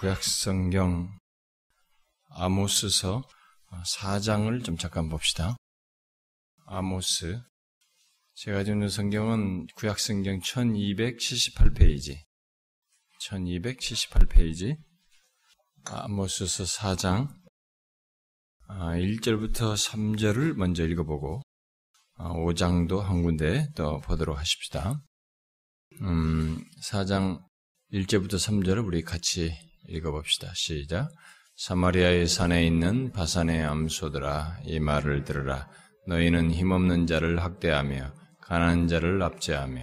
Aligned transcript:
구약성경 0.00 1.14
아모스서 2.30 3.22
4장을 3.98 4.64
좀 4.64 4.78
잠깐 4.78 5.10
봅시다. 5.10 5.56
아모스. 6.64 7.38
제가 8.32 8.56
가지고 8.56 8.76
있는 8.76 8.88
성경은 8.88 9.66
구약성경 9.74 10.40
1278페이지. 10.40 12.16
1278페이지. 13.20 14.78
아모스서 15.84 16.64
4장 16.64 17.28
1절부터 18.70 19.72
아, 19.72 19.74
3절을 19.74 20.54
먼저 20.54 20.86
읽어보고 20.86 21.42
5장도 22.16 23.00
아, 23.00 23.10
한 23.10 23.22
군데 23.22 23.68
더 23.74 23.98
보도록 23.98 24.38
하십시다. 24.38 24.98
음, 26.00 26.64
4장 26.84 27.44
1절부터 27.92 28.36
3절을 28.36 28.86
우리 28.86 29.02
같이 29.02 29.68
읽어봅시다. 29.88 30.52
시작. 30.54 31.10
사마리아의 31.56 32.26
산에 32.26 32.66
있는 32.66 33.12
바산의 33.12 33.62
암소들아 33.64 34.60
이 34.64 34.80
말을 34.80 35.24
들으라. 35.24 35.68
너희는 36.06 36.50
힘없는 36.50 37.06
자를 37.06 37.42
학대하며 37.42 38.12
가난한 38.42 38.88
자를 38.88 39.22
압제하며 39.22 39.82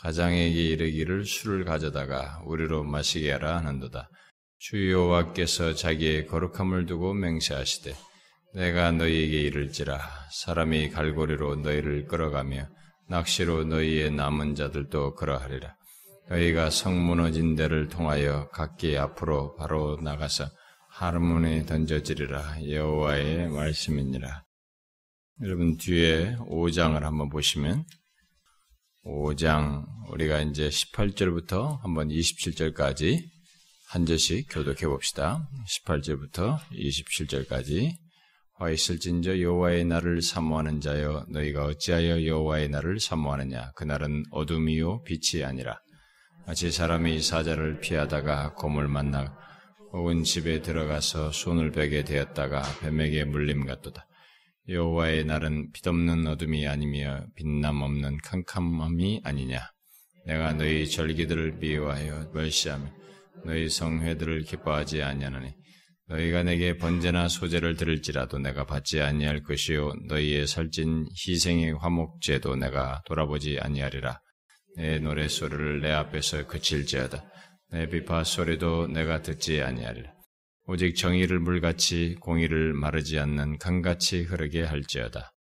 가장에게 0.00 0.60
이르기를 0.70 1.24
술을 1.24 1.64
가져다가 1.64 2.40
우리로 2.46 2.84
마시게 2.84 3.32
하라 3.32 3.58
하는도다. 3.58 4.08
주 4.58 4.90
여호와께서 4.90 5.74
자기의 5.74 6.26
거룩함을 6.26 6.86
두고 6.86 7.14
맹세하시되 7.14 7.94
내가 8.54 8.92
너희에게 8.92 9.40
이를지라 9.42 10.00
사람이 10.32 10.90
갈고리로 10.90 11.56
너희를 11.56 12.06
끌어가며 12.06 12.68
낚시로 13.08 13.64
너희의 13.64 14.10
남은 14.12 14.54
자들도 14.54 15.14
그러하리라. 15.14 15.77
너희가 16.30 16.68
성 16.70 17.06
무너진 17.06 17.54
데를 17.54 17.88
통하여 17.88 18.48
각기 18.50 18.98
앞으로 18.98 19.56
바로 19.56 19.98
나가서 20.02 20.50
하르몬에 20.90 21.64
던져지리라 21.64 22.68
여호와의 22.68 23.48
말씀이니라. 23.48 24.44
여러분 25.42 25.76
뒤에 25.76 26.36
5장을 26.36 27.00
한번 27.00 27.28
보시면 27.30 27.84
5장 29.04 29.86
우리가 30.10 30.40
이제 30.42 30.68
18절부터 30.68 31.80
한번 31.80 32.08
27절까지 32.08 33.22
한 33.90 34.04
절씩 34.04 34.48
교독해 34.50 34.86
봅시다. 34.86 35.48
18절부터 35.66 36.58
27절까지 36.72 37.92
화 38.54 38.70
있을진저 38.70 39.40
여호와의 39.40 39.84
날을 39.84 40.20
사모하는 40.20 40.80
자여 40.80 41.26
너희가 41.30 41.64
어찌하여 41.64 42.26
여호와의 42.26 42.68
날을 42.68 42.98
사모하느냐 42.98 43.70
그 43.76 43.84
날은 43.84 44.24
어둠이요 44.32 45.04
빛이 45.04 45.44
아니라 45.44 45.78
마치 46.48 46.70
사람이 46.70 47.20
사자를 47.20 47.78
피하다가 47.78 48.54
곰을 48.54 48.88
만나 48.88 49.36
온 49.92 50.24
집에 50.24 50.62
들어가서 50.62 51.30
손을 51.30 51.72
베게 51.72 52.04
되었다가 52.04 52.62
뱀에게 52.80 53.24
물림 53.24 53.66
같도다. 53.66 54.06
여호와의 54.66 55.26
날은 55.26 55.72
빛없는 55.72 56.26
어둠이 56.26 56.66
아니며 56.66 57.26
빛남 57.36 57.82
없는 57.82 58.16
캄캄함이 58.24 59.20
아니냐. 59.24 59.60
내가 60.24 60.54
너희 60.54 60.88
절기들을 60.88 61.58
미워하여 61.58 62.30
멸시하며 62.32 62.92
너희 63.44 63.68
성회들을 63.68 64.44
기뻐하지 64.44 65.02
아니하노니 65.02 65.52
너희가 66.06 66.44
내게 66.44 66.78
번제나 66.78 67.28
소제를 67.28 67.76
들을지라도 67.76 68.38
내가 68.38 68.64
받지 68.64 69.02
아니할 69.02 69.42
것이요 69.42 69.92
너희의 70.08 70.46
살찐 70.46 71.08
희생의 71.28 71.74
화목제도 71.78 72.56
내가 72.56 73.02
돌아보지 73.04 73.58
아니하리라. 73.60 74.22
내 74.78 75.00
노래소리를 75.00 75.80
내 75.80 75.90
앞에서 75.90 76.46
그칠지어다. 76.46 77.24
내 77.72 77.88
비파 77.88 78.22
소리도 78.22 78.86
내가 78.86 79.22
듣지 79.22 79.60
아니하리라. 79.60 80.12
오직 80.66 80.94
정의를 80.94 81.40
물같이 81.40 82.14
공의를 82.20 82.74
마르지 82.74 83.18
않는 83.18 83.58
강같이 83.58 84.22
흐르게 84.22 84.62
할지어다. 84.62 85.32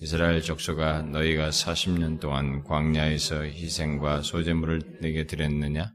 이스라엘 0.00 0.42
족속아 0.42 1.02
너희가 1.02 1.50
40년 1.50 2.20
동안 2.20 2.62
광야에서 2.62 3.42
희생과 3.42 4.22
소재물을 4.22 5.00
내게 5.00 5.26
드렸느냐? 5.26 5.90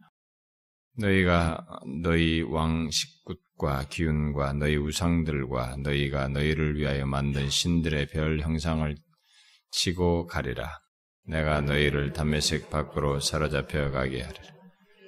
너희가 0.98 1.66
너희 2.04 2.42
왕 2.42 2.90
식굿과 2.92 3.86
기운과 3.90 4.54
너희 4.54 4.76
우상들과 4.76 5.78
너희가 5.84 6.28
너희를 6.28 6.76
위하여 6.78 7.06
만든 7.06 7.50
신들의 7.50 8.08
별 8.08 8.42
형상을 8.42 8.94
치고 9.72 10.28
가리라. 10.28 10.80
내가 11.30 11.62
너희를 11.62 12.12
담메색 12.12 12.72
밖으로 12.72 13.20
사로잡혀 13.20 13.92
가게 13.92 14.24
하리라. 14.24 14.44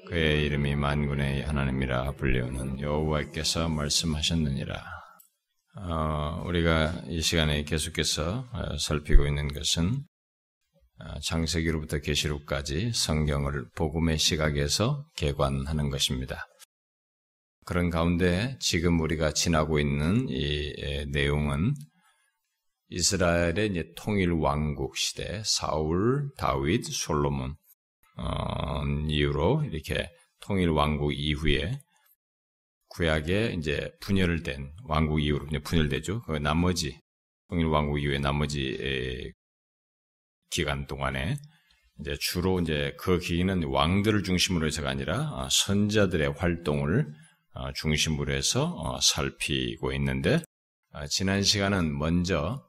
그의 0.07 0.45
이름이 0.45 0.75
만군의 0.75 1.43
하나님이라 1.43 2.11
불리우는 2.11 2.79
여호와께서 2.79 3.69
말씀하셨느니라. 3.69 4.83
어, 5.77 6.43
우리가 6.45 7.01
이 7.07 7.21
시간에 7.21 7.63
계속해서 7.63 8.47
어, 8.51 8.77
살피고 8.77 9.25
있는 9.25 9.47
것은 9.47 10.03
어, 10.99 11.19
장세기로부터 11.21 11.99
계시록까지 11.99 12.91
성경을 12.93 13.69
복음의 13.75 14.19
시각에서 14.19 15.03
개관하는 15.15 15.89
것입니다. 15.89 16.45
그런 17.65 17.89
가운데 17.89 18.57
지금 18.59 18.99
우리가 18.99 19.31
지나고 19.31 19.79
있는 19.79 20.27
이 20.29 21.05
내용은 21.11 21.73
이스라엘의 22.91 23.69
이제 23.69 23.93
통일 23.95 24.31
왕국 24.33 24.97
시대 24.97 25.41
사울, 25.45 26.29
다윗, 26.37 26.83
솔로몬 26.85 27.55
어, 28.17 28.83
이후로 29.07 29.63
이렇게 29.71 30.09
통일 30.41 30.69
왕국 30.69 31.13
이후에 31.13 31.79
구약에 32.89 33.55
이제 33.57 33.89
분열된 34.01 34.73
왕국 34.83 35.21
이후로 35.21 35.47
이제 35.47 35.59
분열되죠. 35.59 36.23
그 36.23 36.33
나머지 36.33 36.99
통일 37.49 37.67
왕국 37.67 37.99
이후에 37.99 38.19
나머지 38.19 39.31
기간 40.49 40.85
동안에 40.85 41.37
이제 42.01 42.17
주로 42.19 42.59
이제 42.59 42.93
그 42.99 43.19
기기는 43.19 43.63
왕들을 43.63 44.23
중심으로 44.23 44.67
해서가 44.67 44.89
아니라 44.89 45.31
어, 45.31 45.47
선자들의 45.49 46.33
활동을 46.33 47.07
어, 47.53 47.71
중심으로 47.71 48.33
해서 48.33 48.65
어, 48.65 48.99
살피고 48.99 49.93
있는데 49.93 50.35
아, 50.35 50.50
지난 51.09 51.43
시간은 51.43 51.97
먼저 51.97 52.67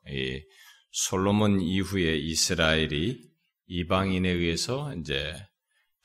솔로몬 0.90 1.60
이후에 1.60 2.16
이스라엘이 2.16 3.18
이방인에 3.66 4.28
의해서 4.28 4.94
이제 4.94 5.34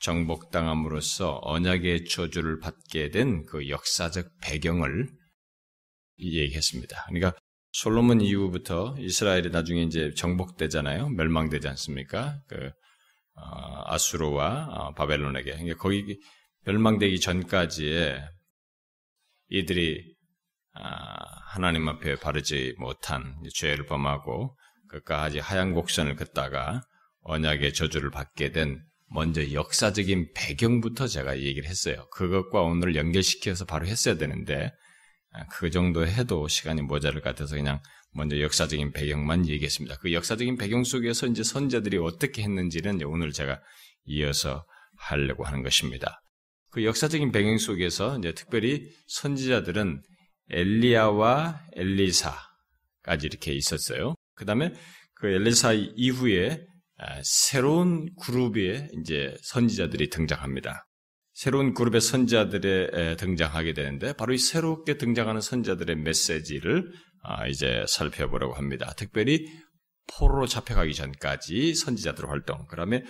정복당함으로써 0.00 1.40
언약의 1.42 2.06
저주를 2.06 2.60
받게 2.60 3.10
된 3.10 3.44
그 3.46 3.68
역사적 3.68 4.26
배경을 4.42 5.08
얘기했습니다. 6.18 7.04
그러니까 7.08 7.32
솔로몬 7.72 8.20
이후부터 8.20 8.96
이스라엘이 8.98 9.50
나중에 9.50 9.82
이제 9.82 10.12
정복되잖아요. 10.14 11.10
멸망되지 11.10 11.68
않습니까? 11.68 12.40
그 12.48 12.70
어, 13.34 13.82
아수르와 13.86 14.66
어, 14.70 14.94
바벨론에게. 14.94 15.52
그러니까 15.52 15.76
거기 15.76 16.18
멸망되기 16.64 17.20
전까지에 17.20 18.20
이들이 19.50 20.14
아, 20.16 20.17
하나님 21.46 21.88
앞에 21.88 22.16
바르지 22.16 22.74
못한 22.78 23.34
죄를 23.54 23.86
범하고 23.86 24.56
그까지 24.88 25.38
하얀 25.38 25.74
곡선을 25.74 26.16
긋다가 26.16 26.82
언약의 27.22 27.74
저주를 27.74 28.10
받게 28.10 28.52
된 28.52 28.82
먼저 29.10 29.52
역사적인 29.52 30.32
배경부터 30.34 31.06
제가 31.06 31.38
얘기를 31.38 31.68
했어요. 31.68 32.06
그것과 32.12 32.62
오늘 32.62 32.94
연결시켜서 32.94 33.64
바로 33.64 33.86
했어야 33.86 34.16
되는데 34.16 34.72
아, 35.32 35.46
그 35.52 35.70
정도 35.70 36.06
해도 36.06 36.48
시간이 36.48 36.82
모자랄 36.82 37.20
것 37.20 37.30
같아서 37.30 37.56
그냥 37.56 37.80
먼저 38.12 38.40
역사적인 38.40 38.92
배경만 38.92 39.46
얘기했습니다. 39.46 39.96
그 39.96 40.12
역사적인 40.12 40.56
배경 40.56 40.84
속에서 40.84 41.26
이제 41.26 41.42
선자들이 41.42 41.98
어떻게 41.98 42.42
했는지는 42.42 43.02
오늘 43.04 43.32
제가 43.32 43.60
이어서 44.06 44.64
하려고 44.96 45.44
하는 45.44 45.62
것입니다. 45.62 46.22
그 46.70 46.84
역사적인 46.84 47.32
배경 47.32 47.56
속에서 47.58 48.18
이제 48.18 48.32
특별히 48.32 48.88
선지자들은 49.06 50.02
엘리야와 50.50 51.66
엘리사까지 51.74 53.26
이렇게 53.26 53.52
있었어요. 53.52 54.14
그 54.34 54.44
다음에 54.44 54.72
그 55.14 55.28
엘리사 55.28 55.72
이후에 55.72 56.64
아, 56.98 57.20
새로운 57.22 58.08
그룹의 58.20 58.90
이제 59.00 59.36
선지자들이 59.42 60.10
등장합니다. 60.10 60.86
새로운 61.32 61.72
그룹의 61.72 62.00
선지자들에 62.00 63.16
등장하게 63.16 63.72
되는데 63.72 64.12
바로 64.12 64.32
이 64.32 64.38
새롭게 64.38 64.98
등장하는 64.98 65.40
선지자들의 65.40 65.96
메시지를 65.96 66.90
아, 67.22 67.46
이제 67.46 67.84
살펴보려고 67.86 68.54
합니다. 68.54 68.92
특별히 68.96 69.46
포로로 70.08 70.46
잡혀가기 70.46 70.94
전까지 70.94 71.74
선지자들 71.74 72.28
활동, 72.28 72.66
그 72.66 72.76
다음에 72.76 73.04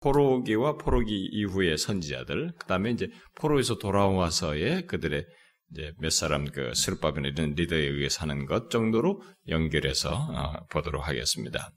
포로기와 0.00 0.76
포로기 0.76 1.30
이후의 1.32 1.78
선지자들, 1.78 2.52
그 2.58 2.66
다음에 2.66 2.90
이제 2.90 3.08
포로에서 3.36 3.78
돌아와서의 3.78 4.86
그들의 4.86 5.24
이제 5.72 5.92
몇 5.98 6.10
사람 6.10 6.44
그 6.46 6.72
스룹바벨 6.74 7.26
이런 7.26 7.54
리더에 7.54 7.80
의해서 7.80 8.22
하는 8.22 8.46
것 8.46 8.70
정도로 8.70 9.22
연결해서 9.48 10.10
어, 10.12 10.66
보도록 10.70 11.06
하겠습니다. 11.06 11.70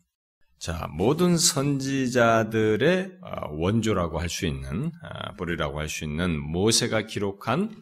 자, 0.60 0.88
모든 0.92 1.38
선지자들의 1.38 3.12
어, 3.22 3.54
원조라고 3.56 4.20
할 4.20 4.30
수 4.30 4.46
있는 4.46 4.86
어, 5.04 5.34
뿌리라고 5.38 5.80
할 5.80 5.88
수 5.88 6.04
있는 6.04 6.40
모세가 6.40 7.04
기록한 7.04 7.82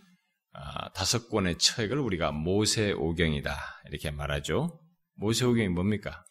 아, 0.53 0.89
다섯 0.93 1.27
권의 1.29 1.57
책을 1.57 1.97
우리가 1.99 2.31
모세오경이다 2.31 3.55
이렇게 3.89 4.11
말하죠. 4.11 4.79
모세오경이 5.15 5.67
뭡니까? 5.69 6.23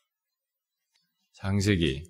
장세기, 1.35 2.05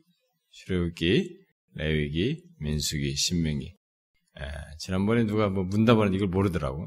출애굽기, 0.51 1.41
레위기, 1.75 2.45
민수기, 2.61 3.17
신명기. 3.17 3.67
에, 3.67 4.43
지난번에 4.79 5.25
누가 5.25 5.49
뭐 5.49 5.65
문답하는 5.65 6.15
이걸 6.15 6.29
모르더라고. 6.29 6.87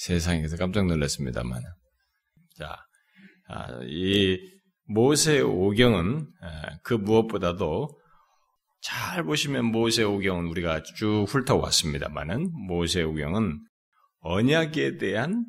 세상에서 0.00 0.56
깜짝 0.56 0.86
놀랐습니다만. 0.86 1.62
자, 2.56 2.86
아, 3.48 3.66
이 3.84 4.38
모세 4.86 5.40
오경은 5.40 6.26
그 6.82 6.94
무엇보다도 6.94 8.00
잘 8.80 9.22
보시면 9.24 9.66
모세 9.66 10.02
오경은 10.02 10.46
우리가 10.46 10.82
쭉 10.96 11.26
훑어왔습니다만은 11.28 12.50
모세 12.66 13.02
오경은 13.02 13.62
언약에 14.20 14.96
대한 14.96 15.44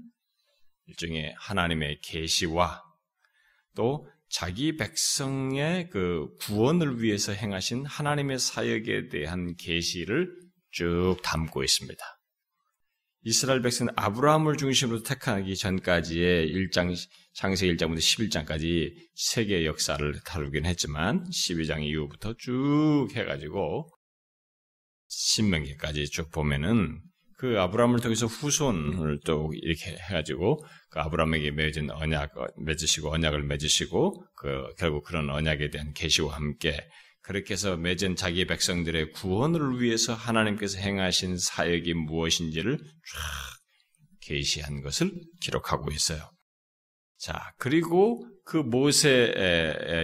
일종의 0.88 1.34
하나님의 1.38 2.02
계시와 2.02 2.84
또 3.76 4.06
자기 4.30 4.76
백성의 4.76 5.90
그 5.90 6.28
구원을 6.42 7.02
위해서 7.02 7.32
행하신 7.32 7.86
하나님의 7.86 8.38
사역에 8.38 9.08
대한 9.08 9.56
계시를 9.56 10.30
쭉 10.72 11.18
담고 11.24 11.64
있습니다. 11.64 12.21
이스라엘 13.24 13.62
백성은 13.62 13.94
아브라함을 13.96 14.58
중심으로 14.58 15.04
택하기 15.04 15.56
전까지의 15.56 16.52
1장, 16.54 16.96
창세 17.34 17.68
1장부터 17.68 17.98
11장까지 17.98 18.96
세계 19.14 19.64
역사를 19.66 20.20
다루긴 20.26 20.66
했지만 20.66 21.24
12장 21.30 21.84
이후부터 21.84 22.34
쭉 22.40 23.10
해가지고 23.14 23.92
신명기까지 25.08 26.10
쭉 26.10 26.32
보면은 26.32 27.00
그 27.38 27.60
아브라함을 27.60 28.00
통해서 28.00 28.26
후손을 28.26 29.20
또 29.24 29.52
이렇게 29.54 29.92
해가지고 29.92 30.64
그 30.90 31.00
아브라함에게 31.00 31.52
맺은 31.52 31.92
언약 31.92 32.34
맺으시고 32.58 33.14
언약을 33.14 33.44
맺으시고 33.44 34.26
그 34.36 34.74
결국 34.80 35.04
그런 35.04 35.30
언약에 35.30 35.70
대한 35.70 35.94
계시와 35.94 36.36
함께 36.36 36.76
그렇게 37.22 37.54
해서 37.54 37.78
맺은 37.78 38.16
자기 38.16 38.46
백성들의 38.46 39.12
구원을 39.12 39.80
위해서 39.80 40.14
하나님께서 40.14 40.80
행하신 40.80 41.38
사역이 41.38 41.94
무엇인지를 41.94 42.78
쫙 42.78 42.86
계시한 44.22 44.82
것을 44.82 45.12
기록하고 45.42 45.92
있어요. 45.92 46.32
자 47.18 47.54
그리고 47.58 48.26
그 48.46 48.58
모세 48.58 49.34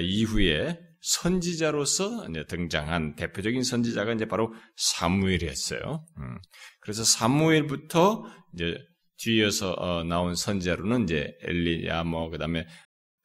이후에 0.04 0.80
선지자로서 1.02 2.28
등장한 2.48 3.16
대표적인 3.16 3.64
선지자가 3.64 4.14
이제 4.14 4.26
바로 4.26 4.54
사무엘이었어요. 4.76 6.06
음. 6.18 6.38
그래서 6.82 7.04
사무엘부터 7.04 8.26
이제 8.54 8.78
뒤이어서 9.18 9.72
어, 9.74 10.04
나온 10.04 10.36
선지자로는 10.36 11.04
이제 11.04 11.34
엘리야 11.42 12.04
뭐 12.04 12.30
그다음에 12.30 12.68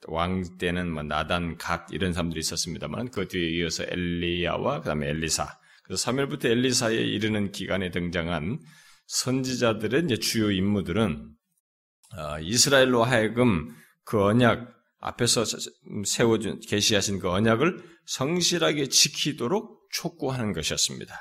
왕 0.08 0.58
때는 0.58 0.90
뭐 0.90 1.02
나단 1.02 1.56
갓 1.58 1.86
이런 1.90 2.12
사람들이 2.12 2.40
있었습니다만 2.40 3.10
그 3.10 3.28
뒤에 3.28 3.58
이어서 3.58 3.84
엘리야와 3.84 4.80
그다음에 4.80 5.08
엘리사 5.08 5.48
그래서 5.84 6.02
사무엘부터 6.02 6.48
엘리사에 6.48 6.94
이르는 6.94 7.52
기간에 7.52 7.90
등장한 7.90 8.60
선지자들의 9.06 10.04
이제 10.04 10.16
주요 10.16 10.50
임무들은 10.50 11.30
어, 12.16 12.38
이스라엘로 12.40 13.04
하여금 13.04 13.74
그 14.04 14.22
언약 14.22 14.68
앞에서 15.00 15.44
세워준 16.04 16.60
계시하신 16.60 17.18
그 17.18 17.28
언약을 17.30 17.82
성실하게 18.06 18.88
지키도록 18.88 19.88
촉구하는 19.92 20.52
것이었습니다. 20.52 21.14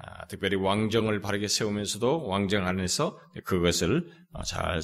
아, 0.00 0.26
특별히 0.26 0.56
왕정을 0.56 1.20
바르게 1.20 1.48
세우면서도 1.48 2.26
왕정 2.26 2.66
안에서 2.66 3.18
그것을 3.44 4.08
어, 4.32 4.42
잘 4.42 4.80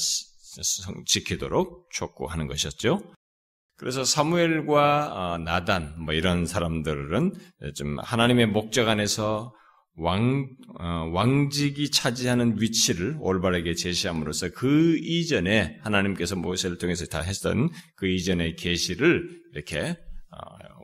지키도록 1.07 1.89
촉구하는 1.93 2.47
것이었죠. 2.47 3.01
그래서 3.77 4.05
사무엘과 4.05 5.13
어, 5.13 5.39
나단 5.39 5.95
뭐 5.99 6.15
이런 6.15 6.47
사람들은 6.47 7.33
좀 7.75 7.99
하나님의 7.99 8.47
목적 8.47 8.89
안에서 8.89 9.53
왕 9.97 10.49
어, 10.81 11.11
왕직이 11.13 11.91
차지하는 11.91 12.61
위치를 12.61 13.17
올바르게 13.21 13.75
제시함으로써 13.75 14.51
그 14.51 14.97
이전에 15.01 15.79
하나님께서 15.83 16.37
모세를 16.37 16.79
통해서 16.79 17.07
다 17.07 17.21
했던 17.21 17.71
그 17.97 18.09
이전의 18.09 18.57
계시를 18.57 19.29
이렇게 19.53 19.91
어, 19.91 20.39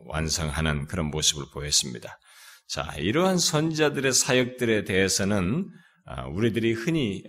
완성하는 0.06 0.86
그런 0.86 1.06
모습을 1.06 1.44
보였습니다. 1.52 2.18
자, 2.68 2.94
이러한 2.98 3.38
선지자들의 3.38 4.12
사역들에 4.12 4.84
대해서는 4.84 5.68
어, 6.06 6.28
우리들이 6.30 6.72
흔히 6.72 7.24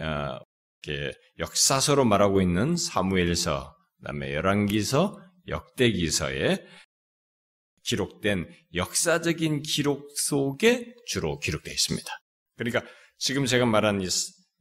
어, 0.89 1.11
역사서로 1.39 2.05
말하고 2.05 2.41
있는 2.41 2.75
사무엘서, 2.75 3.75
그다음에 3.99 4.33
열왕기서, 4.33 5.19
역대기서에 5.47 6.65
기록된 7.83 8.47
역사적인 8.75 9.63
기록 9.63 10.11
속에 10.15 10.93
주로 11.07 11.39
기록되어 11.39 11.73
있습니다. 11.73 12.09
그러니까 12.57 12.83
지금 13.17 13.45
제가 13.45 13.65
말한 13.65 14.01
이 14.01 14.07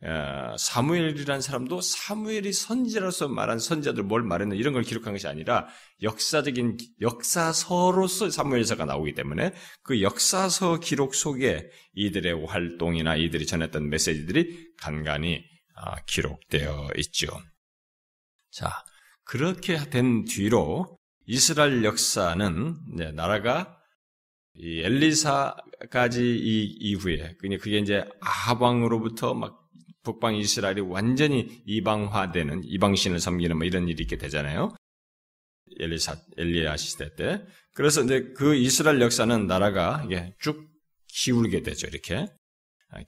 어, 0.03 0.57
사무엘이라는 0.57 1.43
사람도 1.43 1.83
사무엘이 1.83 2.55
선지자로서 2.55 3.29
말한 3.29 3.59
선지자들 3.59 4.03
뭘 4.03 4.23
말했나 4.23 4.55
이런 4.55 4.73
걸 4.73 4.83
기록한 4.83 5.13
것이 5.13 5.27
아니라 5.27 5.67
역사적인 6.01 6.79
역사서로서 7.03 8.31
사무엘서가 8.31 8.87
나오기 8.87 9.13
때문에 9.13 9.53
그 9.83 10.01
역사서 10.01 10.81
기록 10.81 11.15
속에 11.15 11.69
이들의 11.93 12.47
활동이나 12.47 13.17
이들이 13.17 13.45
전했던 13.45 13.91
메시지들이 13.91 14.75
간간히 14.79 15.37
아, 15.37 15.60
기록되어 16.07 16.91
있죠. 16.99 17.29
자, 18.51 18.71
그렇게 19.25 19.91
된 19.91 20.25
뒤로 20.25 20.99
이스라엘 21.27 21.85
역사는 21.85 23.15
나라가 23.15 23.77
엘리사까지 24.59 26.23
이 26.23 26.65
이후에 26.81 27.37
그게 27.39 27.79
이제 27.79 28.05
아방으로부터 28.21 29.35
막 29.35 29.61
북방 30.03 30.35
이스라엘이 30.35 30.81
완전히 30.81 31.63
이방화되는 31.67 32.63
이방신을 32.65 33.21
섬기는 33.21 33.57
뭐 33.57 33.67
이런 33.67 33.89
일이 33.89 34.03
있게 34.03 34.17
되잖아요. 34.17 34.75
엘리사 35.79 36.17
엘리야 36.37 36.77
시대 36.77 37.15
때. 37.15 37.45
그래서 37.75 38.03
이제 38.03 38.33
그 38.37 38.57
이스라엘 38.57 39.01
역사는 39.01 39.47
나라가 39.47 40.03
이게 40.05 40.35
쭉 40.41 40.69
기울게 41.07 41.63
되죠. 41.63 41.87
이렇게 41.87 42.27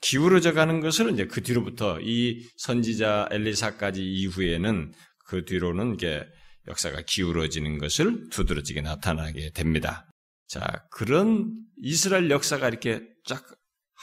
기울어져 0.00 0.52
가는 0.52 0.80
것을 0.80 1.12
이제 1.12 1.26
그 1.26 1.42
뒤로부터 1.42 1.98
이 2.00 2.46
선지자 2.56 3.28
엘리사까지 3.30 4.02
이후에는 4.02 4.92
그 5.26 5.44
뒤로는 5.44 5.94
이게 5.94 6.24
역사가 6.68 7.02
기울어지는 7.02 7.78
것을 7.78 8.28
두드러지게 8.30 8.82
나타나게 8.82 9.50
됩니다. 9.50 10.06
자, 10.46 10.64
그런 10.90 11.52
이스라엘 11.82 12.30
역사가 12.30 12.68
이렇게 12.68 13.02
쫙 13.26 13.42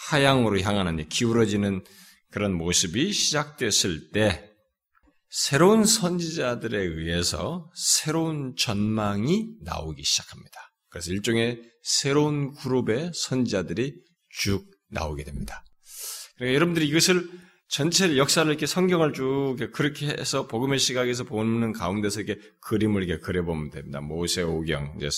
하향으로 0.09 0.59
향하는 0.61 1.07
기울어지는 1.07 1.83
그런 2.31 2.53
모습이 2.53 3.11
시작됐을 3.11 4.11
때 4.11 4.49
새로운 5.29 5.85
선지자들에 5.85 6.77
의해서 6.77 7.69
새로운 7.75 8.55
전망이 8.57 9.49
나오기 9.61 10.03
시작합니다. 10.03 10.71
그래서 10.89 11.11
일종의 11.11 11.61
새로운 11.83 12.53
그룹의 12.55 13.11
선지자들이 13.13 13.95
쭉 14.29 14.65
나오게 14.89 15.23
됩니다. 15.23 15.63
그러니까 16.39 16.55
여러분들이 16.55 16.87
이것을 16.87 17.29
전체 17.67 18.17
역사를 18.17 18.49
이렇게 18.49 18.65
성경을 18.65 19.13
쭉 19.13 19.57
그렇게 19.73 20.07
해서 20.07 20.47
복음의 20.47 20.79
시각에서 20.79 21.23
보는 21.25 21.73
가운데서 21.73 22.21
이렇게 22.21 22.41
그림을 22.61 23.03
이렇게 23.03 23.21
그려보면 23.21 23.69
됩니다. 23.69 24.01
모세 24.01 24.41
오경, 24.41 24.95
이제 24.97 25.09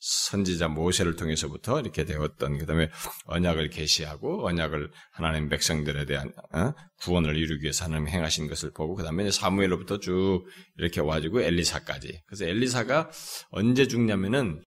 선지자 0.00 0.66
모세를 0.66 1.14
통해서부터 1.14 1.78
이렇게 1.78 2.04
되었던 2.04 2.58
그다음에 2.58 2.90
언약을 3.26 3.70
계시하고 3.70 4.44
언약을 4.48 4.90
하나님 5.12 5.48
백성들에 5.48 6.06
대한 6.06 6.32
어? 6.52 6.72
구원을 7.02 7.36
이루기 7.36 7.62
위해서 7.62 7.84
하나님 7.84 8.08
행하신 8.08 8.48
것을 8.48 8.72
보고 8.72 8.96
그다음에 8.96 9.30
사무엘로부터 9.30 10.00
쭉 10.00 10.44
이렇게 10.78 11.00
와지고 11.00 11.42
엘리사까지. 11.42 12.22
그래서 12.26 12.46
엘리사가 12.46 13.12
언제 13.50 13.86
죽냐면은 13.86 14.64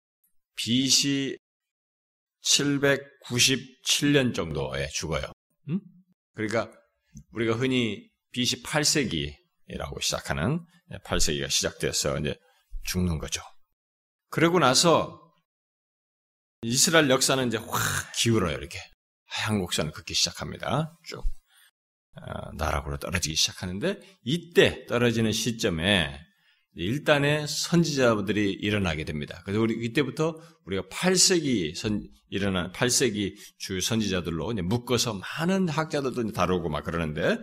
BC 0.56 1.38
797년 2.44 4.34
정도에 4.34 4.88
죽어요. 4.88 5.32
음? 6.40 6.48
그러니까 6.48 6.72
우리가 7.32 7.56
흔히 7.56 8.10
BC 8.32 8.64
8세기라고 8.64 10.02
시작하는 10.02 10.66
8세기가 11.06 11.50
시작돼서 11.50 12.18
이제 12.20 12.36
죽는 12.86 13.20
거죠. 13.20 13.42
그러고 14.30 14.60
나서 14.60 15.20
이스라엘 16.62 17.10
역사는 17.10 17.48
이제 17.48 17.58
확 17.58 17.68
기울어요, 18.16 18.58
이렇게. 18.58 18.80
하얀 19.26 19.60
곡선을 19.60 19.92
긋기 19.92 20.14
시작합니다. 20.14 20.98
쭉. 21.06 21.24
어, 22.16 22.52
나락으로 22.56 22.98
떨어지기 22.98 23.36
시작하는데, 23.36 24.00
이때 24.24 24.86
떨어지는 24.88 25.32
시점에 25.32 26.20
일단의 26.80 27.46
선지자들이 27.48 28.54
일어나게 28.54 29.04
됩니다. 29.04 29.42
그래서 29.44 29.60
우리 29.60 29.74
이때부터 29.86 30.40
우리가 30.66 30.84
8세기 30.84 31.76
선 31.76 32.08
일어난 32.30 32.72
8세기 32.72 33.36
주 33.58 33.82
선지자들로 33.82 34.54
묶어서 34.54 35.20
많은 35.40 35.68
학자들도 35.68 36.32
다루고 36.32 36.70
막 36.70 36.86
그러는데 36.86 37.38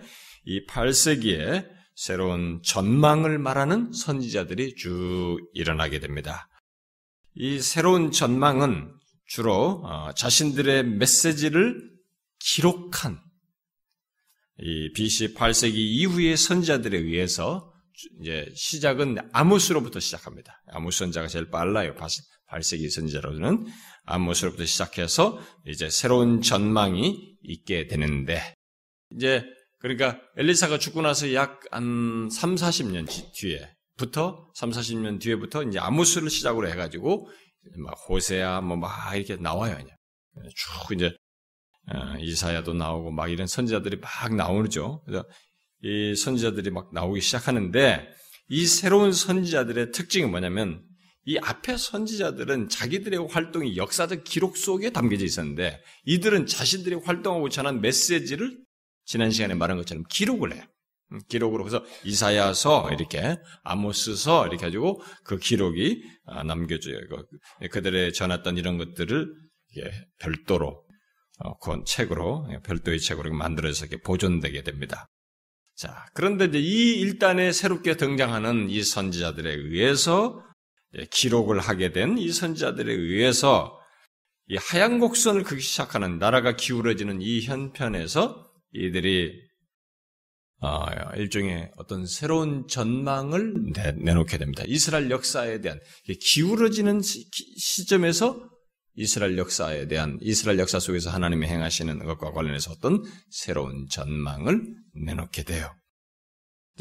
이 0.47 0.64
8세기에 0.66 1.69
새로운 1.95 2.61
전망을 2.62 3.38
말하는 3.38 3.93
선지자들이 3.93 4.75
쭉 4.76 5.38
일어나게 5.52 6.00
됩니다. 6.00 6.49
이 7.35 7.61
새로운 7.61 8.12
전망은 8.12 8.90
주로 9.26 9.83
어, 9.85 10.12
자신들의 10.14 10.85
메시지를 10.85 11.78
기록한 12.38 13.21
이 14.61 14.93
BC 14.95 15.35
8세기 15.35 15.75
이후의 15.75 16.38
선지자들에 16.38 16.97
의해서 16.97 17.75
이제 18.21 18.50
시작은 18.55 19.17
아모스로부터 19.33 20.00
시작합니다. 20.00 20.62
아모스 20.69 20.99
선자가 20.99 21.29
제일 21.29 21.50
빨라요. 21.50 21.95
8세기 21.95 22.91
선지자로는 22.91 23.67
아모스로부터 24.05 24.65
시작해서 24.65 25.41
이제 25.67 25.88
새로운 25.91 26.43
전망이 26.43 27.37
있게 27.43 27.87
되는데 27.87 28.55
이제 29.12 29.45
그러니까 29.79 30.21
엘리사가 30.37 30.79
죽고 30.79 31.03
나서 31.03 31.33
약 31.35 31.61
한 31.71 32.29
3, 32.31 32.55
40년 32.55 33.07
뒤에부터 33.35 34.50
3, 34.55 34.71
40년 34.71 35.21
뒤에부터 35.21 35.65
이제 35.65 35.79
아모스를 35.79 36.31
시작으로 36.31 36.69
해 36.69 36.75
가지고 36.75 37.29
막 37.79 37.93
호세아 38.09 38.61
뭐막 38.61 39.17
이렇게 39.17 39.37
나와요. 39.37 39.76
쭉 40.55 40.95
이제 40.95 41.17
어, 41.93 42.17
이사야도 42.19 42.75
나오고 42.75 43.11
막 43.12 43.29
이런 43.29 43.47
선지자들이 43.47 43.99
막 43.99 44.35
나오죠. 44.35 45.03
그래서 45.05 45.25
이 45.83 46.14
선지자들이 46.14 46.71
막 46.71 46.92
나오기 46.92 47.21
시작하는데 47.21 48.09
이 48.49 48.66
새로운 48.66 49.12
선지자들의 49.12 49.92
특징이 49.92 50.26
뭐냐면 50.26 50.83
이 51.25 51.38
앞에 51.38 51.76
선지자들은 51.76 52.68
자기들의 52.68 53.28
활동이 53.28 53.76
역사적 53.76 54.23
기록 54.25 54.56
속에 54.56 54.90
담겨져 54.90 55.25
있었는데 55.25 55.83
이들은 56.04 56.47
자신들이 56.47 56.97
활동하고 56.97 57.49
전한 57.49 57.80
메시지를 57.80 58.56
지난 59.04 59.30
시간에 59.30 59.54
말한 59.54 59.76
것처럼 59.76 60.04
기록을 60.09 60.54
해요. 60.54 60.62
음, 61.12 61.21
기록으로 61.28 61.66
해서 61.66 61.85
이사야서 62.04 62.90
이렇게 62.92 63.37
아모스서 63.64 64.47
이렇게 64.47 64.64
가지고 64.64 65.02
그 65.25 65.38
기록이 65.38 66.02
아, 66.26 66.42
남겨져요. 66.42 66.99
그들의 67.71 68.12
전했던 68.12 68.56
이런 68.56 68.78
것들을 68.78 69.35
별도로 70.18 70.85
어, 71.38 71.59
그 71.59 71.83
책으로 71.85 72.49
별도의 72.64 73.00
책으로 73.00 73.33
만들어서 73.35 73.87
보존되게 74.04 74.62
됩니다. 74.62 75.09
자, 75.76 76.06
그런데 76.14 76.47
이제 76.47 76.59
이 76.59 77.00
일단에 77.00 77.52
새롭게 77.52 77.97
등장하는 77.97 78.71
이 78.71 78.83
선지자들에 78.83 79.52
의해서 79.52 80.42
기록을 81.11 81.59
하게 81.61 81.92
된 81.92 82.16
이 82.16 82.33
선지자들에 82.33 82.90
의해서 82.92 83.78
이 84.49 84.56
하얀 84.56 85.00
곡선을 85.00 85.42
그기 85.42 85.61
시작하는 85.61 86.18
나라가 86.18 86.56
기울어지는 86.56 87.21
이 87.21 87.42
현편에서 87.42 88.50
이들이 88.73 89.33
어, 90.62 90.87
일종의 91.16 91.71
어떤 91.76 92.06
새로운 92.06 92.66
전망을 92.66 93.73
내 93.75 93.92
놓게 93.92 94.38
됩니다. 94.38 94.62
이스라엘 94.66 95.11
역사에 95.11 95.61
대한 95.61 95.78
기울어지는 96.18 97.02
시점에서 97.02 98.49
이스라엘 98.97 99.37
역사에 99.37 99.88
대한 99.88 100.19
이스라엘 100.23 100.59
역사 100.59 100.81
속에서 100.81 101.11
하나님이 101.11 101.47
행하시는 101.47 102.05
것과 102.05 102.33
관련해서 102.33 102.73
어떤 102.73 103.05
새로운 103.31 103.87
전망을 103.88 104.75
내놓게 104.95 105.45
돼요. 105.45 105.75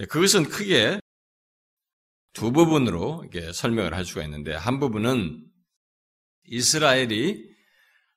그것은 0.09 0.45
크게 0.49 0.99
두 2.33 2.51
부분으로 2.51 3.25
설명을 3.53 3.93
할 3.93 4.05
수가 4.05 4.23
있는데 4.23 4.53
한 4.53 4.79
부분은 4.79 5.45
이스라엘이 6.45 7.49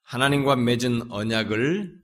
하나님과 0.02 0.57
맺은 0.57 1.11
언약을 1.11 1.99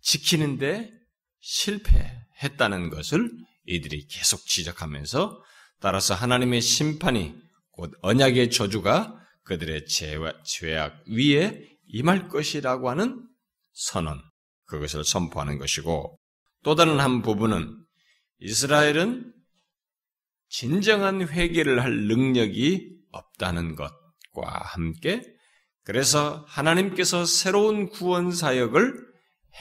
지키는데 0.00 0.92
실패했다는 1.40 2.90
것을 2.90 3.30
이들이 3.66 4.06
계속 4.08 4.44
지적하면서 4.46 5.40
따라서 5.80 6.14
하나님의 6.14 6.60
심판이 6.60 7.34
곧 7.70 7.92
언약의 8.02 8.50
저주가 8.50 9.21
그들의 9.44 9.86
죄악 9.86 11.02
위에 11.08 11.68
임할 11.86 12.28
것이라고 12.28 12.90
하는 12.90 13.26
선언, 13.72 14.20
그것을 14.66 15.04
선포하는 15.04 15.58
것이고 15.58 16.18
또 16.62 16.74
다른 16.74 17.00
한 17.00 17.22
부분은 17.22 17.76
이스라엘은 18.38 19.32
진정한 20.48 21.26
회개를 21.26 21.82
할 21.82 22.06
능력이 22.06 22.90
없다는 23.10 23.74
것과 23.74 24.60
함께 24.64 25.22
그래서 25.84 26.44
하나님께서 26.48 27.24
새로운 27.24 27.88
구원 27.88 28.32
사역을 28.32 28.94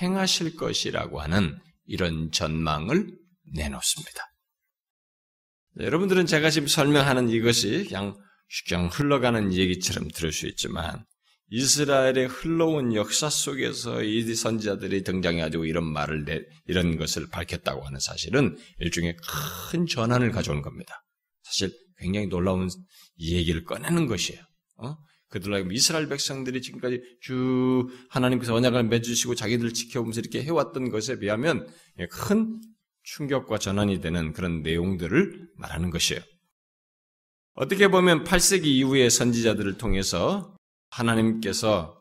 행하실 0.02 0.56
것이라고 0.56 1.22
하는 1.22 1.60
이런 1.86 2.32
전망을 2.32 3.18
내놓습니다. 3.54 4.32
여러분들은 5.80 6.26
제가 6.26 6.50
지금 6.50 6.68
설명하는 6.68 7.30
이것이 7.30 7.86
그냥 7.88 8.18
그냥 8.68 8.88
흘러가는 8.88 9.54
얘기처럼 9.54 10.10
들을 10.10 10.32
수 10.32 10.48
있지만 10.48 11.06
이스라엘의 11.50 12.28
흘러온 12.28 12.96
역사 12.96 13.30
속에서 13.30 14.04
이 14.04 14.34
선지자들이 14.34 15.04
등장해가지고 15.04 15.66
이런 15.66 15.86
말을 15.86 16.24
내, 16.24 16.42
이런 16.66 16.98
것을 16.98 17.28
밝혔다고 17.30 17.82
하는 17.82 18.00
사실은 18.00 18.58
일종의 18.80 19.18
큰 19.72 19.86
전환을 19.86 20.32
가져온 20.32 20.62
겁니다. 20.62 21.04
사실 21.44 21.74
굉장히 21.98 22.28
놀라운 22.28 22.70
얘기를 23.20 23.66
꺼내는 23.66 24.08
것이에요. 24.08 24.42
어? 24.78 24.96
그들로 25.28 25.56
하 25.56 25.60
이스라엘 25.72 26.08
백성들이 26.08 26.62
지금까지 26.62 27.02
쭉 27.22 27.90
하나님께서 28.10 28.54
언약을 28.54 28.84
맺으시고 28.84 29.36
자기들을 29.36 29.74
지켜보면서 29.74 30.22
이렇게 30.22 30.44
해왔던 30.44 30.90
것에 30.90 31.20
비하면 31.20 31.68
큰 32.10 32.62
충격과 33.04 33.58
전환이 33.58 34.00
되는 34.00 34.32
그런 34.32 34.62
내용들을 34.62 35.50
말하는 35.58 35.90
것이에요. 35.90 36.22
어떻게 37.54 37.90
보면 37.90 38.24
8세기 38.24 38.66
이후의 38.66 39.10
선지자들을 39.10 39.78
통해서 39.78 40.56
하나님께서 40.90 41.98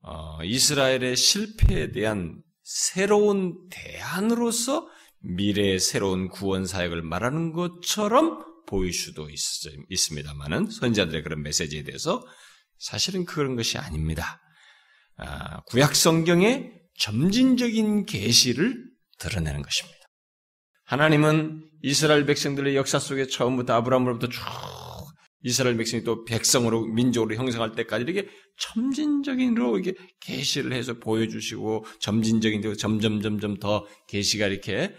어, 0.00 0.38
이스라엘의 0.42 1.16
실패에 1.16 1.90
대한 1.92 2.42
새로운 2.62 3.68
대안으로서 3.70 4.88
미래의 5.20 5.80
새로운 5.80 6.28
구원 6.28 6.66
사역을 6.66 7.02
말하는 7.02 7.52
것처럼 7.52 8.44
보일 8.66 8.92
수도 8.92 9.28
있, 9.30 9.38
습니다만은 9.38 10.70
선지자들의 10.70 11.22
그런 11.22 11.42
메시지에 11.42 11.82
대해서 11.82 12.24
사실은 12.78 13.24
그런 13.24 13.56
것이 13.56 13.78
아닙니다. 13.78 14.40
아, 15.16 15.60
구약 15.62 15.96
성경의 15.96 16.72
점진적인 16.98 18.06
계시를 18.06 18.84
드러내는 19.18 19.62
것입니다. 19.62 19.98
하나님은 20.84 21.67
이스라엘 21.82 22.26
백성들의 22.26 22.76
역사 22.76 22.98
속에 22.98 23.26
처음부터 23.26 23.74
아브라함으로부터 23.74 24.28
쭉 24.28 24.40
이스라엘 25.42 25.76
백성이 25.76 26.02
또 26.02 26.24
백성으로 26.24 26.86
민족으로 26.86 27.36
형성할 27.36 27.72
때까지 27.72 28.04
이렇게 28.04 28.28
점진적인으로 28.58 29.78
이렇게 29.78 29.98
계시를 30.20 30.72
해서 30.72 30.98
보여주시고 30.98 31.86
점진적인 32.00 32.60
대로 32.60 32.74
점점 32.74 33.22
점점 33.22 33.56
더 33.58 33.86
계시가 34.08 34.46
이렇게 34.46 34.94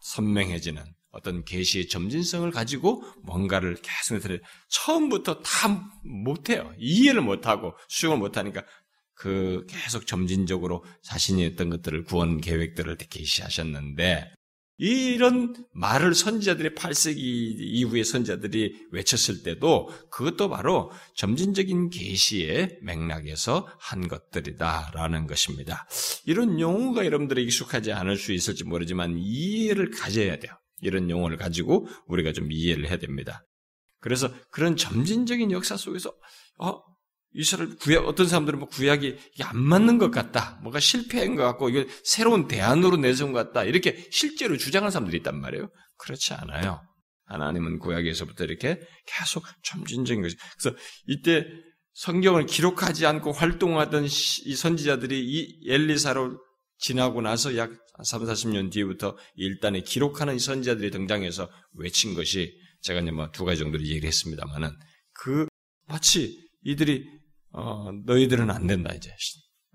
선명해지는 0.00 0.82
어떤 1.10 1.44
계시의 1.44 1.88
점진성을 1.88 2.50
가지고 2.50 3.02
뭔가를 3.22 3.76
계속 3.76 4.20
들어 4.20 4.38
처음부터 4.68 5.42
다 5.42 5.90
못해요. 6.02 6.72
이해를 6.78 7.20
못하고 7.20 7.74
수용을 7.88 8.18
못하니까 8.18 8.64
그 9.14 9.64
계속 9.68 10.06
점진적으로 10.06 10.84
자신이 11.02 11.44
했던 11.44 11.70
것들을 11.70 12.04
구원 12.04 12.40
계획들을 12.40 12.96
계시하셨는데 12.96 14.32
이런 14.76 15.54
말을 15.72 16.14
선지자들이 16.14 16.70
8세기 16.70 17.16
이후의 17.16 18.04
선지자들이 18.04 18.88
외쳤을 18.90 19.42
때도 19.42 19.88
그것도 20.10 20.48
바로 20.48 20.90
점진적인 21.14 21.90
계시의 21.90 22.78
맥락에서 22.82 23.68
한 23.78 24.08
것들이다라는 24.08 25.26
것입니다. 25.26 25.86
이런 26.26 26.58
용어가 26.58 27.06
여러분들에게 27.06 27.46
익숙하지 27.46 27.92
않을 27.92 28.16
수 28.16 28.32
있을지 28.32 28.64
모르지만 28.64 29.16
이해를 29.18 29.90
가져야 29.90 30.38
돼요. 30.38 30.52
이런 30.80 31.08
용어를 31.08 31.36
가지고 31.36 31.86
우리가 32.06 32.32
좀 32.32 32.50
이해를 32.50 32.88
해야 32.88 32.98
됩니다. 32.98 33.44
그래서 34.00 34.30
그런 34.50 34.76
점진적인 34.76 35.50
역사 35.52 35.76
속에서 35.76 36.12
어, 36.58 36.82
이스라엘 37.34 37.76
구약 37.76 38.06
어떤 38.06 38.26
사람들은 38.26 38.58
뭐 38.58 38.68
구약이 38.68 39.16
안 39.42 39.58
맞는 39.58 39.98
것 39.98 40.10
같다, 40.10 40.58
뭔가 40.62 40.80
실패한 40.80 41.34
것 41.34 41.42
같고 41.42 41.68
이거 41.68 41.84
새로운 42.04 42.46
대안으로 42.48 42.96
내세운 42.96 43.32
것 43.32 43.46
같다 43.46 43.64
이렇게 43.64 44.06
실제로 44.10 44.56
주장하는 44.56 44.90
사람들이 44.90 45.18
있단 45.18 45.40
말이에요. 45.40 45.68
그렇지 45.98 46.34
않아요. 46.34 46.80
하나님은 47.26 47.78
구약에서부터 47.78 48.44
이렇게 48.44 48.80
계속 49.06 49.44
점진적인 49.62 50.22
것이. 50.22 50.36
그래서 50.58 50.76
이때 51.06 51.46
성경을 51.94 52.46
기록하지 52.46 53.06
않고 53.06 53.32
활동하던 53.32 54.04
이 54.04 54.54
선지자들이 54.54 55.20
이 55.24 55.70
엘리사로 55.70 56.38
지나고 56.78 57.22
나서 57.22 57.56
약 57.56 57.70
3, 58.04 58.22
40년 58.24 58.72
뒤부터 58.72 59.16
일단에 59.36 59.80
기록하는 59.80 60.34
이 60.34 60.38
선지자들이 60.38 60.90
등장해서 60.90 61.48
외친 61.74 62.14
것이 62.14 62.52
제가 62.82 63.00
이제 63.00 63.10
뭐 63.10 63.30
두 63.30 63.44
가지 63.44 63.60
정도로 63.60 63.82
얘기를 63.84 64.06
했습니다만은 64.06 64.70
그 65.12 65.46
마치 65.86 66.44
이들이 66.64 67.06
어, 67.54 67.92
너희들은 68.04 68.50
안 68.50 68.66
된다 68.66 68.92
이제. 68.92 69.10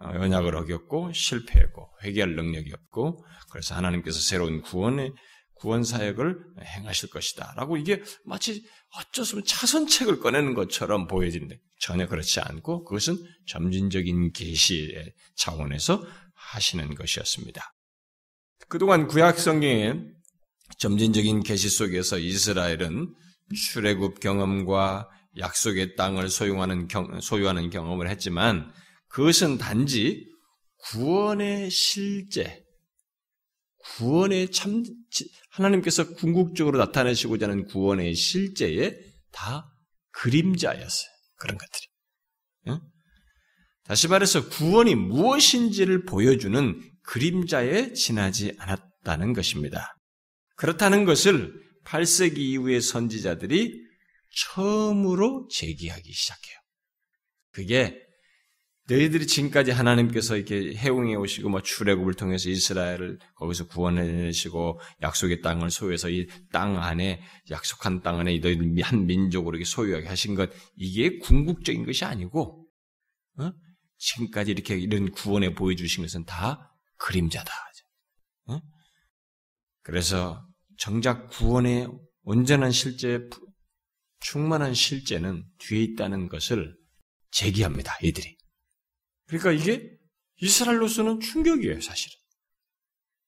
어, 0.02 0.10
언약을 0.10 0.56
어겼고 0.56 1.12
실패했고 1.14 1.90
회개할 2.04 2.36
능력이 2.36 2.72
없고 2.74 3.26
그래서 3.52 3.76
하나님께서 3.76 4.20
새로운 4.20 4.62
구원의 4.62 5.14
구원 5.56 5.84
사역을 5.84 6.38
행하실 6.64 7.10
것이다라고 7.10 7.76
이게 7.76 8.02
마치 8.26 8.64
어쩌면 8.96 9.44
차선책을 9.44 10.20
꺼내는 10.20 10.54
것처럼 10.54 11.08
보여지는데 11.08 11.58
전혀 11.80 12.08
그렇지 12.08 12.40
않고 12.40 12.86
그것은 12.86 13.18
점진적인 13.48 14.32
계시의 14.32 15.14
차원에서 15.36 16.02
하시는 16.34 16.96
것이었습니다. 16.96 17.62
그동안 18.70 19.08
구약 19.08 19.38
성경에 19.38 19.96
점진적인 20.78 21.44
계시 21.44 21.70
속에서 21.70 22.18
이스라엘은 22.20 23.14
출애굽 23.54 24.22
경험과 24.22 25.10
약속의 25.40 25.96
땅을 25.96 26.30
소유하는, 26.30 26.88
경, 26.88 27.20
소유하는 27.22 27.70
경험을 27.70 28.10
했지만 28.10 28.72
그것은 29.08 29.58
단지 29.58 30.28
구원의 30.78 31.70
실제, 31.72 32.64
구원의 33.98 34.52
참, 34.52 34.84
하나님께서 35.52 36.14
궁극적으로 36.14 36.78
나타내시고자 36.78 37.48
하는 37.48 37.66
구원의 37.66 38.16
실제에 38.16 38.96
다 39.32 39.66
그림자였어요. 40.12 41.10
그런 41.36 41.58
것들이. 41.58 41.88
응? 42.68 42.80
다시 43.86 44.08
말해서 44.08 44.48
구원이 44.50 44.96
무엇인지를 44.96 46.06
보여주는 46.06 46.82
그림자에 47.04 47.94
지나지 47.94 48.54
않았다는 48.60 49.34
것입니다. 49.34 49.96
그렇다는 50.56 51.06
것을 51.06 51.54
8세기 51.86 52.38
이후의 52.38 52.82
선지자들이 52.82 53.89
처음으로 54.36 55.48
제기하기 55.52 56.12
시작해요. 56.12 56.58
그게 57.52 58.10
너희들이 58.90 59.28
지금까지 59.28 59.70
하나님께서 59.70 60.36
이렇게 60.36 60.76
해웅해 60.76 61.14
오시고 61.16 61.50
뭐 61.50 61.62
출애굽을 61.62 62.16
통해서 62.16 62.50
이스라엘을 62.50 63.20
거기서 63.36 63.68
구원해 63.68 64.02
내시고 64.04 64.80
약속의 65.04 65.42
땅을 65.42 65.70
소유해서 65.70 66.10
이 66.10 66.26
땅 66.52 66.82
안에 66.82 67.22
약속한 67.52 68.02
땅 68.02 68.20
안에 68.20 68.40
너희들 68.40 68.82
한 68.82 69.06
민족으로 69.06 69.58
이렇게 69.58 69.66
소유하게 69.70 70.08
하신 70.08 70.34
것 70.34 70.50
이게 70.76 71.20
궁극적인 71.20 71.86
것이 71.86 72.04
아니고 72.04 72.68
어? 73.40 73.52
지금까지 73.98 74.52
이렇게 74.52 74.76
이런 74.78 75.12
구원에 75.12 75.54
보여주신 75.54 76.04
것은 76.04 76.26
다 76.26 76.74
그림자다. 76.98 77.52
어? 78.48 78.60
그래서 79.84 80.44
정작 80.78 81.30
구원의 81.30 81.90
온전한 82.24 82.72
실제 82.72 83.20
충만한 84.20 84.74
실제는 84.74 85.46
뒤에 85.60 85.82
있다는 85.84 86.30
것을 86.30 86.76
제기합니다. 87.32 87.98
이들이. 88.02 88.38
그러니까 89.28 89.52
이게 89.52 89.90
이스라엘로서는 90.38 91.20
충격이에요, 91.20 91.82
사실은. 91.82 92.18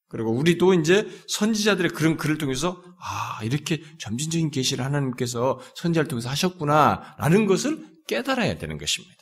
그리고 0.08 0.32
우리도 0.34 0.74
이제 0.74 1.08
선지자들의 1.30 1.92
그런 1.92 2.18
글을 2.18 2.38
통해서 2.38 2.84
아 3.00 3.42
이렇게 3.44 3.82
점진적인 3.98 4.52
계시를 4.52 4.84
하나님께서 4.84 5.62
선지자를 5.76 6.10
통해서 6.10 6.30
하셨구나라는 6.30 7.46
것을 7.46 7.88
깨달아야 8.08 8.58
되는 8.58 8.78
것입니다. 8.78 9.16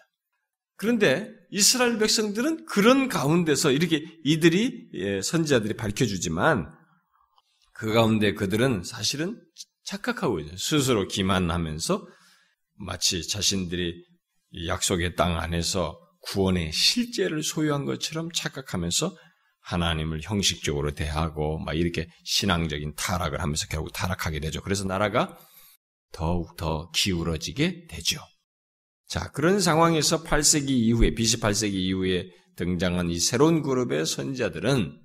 그런데 0.77 1.29
이스라엘 1.51 1.99
백성들은 1.99 2.65
그런 2.65 3.07
가운데서 3.07 3.71
이렇게 3.71 4.03
이들이 4.23 4.89
예, 4.93 5.21
선지자들이 5.21 5.75
밝혀주지만 5.75 6.71
그 7.73 7.93
가운데 7.93 8.33
그들은 8.33 8.83
사실은 8.83 9.39
착각하고 9.89 10.39
있어요. 10.39 10.58
스스로 10.58 11.08
기만하면서 11.08 12.08
마치 12.75 13.27
자신들이 13.27 14.05
약속의 14.67 15.15
땅 15.15 15.39
안에서 15.39 16.00
구원의 16.22 16.72
실제를 16.72 17.43
소유한 17.43 17.86
것처럼 17.86 18.29
착각하면서 18.31 19.15
하나님을 19.62 20.22
형식적으로 20.22 20.93
대하고 20.93 21.60
막 21.60 21.74
이렇게 21.74 22.08
신앙적인 22.24 22.93
타락을 22.96 23.41
하면서 23.41 23.65
결국 23.67 23.91
타락하게 23.91 24.39
되죠. 24.39 24.62
그래서 24.62 24.86
나라가 24.86 25.38
더욱 26.12 26.56
더 26.56 26.89
기울어지게 26.91 27.88
되죠. 27.88 28.19
자, 29.08 29.32
그런 29.32 29.60
상황에서 29.60 30.23
8세기 30.23 30.69
이후에, 30.69 31.13
BC 31.15 31.39
8세기 31.39 31.73
이후에 31.73 32.30
등장한 32.56 33.10
이 33.10 33.19
새로운 33.19 33.62
그룹의 33.62 34.06
선자들은 34.06 34.99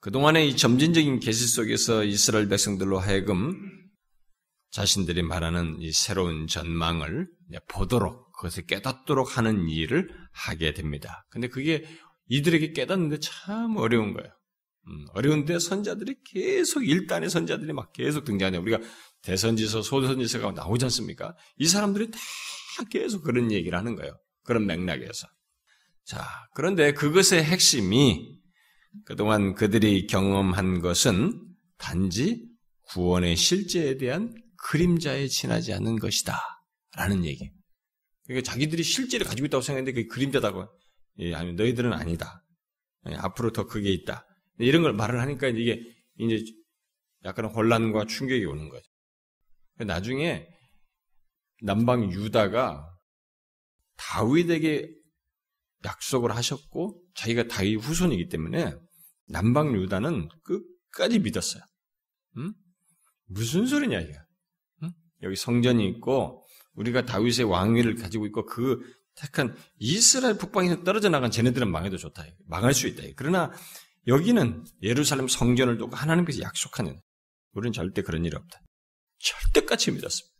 그동안의 0.00 0.48
이 0.48 0.56
점진적인 0.56 1.20
계시 1.20 1.46
속에서 1.46 2.04
이스라엘 2.04 2.48
백성들로 2.48 2.98
하여금 2.98 3.83
자신들이 4.74 5.22
말하는 5.22 5.76
이 5.78 5.92
새로운 5.92 6.48
전망을 6.48 7.28
보도록 7.68 8.32
그것을 8.32 8.66
깨닫도록 8.66 9.38
하는 9.38 9.68
일을 9.68 10.10
하게 10.32 10.74
됩니다. 10.74 11.24
근데 11.30 11.46
그게 11.46 11.84
이들에게 12.26 12.72
깨닫는데 12.72 13.20
참 13.20 13.76
어려운 13.76 14.14
거예요. 14.14 14.28
음, 14.88 15.06
어려운데 15.12 15.60
선자들이 15.60 16.16
계속 16.24 16.84
일단의 16.88 17.30
선자들이 17.30 17.72
막 17.72 17.92
계속 17.92 18.24
등장하냐. 18.24 18.58
우리가 18.58 18.80
대선지서, 19.22 19.82
소선지서가 19.82 20.50
나오지 20.50 20.86
않습니까? 20.86 21.36
이 21.56 21.68
사람들이 21.68 22.10
다 22.10 22.18
계속 22.90 23.22
그런 23.22 23.52
얘기를 23.52 23.78
하는 23.78 23.94
거예요. 23.94 24.18
그런 24.42 24.66
맥락에서. 24.66 25.28
자, 26.04 26.26
그런데 26.52 26.92
그것의 26.94 27.44
핵심이 27.44 28.40
그동안 29.04 29.54
그들이 29.54 30.08
경험한 30.08 30.80
것은 30.80 31.40
단지 31.78 32.44
구원의 32.88 33.36
실제에 33.36 33.98
대한 33.98 34.34
그림자에 34.64 35.28
지나지 35.28 35.72
않는 35.74 35.98
것이다. 35.98 36.38
라는 36.96 37.24
얘기. 37.24 37.50
그러니까 38.26 38.50
자기들이 38.50 38.82
실제를 38.82 39.26
가지고 39.26 39.46
있다고 39.46 39.62
생각했는데 39.62 39.92
그게 39.92 40.06
그림자다고. 40.08 40.66
예, 41.18 41.34
아니, 41.34 41.52
너희들은 41.52 41.92
아니다. 41.92 42.42
예, 43.08 43.14
앞으로 43.14 43.52
더 43.52 43.66
크게 43.66 43.90
있다. 43.90 44.26
이런 44.58 44.82
걸 44.82 44.94
말을 44.94 45.20
하니까 45.20 45.48
이게 45.48 45.82
이제 46.18 46.42
약간 47.24 47.46
혼란과 47.46 48.06
충격이 48.06 48.44
오는 48.46 48.68
거죠. 48.68 48.84
나중에 49.78 50.48
남방 51.62 52.10
유다가 52.12 52.88
다윗에게 53.96 54.88
약속을 55.84 56.34
하셨고 56.34 57.02
자기가 57.14 57.48
다윗 57.48 57.76
후손이기 57.76 58.28
때문에 58.28 58.74
남방 59.28 59.74
유다는 59.74 60.28
끝까지 60.42 61.18
믿었어요. 61.18 61.62
음? 62.38 62.54
무슨 63.26 63.66
소리냐 63.66 64.00
이게? 64.00 64.14
음? 65.24 65.26
여기 65.26 65.36
성전이 65.36 65.88
있고 65.88 66.44
우리가 66.74 67.06
다윗의 67.06 67.44
왕위를 67.44 67.96
가지고 67.96 68.26
있고 68.26 68.46
그 68.46 68.80
택한 69.16 69.56
이스라엘 69.78 70.36
북방에서 70.38 70.82
떨어져 70.82 71.08
나간 71.08 71.30
쟤네들은 71.30 71.70
망해도 71.70 71.96
좋다. 71.96 72.24
망할 72.46 72.74
수 72.74 72.88
있다. 72.88 73.04
그러나 73.16 73.52
여기는 74.06 74.64
예루살렘 74.82 75.28
성전을 75.28 75.78
두고 75.78 75.94
하나님께서 75.96 76.40
약속하는 76.40 77.00
우리는 77.52 77.72
절대 77.72 78.02
그런 78.02 78.24
일이 78.24 78.36
없다. 78.36 78.60
절대같이 79.18 79.92
믿었습니다. 79.92 80.34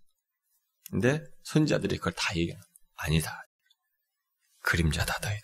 근데 0.90 1.24
선자들이 1.44 1.96
그걸 1.98 2.12
다 2.14 2.36
얘기하는 2.36 2.62
아니다. 2.96 3.42
그림자다 4.60 5.14
너희들은. 5.22 5.40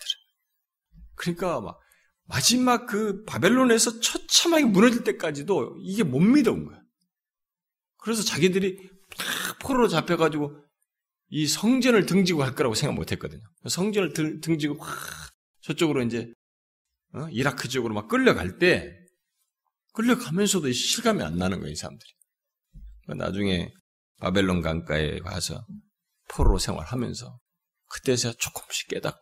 그러니까 1.15 1.61
막 1.61 1.79
마지막 2.25 2.87
그 2.87 3.25
바벨론에서 3.25 4.01
처참하게 4.01 4.65
무너질 4.67 5.05
때까지도 5.05 5.79
이게 5.81 6.03
못 6.03 6.21
믿어온 6.21 6.67
거야. 6.67 6.81
그래서 7.99 8.23
자기들이 8.23 8.77
딱 8.77 9.00
포로로 9.61 9.89
잡혀가지고 9.89 10.57
이 11.29 11.47
성전을 11.47 12.07
등지고 12.07 12.43
할 12.43 12.55
거라고 12.55 12.75
생각 12.75 12.95
못 12.95 13.13
했거든요. 13.13 13.43
성전을 13.69 14.13
등, 14.13 14.41
등지고 14.41 14.83
확 14.83 15.31
저쪽으로 15.63 16.03
이제 16.03 16.33
어? 17.15 17.29
이라크 17.31 17.69
쪽으로 17.69 17.95
막 17.95 18.09
끌려갈 18.09 18.59
때 18.59 18.97
끌려가면서도 19.93 20.71
실감이 20.73 21.23
안 21.23 21.37
나는 21.37 21.61
거예요, 21.61 21.73
이 21.73 21.77
사람들이. 21.77 22.11
나중에 23.19 23.73
바벨론 24.19 24.61
강가에 24.61 25.19
가서 25.19 25.65
포로 26.29 26.59
생활하면서 26.59 27.39
그때서 27.89 28.33
조금씩 28.33 28.89
깨닫고 28.89 29.19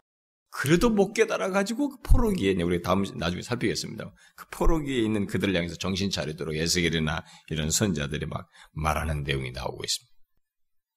그래도 0.50 0.90
못 0.90 1.12
깨달아가지고 1.12 1.88
그 1.88 1.96
포로기에, 2.02 2.60
우리 2.62 2.82
다음, 2.82 3.04
나중에 3.16 3.42
살피겠습니다. 3.42 4.12
그 4.36 4.46
포로기에 4.50 5.02
있는 5.02 5.26
그들을 5.26 5.54
향해서 5.54 5.76
정신 5.76 6.10
차리도록 6.10 6.56
에스겔이나 6.56 7.24
이런 7.50 7.70
선자들이 7.70 8.26
막 8.26 8.48
말하는 8.72 9.22
내용이 9.22 9.52
나오고 9.52 9.84
있습니다. 9.84 10.17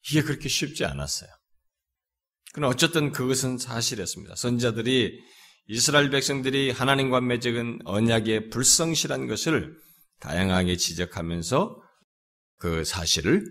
이게 0.09 0.21
그렇게 0.21 0.49
쉽지 0.49 0.85
않았어요. 0.85 1.29
그러나 2.53 2.69
어쨌든 2.69 3.11
그것은 3.11 3.57
사실이었습니다. 3.57 4.35
선자들이 4.35 5.19
이스라엘 5.67 6.09
백성들이 6.09 6.71
하나님과 6.71 7.21
맺은 7.21 7.79
언약의 7.85 8.49
불성실한 8.49 9.27
것을 9.27 9.73
다양하게 10.19 10.75
지적하면서 10.75 11.81
그 12.57 12.83
사실을 12.83 13.43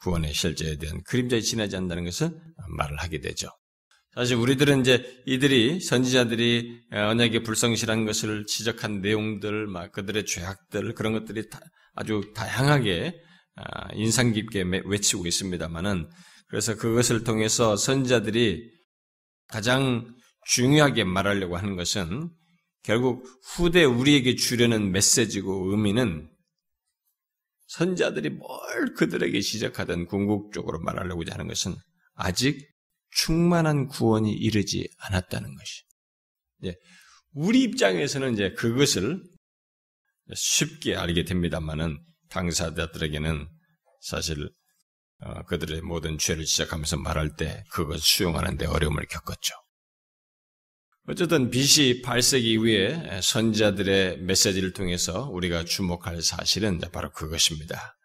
구원의 0.00 0.34
실제에 0.34 0.76
대한 0.76 1.02
그림자에 1.04 1.40
지나지 1.40 1.76
않는다는 1.76 2.04
것을 2.04 2.30
말을 2.76 2.96
하게 2.98 3.20
되죠. 3.20 3.48
사실 4.14 4.36
우리들은 4.36 4.80
이제 4.80 5.22
이들이 5.26 5.80
선지자들이 5.80 6.88
언약의 6.90 7.42
불성실한 7.42 8.06
것을 8.06 8.44
지적한 8.46 9.00
내용들, 9.00 9.66
막 9.66 9.92
그들의 9.92 10.26
죄악들 10.26 10.94
그런 10.94 11.12
것들이 11.12 11.44
아주 11.94 12.32
다양하게 12.34 13.14
아, 13.14 13.29
인상 13.94 14.32
깊게 14.32 14.64
외치고 14.84 15.26
있습니다만은 15.26 16.10
그래서 16.48 16.76
그것을 16.76 17.24
통해서 17.24 17.76
선자들이 17.76 18.70
가장 19.46 20.14
중요하게 20.46 21.04
말하려고 21.04 21.56
하는 21.56 21.76
것은 21.76 22.30
결국 22.82 23.24
후대 23.44 23.84
우리에게 23.84 24.36
주려는 24.36 24.90
메시지고 24.90 25.70
의미는 25.70 26.30
선자들이 27.66 28.30
뭘 28.30 28.94
그들에게 28.96 29.40
시작하던 29.40 30.06
궁극적으로 30.06 30.80
말하려고 30.80 31.22
하는 31.30 31.46
것은 31.46 31.76
아직 32.14 32.68
충만한 33.10 33.86
구원이 33.86 34.32
이르지 34.32 34.88
않았다는 34.98 35.54
것이. 35.54 35.82
예, 36.64 36.76
우리 37.32 37.62
입장에서는 37.62 38.34
이제 38.34 38.52
그것을 38.52 39.22
쉽게 40.34 40.96
알게 40.96 41.24
됩니다만은 41.24 41.98
당사자들에게는 42.30 43.48
사실 44.00 44.50
어, 45.22 45.42
그들의 45.44 45.82
모든 45.82 46.16
죄를 46.16 46.46
시작하면서 46.46 46.96
말할 46.98 47.36
때 47.36 47.64
그것을 47.72 48.00
수용하는데 48.00 48.66
어려움을 48.66 49.06
겪었죠. 49.06 49.54
어쨌든 51.08 51.50
BC 51.50 52.02
8세기 52.04 52.44
이후에 52.44 53.20
선자들의 53.22 54.18
메시지를 54.18 54.72
통해서 54.72 55.28
우리가 55.28 55.64
주목할 55.64 56.22
사실은 56.22 56.80
바로 56.92 57.10
그것입니다. 57.10 57.96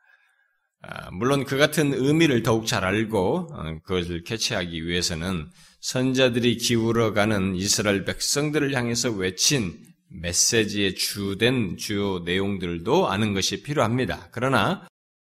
아, 0.81 1.11
물론 1.11 1.45
그 1.45 1.57
같은 1.57 1.93
의미를 1.93 2.43
더욱 2.43 2.67
잘 2.67 2.83
알고 2.83 3.49
어, 3.51 3.79
그것을 3.85 4.23
캐치하기 4.23 4.85
위해서는 4.85 5.47
선자들이 5.81 6.57
기울어가는 6.57 7.55
이스라엘 7.55 8.05
백성들을 8.05 8.73
향해서 8.73 9.11
외친 9.11 9.77
메시지의 10.21 10.95
주된 10.95 11.77
주요 11.77 12.19
내용들도 12.19 13.09
아는 13.09 13.33
것이 13.33 13.63
필요합니다. 13.63 14.29
그러나 14.31 14.87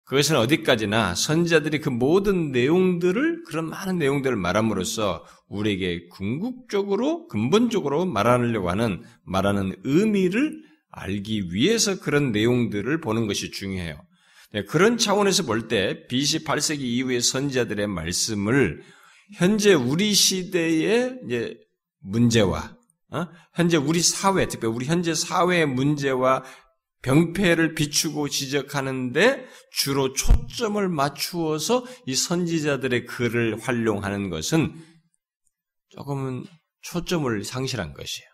그것은 0.04 0.36
어디까지나 0.36 1.16
선자들이 1.16 1.80
그 1.80 1.88
모든 1.88 2.52
내용들을 2.52 3.42
그런 3.44 3.68
많은 3.68 3.98
내용들을 3.98 4.36
말함으로써 4.36 5.24
우리에게 5.48 6.06
궁극적으로 6.08 7.26
근본적으로 7.26 8.06
말하려고 8.06 8.70
하는 8.70 9.02
말하는 9.24 9.74
의미를 9.82 10.62
알기 10.90 11.52
위해서 11.52 11.98
그런 11.98 12.30
내용들을 12.30 13.00
보는 13.00 13.26
것이 13.26 13.50
중요해요. 13.50 14.00
네, 14.52 14.62
그런 14.64 14.96
차원에서 14.96 15.42
볼 15.42 15.66
때 15.66 16.06
BC 16.06 16.44
8세기 16.44 16.80
이후의 16.82 17.20
선자들의 17.20 17.88
말씀을 17.88 18.82
현재 19.34 19.74
우리 19.74 20.14
시대의 20.14 21.18
문제와 22.00 22.75
어? 23.10 23.26
현재 23.54 23.76
우리 23.76 24.00
사회, 24.00 24.48
특히 24.48 24.66
우리 24.66 24.86
현재 24.86 25.14
사회의 25.14 25.66
문제와 25.66 26.42
병폐를 27.02 27.74
비추고 27.74 28.28
지적하는데 28.28 29.46
주로 29.70 30.12
초점을 30.12 30.88
맞추어서 30.88 31.84
이 32.06 32.14
선지자들의 32.16 33.06
글을 33.06 33.60
활용하는 33.60 34.28
것은 34.28 34.74
조금은 35.90 36.44
초점을 36.82 37.44
상실한 37.44 37.94
것이에요. 37.94 38.28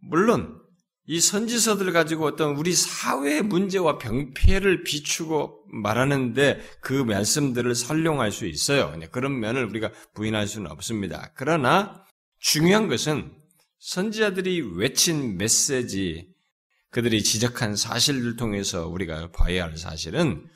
물론 0.00 0.60
이 1.06 1.20
선지서들을 1.20 1.92
가지고 1.92 2.24
어떤 2.24 2.56
우리 2.56 2.72
사회의 2.72 3.42
문제와 3.42 3.98
병폐를 3.98 4.84
비추고 4.84 5.66
말하는데 5.70 6.60
그 6.80 6.94
말씀들을 6.94 7.74
살용할 7.74 8.32
수 8.32 8.46
있어요. 8.46 8.98
그런 9.10 9.38
면을 9.38 9.66
우리가 9.66 9.90
부인할 10.14 10.46
수는 10.46 10.70
없습니다. 10.70 11.32
그러나 11.36 12.02
중요한 12.38 12.88
것은 12.88 13.43
선지자들이 13.84 14.62
외친 14.78 15.36
메시지, 15.36 16.26
그들이 16.88 17.22
지적한 17.22 17.76
사실을 17.76 18.36
통해서 18.36 18.88
우리가 18.88 19.30
봐야 19.30 19.64
할 19.64 19.76
사실은 19.76 20.46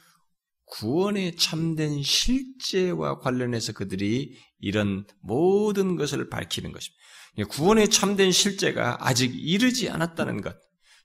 구원의 0.65 1.37
참된 1.37 2.03
실제와 2.03 3.19
관련해서 3.19 3.75
그들이 3.75 4.35
이런 4.61 5.07
모든 5.21 5.97
것을 5.97 6.31
밝히는 6.31 6.73
것입니다. 6.73 7.05
구원의 7.51 7.91
참된 7.91 8.33
실제가 8.33 8.97
아직 9.07 9.31
이르지 9.35 9.91
않았다는 9.91 10.41
것, 10.41 10.57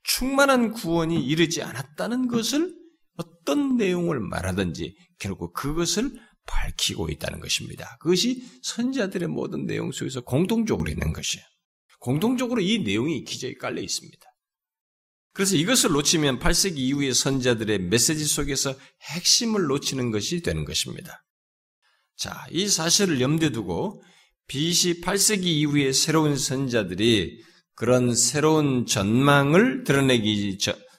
충만한 0.03 0.71
구원이 0.71 1.25
이르지 1.25 1.61
않았다는 1.61 2.29
것을 2.29 2.73
어떤 3.17 3.75
내용을 3.75 4.21
말하든지 4.21 4.95
결국 5.19 5.51
그것을 5.53 6.13
밝히고 6.45 7.09
있다는 7.09 7.41
것입니다. 7.41 7.97
그것이 7.99 8.45
선자들의 8.63 9.27
모든 9.27 9.65
내용 9.65 9.91
속에서 9.91 10.21
공통적으로 10.21 10.89
있는 10.89 11.11
것이에요. 11.11 11.45
공통적으로 12.03 12.59
이 12.59 12.79
내용이 12.79 13.23
기저에 13.23 13.53
깔려 13.53 13.81
있습니다. 13.81 14.19
그래서 15.31 15.55
이것을 15.55 15.91
놓치면 15.91 16.39
8세기 16.39 16.77
이후의 16.77 17.13
선자들의 17.13 17.79
메시지 17.83 18.25
속에서 18.25 18.75
핵심을 19.13 19.67
놓치는 19.67 20.11
것이 20.11 20.41
되는 20.41 20.65
것입니다. 20.65 21.23
자, 22.17 22.45
이 22.51 22.67
사실을 22.67 23.21
염두에 23.21 23.51
두고 23.51 24.03
BC 24.47 24.99
8세기 24.99 25.45
이후의 25.45 25.93
새로운 25.93 26.37
선자들이 26.37 27.41
그런 27.73 28.13
새로운 28.13 28.85
전망을 28.85 29.85
드러내기, 29.85 30.57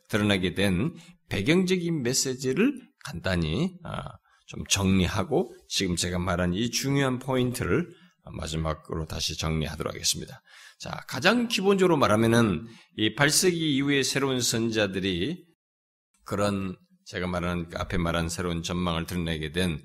드러나게 0.08 0.54
된 0.54 0.94
배경적인 1.28 2.02
메시지를 2.02 2.80
간단히 3.04 3.74
아, 3.84 4.04
좀 4.46 4.64
정리하고 4.70 5.54
지금 5.68 5.96
제가 5.96 6.18
말한 6.18 6.54
이 6.54 6.70
중요한 6.70 7.18
포인트를 7.18 7.90
마지막으로 8.32 9.04
다시 9.06 9.36
정리하도록 9.36 9.92
하겠습니다. 9.92 10.40
자, 10.78 10.90
가장 11.08 11.48
기본적으로 11.48 11.96
말하면은 11.96 12.66
이 12.96 13.14
8세기 13.14 13.54
이후의 13.54 14.04
새로운 14.04 14.40
선자들이 14.40 15.44
그런 16.24 16.76
제가 17.06 17.26
말한 17.26 17.70
앞에 17.74 17.98
말한 17.98 18.28
새로운 18.28 18.62
전망을 18.62 19.06
드러내게 19.06 19.52
된 19.52 19.80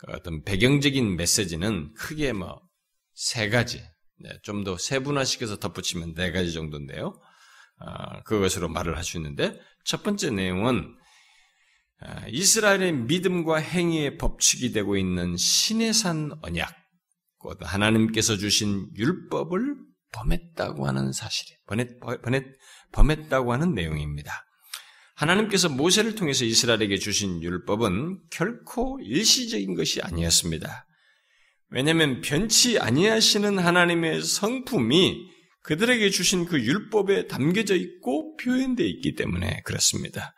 그 0.00 0.10
어떤 0.12 0.42
배경적인 0.44 1.16
메시지는 1.16 1.92
크게 1.94 2.32
뭐 2.32 2.62
세 3.14 3.50
가지, 3.50 3.82
네, 4.18 4.30
좀 4.42 4.64
더 4.64 4.78
세분화시켜서 4.78 5.58
덧붙이면 5.58 6.14
네 6.14 6.32
가지 6.32 6.52
정도인데요. 6.54 7.20
아, 7.78 8.22
그것으로 8.22 8.70
말을 8.70 8.96
할 8.96 9.04
수 9.04 9.18
있는데 9.18 9.60
첫 9.84 10.02
번째 10.02 10.30
내용은 10.30 10.96
아, 12.00 12.26
이스라엘의 12.28 12.92
믿음과 12.94 13.56
행위의 13.58 14.16
법칙이 14.16 14.72
되고 14.72 14.96
있는 14.96 15.36
신의 15.36 15.92
산 15.92 16.32
언약, 16.40 16.74
곧 17.36 17.58
하나님께서 17.60 18.38
주신 18.38 18.88
율법을 18.96 19.76
범했다고 20.12 20.86
하는 20.86 21.12
사실이 21.12 21.56
범했, 21.66 22.00
범했, 22.00 22.44
범했다고 22.92 23.52
하는 23.52 23.74
내용입니다. 23.74 24.44
하나님께서 25.14 25.68
모세를 25.68 26.14
통해서 26.14 26.44
이스라엘에게 26.44 26.96
주신 26.98 27.42
율법은 27.42 28.20
결코 28.30 28.98
일시적인 29.02 29.74
것이 29.74 30.00
아니었습니다. 30.00 30.86
왜냐하면 31.68 32.20
변치 32.20 32.78
아니하시는 32.78 33.58
하나님의 33.58 34.22
성품이 34.22 35.28
그들에게 35.62 36.08
주신 36.10 36.46
그 36.46 36.58
율법에 36.60 37.26
담겨져 37.26 37.76
있고 37.76 38.36
표현되어 38.36 38.86
있기 38.86 39.14
때문에 39.14 39.60
그렇습니다. 39.64 40.34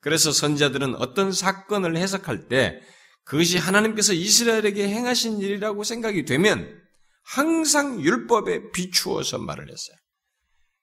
그래서 0.00 0.32
선자들은 0.32 0.96
어떤 0.96 1.32
사건을 1.32 1.96
해석할 1.96 2.48
때 2.48 2.80
그것이 3.24 3.56
하나님께서 3.56 4.12
이스라엘에게 4.12 4.88
행하신 4.88 5.40
일이라고 5.40 5.84
생각이 5.84 6.24
되면 6.24 6.83
항상 7.24 8.00
율법에 8.00 8.70
비추어서 8.70 9.38
말을 9.38 9.64
했어요. 9.70 9.96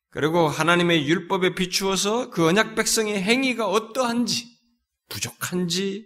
그리고 0.09 0.47
하나님의 0.47 1.07
율법에 1.07 1.55
비추어서 1.55 2.29
그 2.29 2.45
언약 2.45 2.75
백성의 2.75 3.21
행위가 3.21 3.67
어떠한지, 3.67 4.45
부족한지, 5.07 6.05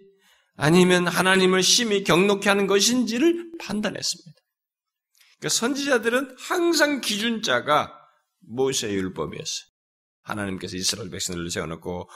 아니면 0.56 1.08
하나님을 1.08 1.64
심히 1.64 2.04
경록케 2.04 2.48
하는 2.48 2.68
것인지를 2.68 3.54
판단했습니다. 3.60 4.42
그러니까 5.40 5.50
선지자들은 5.50 6.36
항상 6.40 7.02
기준자가 7.02 7.94
모세의 8.42 8.96
율법이었어요. 8.96 9.66
하나님께서 10.22 10.76
이스라엘 10.78 11.10
백성들을 11.10 11.50
세워놓고 11.50 12.10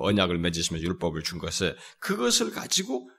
언약을 0.00 0.38
맺으시면서 0.38 0.86
율법을 0.86 1.22
준 1.22 1.38
것을 1.38 1.76
그것을 2.00 2.52
가지고 2.52 3.10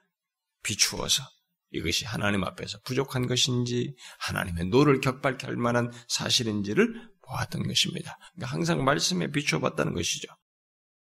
비추어서 0.64 1.24
이것이 1.72 2.06
하나님 2.06 2.44
앞에서 2.44 2.80
부족한 2.84 3.28
것인지 3.28 3.96
하나님의 4.20 4.66
노를 4.66 5.00
격발케 5.02 5.48
할 5.48 5.56
만한 5.56 5.92
사실인지를 6.08 7.10
보았던 7.26 7.64
것입니다. 7.68 8.18
그러니까 8.36 8.54
항상 8.54 8.84
말씀에 8.84 9.32
비춰봤다는 9.32 9.94
것이죠. 9.94 10.28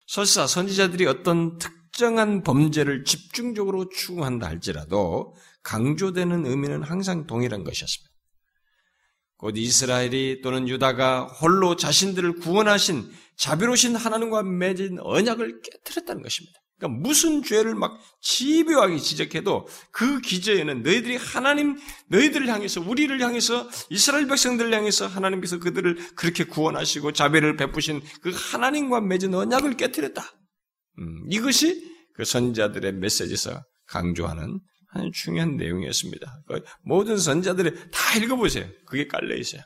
설사 0.07 0.47
선지자들이 0.47 1.07
어떤 1.07 1.59
특정한 1.59 2.43
범죄를 2.43 3.05
집중적으로 3.05 3.89
추궁한다 3.89 4.47
할지라도 4.47 5.35
강조되는 5.63 6.47
의미는 6.47 6.83
항상 6.83 7.27
동일한 7.27 7.65
것이었습니다. 7.65 8.13
곧 9.37 9.57
이스라엘이 9.57 10.41
또는 10.43 10.69
유다가 10.69 11.27
홀로 11.27 11.75
자신들을 11.75 12.37
구원하신 12.37 13.11
자비로우신 13.37 13.97
하나님과 13.97 14.45
맺은 14.45 15.01
언약을 15.01 15.63
깨뜨렸다는 15.63 16.23
것입니다. 16.23 16.62
그러니까 16.83 16.89
무슨 17.01 17.45
죄를 17.45 17.77
막 17.77 18.01
집요하게 18.21 18.99
지적해도 18.99 19.69
그 19.93 20.21
기저에는 20.21 20.83
너희들이 20.83 21.17
하나님, 21.17 21.79
너희들을 22.09 22.49
향해서, 22.49 22.81
우리를 22.81 23.21
향해서, 23.21 23.71
이스라엘 23.89 24.27
백성들을 24.27 24.75
향해서 24.75 25.07
하나님께서 25.07 25.61
그들을 25.61 26.15
그렇게 26.17 26.45
구원하시고 26.45 27.13
자비를 27.13 27.57
베푸신 27.57 28.03
그 28.21 28.33
하나님과 28.35 29.01
맺은 29.01 29.33
언약을 29.33 29.77
깨뜨렸다. 29.77 30.25
음, 30.99 31.25
이것이 31.31 31.89
그 32.15 32.25
선자들의 32.25 32.95
메시지에서 32.95 33.65
강조하는 33.87 34.61
아주 34.91 35.11
중요한 35.13 35.57
내용이었습니다. 35.57 36.43
그 36.49 36.63
모든 36.85 37.17
선자들이 37.17 37.91
다 37.93 38.19
읽어보세요. 38.19 38.67
그게 38.87 39.07
깔려 39.07 39.37
있어요. 39.37 39.63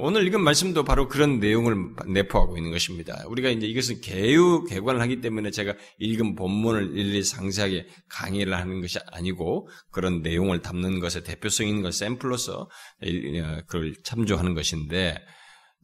오늘 0.00 0.24
읽은 0.28 0.40
말씀도 0.42 0.84
바로 0.84 1.08
그런 1.08 1.40
내용을 1.40 1.74
내포하고 2.06 2.56
있는 2.56 2.70
것입니다. 2.70 3.20
우리가 3.26 3.48
이제 3.48 3.66
이것은 3.66 4.00
개유 4.00 4.64
개관을 4.68 5.00
하기 5.00 5.20
때문에 5.20 5.50
제가 5.50 5.74
읽은 5.98 6.36
본문을 6.36 6.96
일일이 6.96 7.24
상세하게 7.24 7.88
강의를 8.08 8.54
하는 8.54 8.80
것이 8.80 9.00
아니고 9.10 9.68
그런 9.90 10.22
내용을 10.22 10.62
담는 10.62 11.00
것에 11.00 11.24
대표성 11.24 11.66
있는 11.66 11.82
것 11.82 11.92
샘플로서 11.92 12.60
어, 12.60 13.60
그걸 13.66 13.92
참조하는 14.04 14.54
것인데 14.54 15.16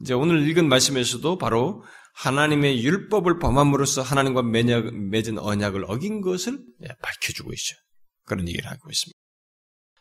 이제 0.00 0.14
오늘 0.14 0.48
읽은 0.48 0.68
말씀에서도 0.68 1.37
바로 1.38 1.83
하나님의 2.14 2.85
율법을 2.85 3.40
범함으로써 3.40 4.03
하나님과 4.03 4.42
맺은 4.42 5.40
언약을 5.40 5.87
어긴 5.88 6.20
것을 6.20 6.61
예, 6.85 6.88
밝혀주고 7.03 7.53
있어요. 7.53 7.79
그런 8.27 8.46
얘기를 8.46 8.70
하고 8.70 8.88
있습니다. 8.88 9.23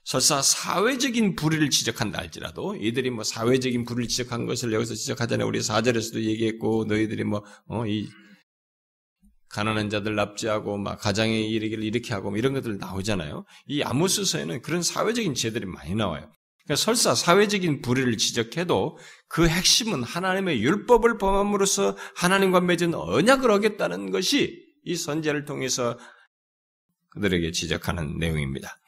설사 0.03 0.41
사회적인 0.41 1.35
불의를 1.35 1.69
지적한다 1.69 2.19
할지라도 2.19 2.75
이들이 2.75 3.09
뭐 3.09 3.23
사회적인 3.23 3.85
불의를 3.85 4.07
지적한 4.07 4.45
것을 4.45 4.73
여기서 4.73 4.95
지적하잖아요. 4.95 5.47
우리 5.47 5.61
사절에서도 5.61 6.23
얘기했고 6.23 6.85
너희들이 6.85 7.23
뭐 7.23 7.43
어, 7.67 7.85
이 7.87 8.09
가난한 9.49 9.89
자들 9.89 10.15
납치하고 10.15 10.77
막 10.77 10.99
가장의 10.99 11.49
일기를 11.51 11.83
이렇게 11.83 12.13
하고 12.13 12.31
뭐 12.31 12.37
이런 12.37 12.53
것들 12.53 12.79
나오잖아요. 12.79 13.45
이 13.67 13.83
아모스서에는 13.83 14.61
그런 14.61 14.81
사회적인 14.81 15.35
죄들이 15.35 15.65
많이 15.67 15.95
나와요. 15.95 16.29
그러니까 16.65 16.75
설사 16.75 17.13
사회적인 17.13 17.81
불의를 17.81 18.17
지적해도 18.17 18.97
그 19.27 19.47
핵심은 19.47 20.03
하나님의 20.03 20.61
율법을 20.63 21.17
범함으로써 21.17 21.95
하나님과 22.15 22.61
맺은 22.61 22.93
언약을 22.95 23.51
어겼다는 23.51 24.11
것이 24.11 24.63
이 24.85 24.95
선제를 24.95 25.45
통해서 25.45 25.97
그들에게 27.11 27.51
지적하는 27.51 28.17
내용입니다. 28.17 28.79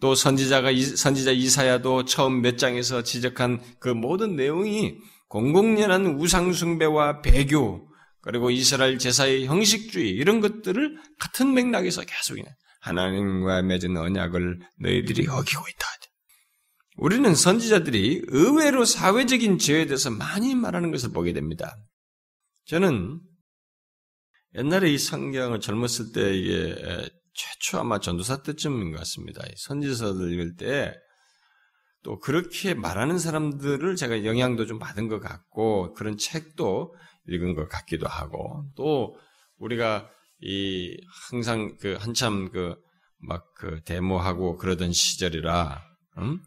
또 0.00 0.14
선지자가 0.14 0.70
선지자 0.96 1.32
이사야도 1.32 2.04
처음 2.04 2.40
몇 2.40 2.56
장에서 2.56 3.02
지적한 3.02 3.60
그 3.80 3.88
모든 3.88 4.36
내용이 4.36 4.96
공공연한 5.28 6.18
우상 6.18 6.52
숭배와 6.52 7.20
배교 7.20 7.88
그리고 8.20 8.50
이스라엘 8.50 8.98
제사의 8.98 9.46
형식주의 9.46 10.10
이런 10.10 10.40
것들을 10.40 10.98
같은 11.18 11.54
맥락에서 11.54 12.02
계속 12.02 12.38
하나님과 12.80 13.62
맺은 13.62 13.96
언약을 13.96 14.60
너희들이 14.80 15.26
어기고 15.28 15.64
있다. 15.68 15.88
우리는 16.98 17.32
선지자들이 17.32 18.22
의외로 18.26 18.84
사회적인 18.84 19.58
죄에 19.58 19.86
대해서 19.86 20.10
많이 20.10 20.54
말하는 20.54 20.90
것을 20.90 21.12
보게 21.12 21.32
됩니다. 21.32 21.76
저는 22.66 23.20
옛날에 24.56 24.90
이 24.90 24.98
성경을 24.98 25.60
젊었을 25.60 26.12
때 26.12 26.36
이게 26.36 27.08
최초 27.38 27.78
아마 27.78 28.00
전도사 28.00 28.42
때쯤인 28.42 28.90
것 28.90 28.98
같습니다. 28.98 29.42
선지서를 29.56 30.32
읽을 30.32 30.56
때 30.56 30.94
또 32.04 32.18
그렇게 32.18 32.74
말하는 32.74 33.18
사람들을 33.18 33.96
제가 33.96 34.24
영향도 34.24 34.66
좀 34.66 34.78
받은 34.78 35.08
것 35.08 35.20
같고 35.20 35.92
그런 35.94 36.16
책도 36.16 36.94
읽은 37.26 37.54
것 37.54 37.68
같기도 37.68 38.06
하고 38.06 38.64
또 38.76 39.16
우리가 39.58 40.08
이 40.40 40.96
항상 41.30 41.76
그 41.80 41.96
한참 41.98 42.50
그 42.50 42.76
막그 43.18 43.52
그 43.56 43.82
데모하고 43.82 44.56
그러던 44.56 44.92
시절이라 44.92 45.82
음? 46.18 46.40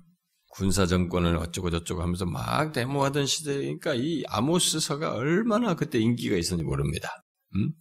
군사 0.53 0.85
정권을 0.85 1.35
어쩌고 1.35 1.69
저쩌고 1.69 2.01
하면서 2.01 2.25
막 2.25 2.71
데모하던 2.71 3.25
시대니까 3.25 3.93
이 3.95 4.23
아모스서가 4.27 5.13
얼마나 5.13 5.75
그때 5.75 5.99
인기가 5.99 6.35
있었는지 6.37 6.65
모릅니다. 6.65 7.23
음? 7.55 7.71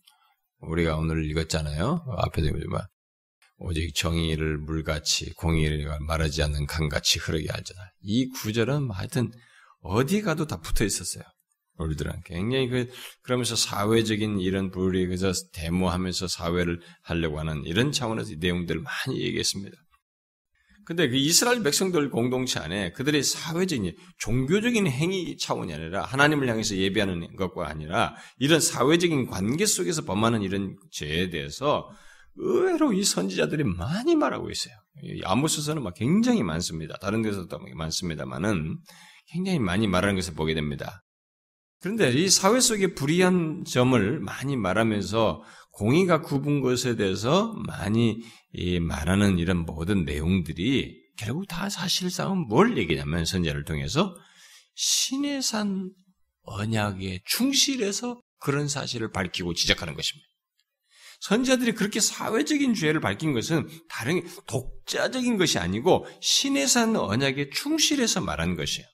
우리가 0.58 0.96
오늘 0.96 1.24
읽었잖아요. 1.30 2.04
앞에도 2.18 2.50
보지만 2.52 2.82
오직 3.60 3.94
정의를 3.94 4.56
물같이 4.58 5.34
공의를 5.34 5.86
말하지 6.00 6.42
않는 6.42 6.66
강같이 6.66 7.18
흐르게 7.18 7.46
하잖아. 7.50 7.80
이 8.02 8.26
구절은 8.28 8.90
하여튼 8.90 9.30
어디 9.82 10.22
가도 10.22 10.46
다 10.46 10.60
붙어 10.60 10.84
있었어요. 10.84 11.22
우리들은 11.76 12.22
굉장히 12.24 12.68
그 12.68 12.90
그러면서 13.22 13.56
사회적인 13.56 14.40
이런 14.40 14.70
불이 14.70 15.06
그저 15.08 15.32
데모하면서 15.52 16.28
사회를 16.28 16.80
하려고 17.02 17.38
하는 17.38 17.62
이런 17.64 17.92
차원에서 17.92 18.34
내용들을 18.38 18.80
많이 18.80 19.20
얘기했습니다. 19.20 19.76
근데 20.86 21.08
그 21.08 21.16
이스라엘 21.16 21.62
백성들 21.62 22.10
공동체 22.10 22.58
안에 22.58 22.92
그들의 22.92 23.22
사회적인 23.22 23.94
종교적인 24.18 24.86
행위 24.86 25.36
차원이 25.36 25.72
아니라 25.72 26.02
하나님을 26.02 26.48
향해서 26.48 26.76
예배하는 26.76 27.36
것과 27.36 27.68
아니라 27.68 28.16
이런 28.38 28.58
사회적인 28.60 29.26
관계 29.26 29.66
속에서 29.66 30.04
범하는 30.04 30.42
이런 30.42 30.76
죄에 30.90 31.28
대해서 31.30 31.90
의외로 32.36 32.92
이 32.92 33.04
선지자들이 33.04 33.64
많이 33.64 34.16
말하고 34.16 34.50
있어요. 34.50 34.74
아모스서는 35.24 35.82
막 35.82 35.94
굉장히 35.94 36.42
많습니다. 36.42 36.96
다른 36.98 37.22
데서도 37.22 37.58
많습니다만은 37.74 38.78
굉장히 39.28 39.58
많이 39.58 39.86
말하는 39.86 40.16
것을 40.16 40.34
보게 40.34 40.54
됩니다. 40.54 41.02
그런데 41.80 42.10
이 42.12 42.28
사회 42.28 42.60
속의 42.60 42.94
불이한 42.94 43.64
점을 43.64 44.20
많이 44.20 44.56
말하면서 44.56 45.42
공의가 45.72 46.20
굽은 46.20 46.60
것에 46.60 46.96
대해서 46.96 47.54
많이 47.66 48.20
말하는 48.80 49.38
이런 49.38 49.64
모든 49.64 50.04
내용들이 50.04 51.00
결국 51.16 51.46
다 51.48 51.68
사실상은 51.68 52.46
뭘 52.48 52.76
얘기냐면 52.76 53.24
선제를 53.24 53.64
통해서 53.64 54.14
신의 54.74 55.42
산 55.42 55.90
언약에 56.42 57.20
충실해서 57.26 58.20
그런 58.40 58.68
사실을 58.68 59.10
밝히고 59.10 59.54
지적하는 59.54 59.94
것입니다. 59.94 60.29
선지자들이 61.20 61.72
그렇게 61.72 62.00
사회적인 62.00 62.74
죄를 62.74 63.00
밝힌 63.00 63.32
것은 63.32 63.68
다른 63.88 64.22
독자적인 64.46 65.36
것이 65.36 65.58
아니고 65.58 66.06
신의 66.20 66.66
산 66.66 66.96
언약에 66.96 67.50
충실해서 67.50 68.20
말한 68.20 68.56
것이에요. 68.56 68.86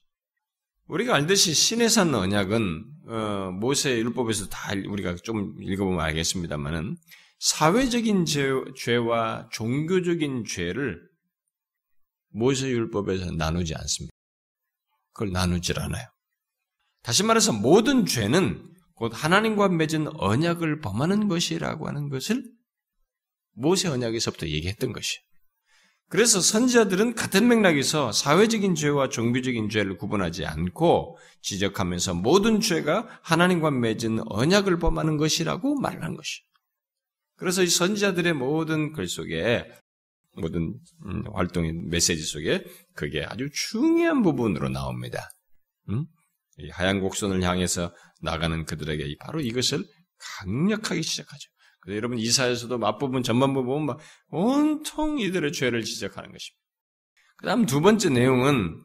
우리가 0.89 1.15
알듯이 1.15 1.55
신의 1.55 1.89
산 1.89 2.15
언약은 2.15 2.85
어, 3.09 3.51
모세 3.53 3.97
율법에서 3.99 4.49
다 4.49 4.73
우리가 4.89 5.17
좀 5.17 5.55
읽어보면 5.61 6.01
알겠습니다만은 6.01 6.97
사회적인 7.39 8.25
죄, 8.25 8.51
죄와 8.77 9.49
종교적인 9.53 10.45
죄를 10.45 11.01
모세 12.31 12.69
율법에서 12.69 13.33
나누지 13.33 13.75
않습니다. 13.75 14.13
그걸 15.13 15.33
나누질 15.33 15.79
않아요. 15.79 16.07
다시 17.03 17.23
말해서 17.23 17.53
모든 17.53 18.05
죄는 18.05 18.76
곧 18.97 19.13
하나님과 19.15 19.69
맺은 19.69 20.09
언약을 20.21 20.81
범하는 20.81 21.29
것이라고 21.29 21.87
하는 21.87 22.09
것을 22.09 22.45
모세 23.53 23.89
언약에서부터 23.89 24.49
얘기했던 24.49 24.93
것이에요. 24.93 25.23
그래서 26.09 26.41
선지자들은 26.41 27.15
같은 27.15 27.49
맥락에서 27.49 28.13
사회적인 28.13 28.75
죄와 28.75 29.09
종교적인 29.09 29.69
죄를 29.69 29.97
구분하지 29.97 30.47
않고 30.47 31.19
지적하면서 31.43 32.15
모든 32.15 32.61
죄가 32.61 33.21
하나님과 33.23 33.71
맺은 33.73 34.21
언약을 34.31 34.79
범하는 34.79 35.17
것이라고 35.17 35.81
말한 35.81 36.17
것이에요. 36.17 36.47
그래서 37.37 37.63
이 37.63 37.67
선지자들의 37.67 38.33
모든 38.35 38.93
글 38.93 39.09
속에 39.09 39.67
모든 40.37 40.75
음, 41.05 41.25
활동의 41.35 41.73
메시지 41.73 42.23
속에 42.23 42.65
그게 42.95 43.25
아주 43.25 43.49
중요한 43.53 44.23
부분으로 44.23 44.69
나옵니다. 44.69 45.31
음? 45.91 46.07
하얀 46.71 47.01
곡선을 47.01 47.43
향해서 47.43 47.93
나가는 48.23 48.65
그들에게 48.65 49.17
바로 49.21 49.41
이것을 49.41 49.85
강력하게 50.41 51.03
시작하죠. 51.03 51.51
여러분 51.89 52.19
이사에서도 52.19 52.85
앞부분 52.85 53.23
전반부 53.23 53.63
보면 53.65 53.87
막 53.87 54.01
온통 54.31 55.21
이들의 55.21 55.53
죄를 55.53 55.85
지적하는 55.85 56.33
것입니다. 56.33 56.63
그다음 57.39 57.67
두 57.67 57.81
번째 57.81 58.11
내용은 58.11 58.83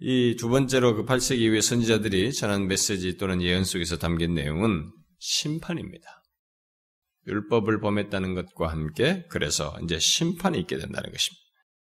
이 0.00 0.36
두 0.38 0.48
번째로 0.48 0.96
그 0.96 1.04
8세기 1.04 1.38
이후의 1.40 1.62
선지자들이 1.62 2.32
전한 2.32 2.66
메시지 2.66 3.16
또는 3.16 3.40
예언 3.42 3.64
속에서 3.64 3.96
담긴 3.96 4.34
내용은 4.34 4.90
심판입니다. 5.18 6.04
율법을 7.26 7.80
범했다는 7.80 8.34
것과 8.34 8.70
함께 8.70 9.24
그래서 9.30 9.74
이제 9.82 9.98
심판이 9.98 10.58
있게 10.60 10.76
된다는 10.76 11.10
것입니다. 11.10 11.42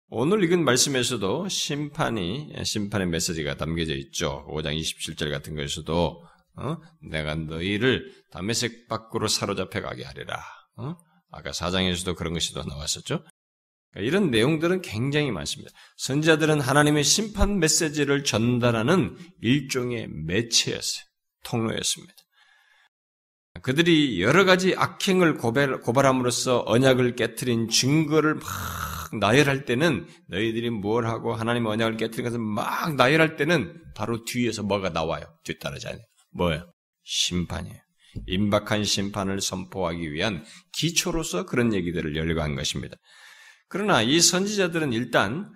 오늘 0.08 0.44
읽은 0.44 0.64
말씀에서도 0.64 1.48
심판이 1.48 2.52
심판의 2.62 3.08
메시지가 3.08 3.56
담겨져 3.56 3.94
있죠. 3.96 4.46
5장 4.48 4.78
27절 4.78 5.30
같은 5.30 5.56
것에서도 5.56 6.24
어? 6.56 6.78
내가 7.02 7.34
너희를 7.34 8.12
담메색 8.30 8.88
밖으로 8.88 9.28
사로잡혀 9.28 9.82
가게 9.82 10.04
하리라. 10.04 10.42
어? 10.76 10.96
아까 11.30 11.50
4장에서도 11.50 12.16
그런 12.16 12.32
것이 12.32 12.54
더 12.54 12.62
나왔었죠. 12.64 13.24
그러니까 13.92 14.08
이런 14.08 14.30
내용들은 14.30 14.82
굉장히 14.82 15.30
많습니다. 15.30 15.72
선지자들은 15.96 16.60
하나님의 16.60 17.04
심판 17.04 17.58
메시지를 17.58 18.24
전달하는 18.24 19.16
일종의 19.40 20.08
매체였어요. 20.08 21.04
통로였습니다. 21.44 22.14
그들이 23.62 24.20
여러 24.20 24.44
가지 24.44 24.74
악행을 24.76 25.38
고발, 25.38 25.80
고발함으로써 25.80 26.64
언약을 26.66 27.16
깨뜨린 27.16 27.68
증거를 27.68 28.34
막 28.34 28.44
나열할 29.18 29.64
때는 29.64 30.06
너희들이 30.28 30.70
뭘 30.70 31.06
하고 31.06 31.34
하나님의 31.34 31.72
언약을 31.72 31.96
깨뜨린 31.96 32.24
것을 32.24 32.38
막 32.38 32.96
나열할 32.96 33.36
때는 33.36 33.82
바로 33.94 34.24
뒤에서 34.24 34.62
뭐가 34.62 34.90
나와요. 34.90 35.24
뒤따라지 35.44 35.88
않아요. 35.88 36.02
뭐예요? 36.36 36.72
심판이에요. 37.04 37.80
임박한 38.26 38.84
심판을 38.84 39.40
선포하기 39.40 40.12
위한 40.12 40.44
기초로서 40.72 41.44
그런 41.46 41.74
얘기들을 41.74 42.16
열거한 42.16 42.54
것입니다. 42.54 42.96
그러나 43.68 44.02
이 44.02 44.20
선지자들은 44.20 44.92
일단 44.92 45.50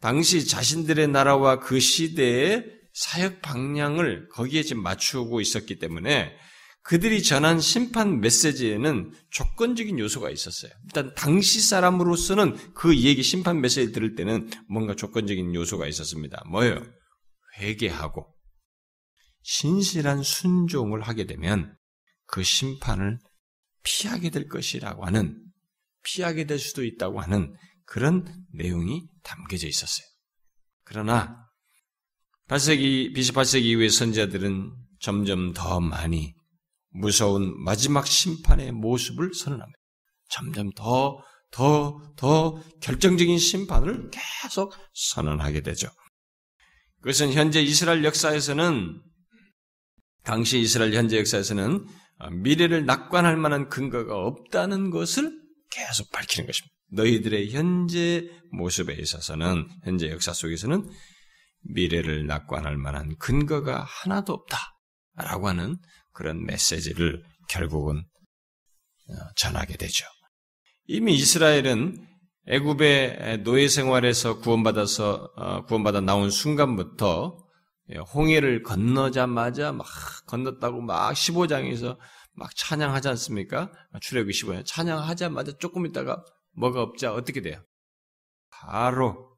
당시 0.00 0.46
자신들의 0.46 1.08
나라와 1.08 1.58
그 1.58 1.80
시대의 1.80 2.64
사역 2.92 3.42
방향을 3.42 4.28
거기에 4.28 4.62
지금 4.62 4.82
맞추고 4.82 5.40
있었기 5.40 5.78
때문에 5.78 6.36
그들이 6.82 7.22
전한 7.22 7.60
심판 7.60 8.20
메시지에는 8.20 9.12
조건적인 9.30 9.98
요소가 9.98 10.30
있었어요. 10.30 10.72
일단 10.84 11.12
당시 11.14 11.60
사람으로서는 11.60 12.56
그 12.74 12.96
얘기 12.96 13.22
심판 13.22 13.60
메시지 13.60 13.92
들을 13.92 14.14
때는 14.14 14.48
뭔가 14.70 14.94
조건적인 14.94 15.54
요소가 15.54 15.86
있었습니다. 15.86 16.42
뭐예요? 16.48 16.82
회개하고 17.58 18.26
신실한 19.48 20.22
순종을 20.22 21.00
하게 21.00 21.24
되면 21.24 21.74
그 22.26 22.42
심판을 22.42 23.18
피하게 23.82 24.28
될 24.28 24.46
것이라고 24.46 25.06
하는 25.06 25.42
피하게 26.02 26.44
될 26.44 26.58
수도 26.58 26.84
있다고 26.84 27.18
하는 27.18 27.56
그런 27.86 28.26
내용이 28.52 29.08
담겨져 29.22 29.66
있었어요. 29.66 30.06
그러나 30.84 31.48
8세기, 32.48 33.14
BC 33.14 33.32
8세기 33.32 33.62
이후의 33.62 33.88
선지자들은 33.88 34.70
점점 35.00 35.54
더 35.54 35.80
많이 35.80 36.34
무서운 36.90 37.58
마지막 37.64 38.06
심판의 38.06 38.72
모습을 38.72 39.32
선언합니다. 39.32 39.78
점점 40.28 40.70
더, 40.72 41.24
더, 41.50 42.02
더 42.16 42.62
결정적인 42.82 43.38
심판을 43.38 44.10
계속 44.10 44.74
선언하게 44.92 45.62
되죠. 45.62 45.88
그것은 47.00 47.32
현재 47.32 47.62
이스라엘 47.62 48.04
역사에서는, 48.04 49.07
당시 50.24 50.60
이스라엘 50.60 50.94
현재 50.94 51.18
역사에서는 51.18 51.86
미래를 52.42 52.84
낙관할 52.84 53.36
만한 53.36 53.68
근거가 53.68 54.16
없다는 54.16 54.90
것을 54.90 55.32
계속 55.70 56.10
밝히는 56.10 56.46
것입니다. 56.46 56.74
너희들의 56.90 57.50
현재 57.52 58.28
모습에 58.50 58.94
있어서는, 58.94 59.68
현재 59.84 60.10
역사 60.10 60.32
속에서는 60.32 60.88
미래를 61.62 62.26
낙관할 62.26 62.76
만한 62.76 63.16
근거가 63.18 63.84
하나도 63.84 64.32
없다. 64.32 64.58
라고 65.14 65.48
하는 65.48 65.76
그런 66.12 66.44
메시지를 66.44 67.22
결국은 67.48 67.98
어, 67.98 69.14
전하게 69.36 69.76
되죠. 69.76 70.06
이미 70.86 71.14
이스라엘은 71.14 72.06
애굽의 72.46 73.42
노예 73.42 73.68
생활에서 73.68 74.38
구원받아서 74.38 75.32
어, 75.36 75.64
구원받아 75.64 76.00
나온 76.00 76.30
순간부터 76.30 77.36
예, 77.36 77.47
홍해를 77.96 78.62
건너자마자 78.62 79.72
막 79.72 79.86
건넜다고 80.26 80.80
막 80.82 81.12
15장에서 81.12 81.98
막 82.34 82.54
찬양하지 82.54 83.08
않습니까? 83.08 83.72
출애굽 84.00 84.30
15장 84.30 84.62
찬양하자마자 84.66 85.58
조금 85.58 85.86
있다가 85.86 86.24
뭐가 86.52 86.82
없자 86.82 87.12
어떻게 87.12 87.40
돼요? 87.40 87.62
바로 88.50 89.36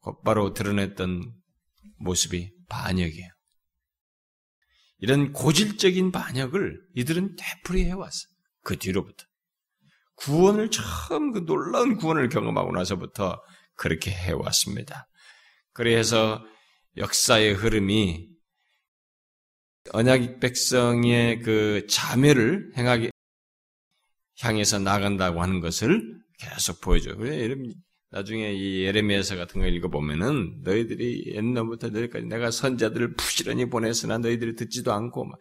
곧바로 0.00 0.52
드러냈던 0.52 1.32
모습이 1.98 2.52
반역이에요. 2.68 3.28
이런 4.98 5.32
고질적인 5.32 6.12
반역을 6.12 6.80
이들은 6.94 7.36
되풀이 7.36 7.84
해왔어. 7.86 8.28
그 8.62 8.78
뒤로부터. 8.78 9.24
구원을 10.16 10.70
처음 10.70 11.32
그 11.32 11.44
놀라운 11.44 11.96
구원을 11.96 12.28
경험하고 12.28 12.72
나서부터 12.72 13.42
그렇게 13.74 14.10
해왔습니다. 14.10 15.06
그래서 15.72 16.42
역사의 16.96 17.54
흐름이 17.54 18.28
언약 19.92 20.40
백성의 20.40 21.40
그 21.42 21.86
자매를 21.88 22.72
행하게 22.76 23.10
향해서 24.40 24.78
나간다고 24.78 25.42
하는 25.42 25.60
것을 25.60 26.18
계속 26.38 26.80
보여줘요. 26.80 27.16
나중에 28.10 28.52
이 28.52 28.84
예레미야서 28.84 29.36
같은 29.36 29.60
거 29.60 29.66
읽어보면은 29.66 30.62
너희들이 30.62 31.34
옛날부터 31.34 31.90
너희까지 31.90 32.26
내가 32.26 32.50
선자들을 32.50 33.14
부지런히 33.14 33.68
보냈으나 33.68 34.18
너희들이 34.18 34.54
듣지도 34.56 34.92
않고 34.92 35.24
막, 35.24 35.38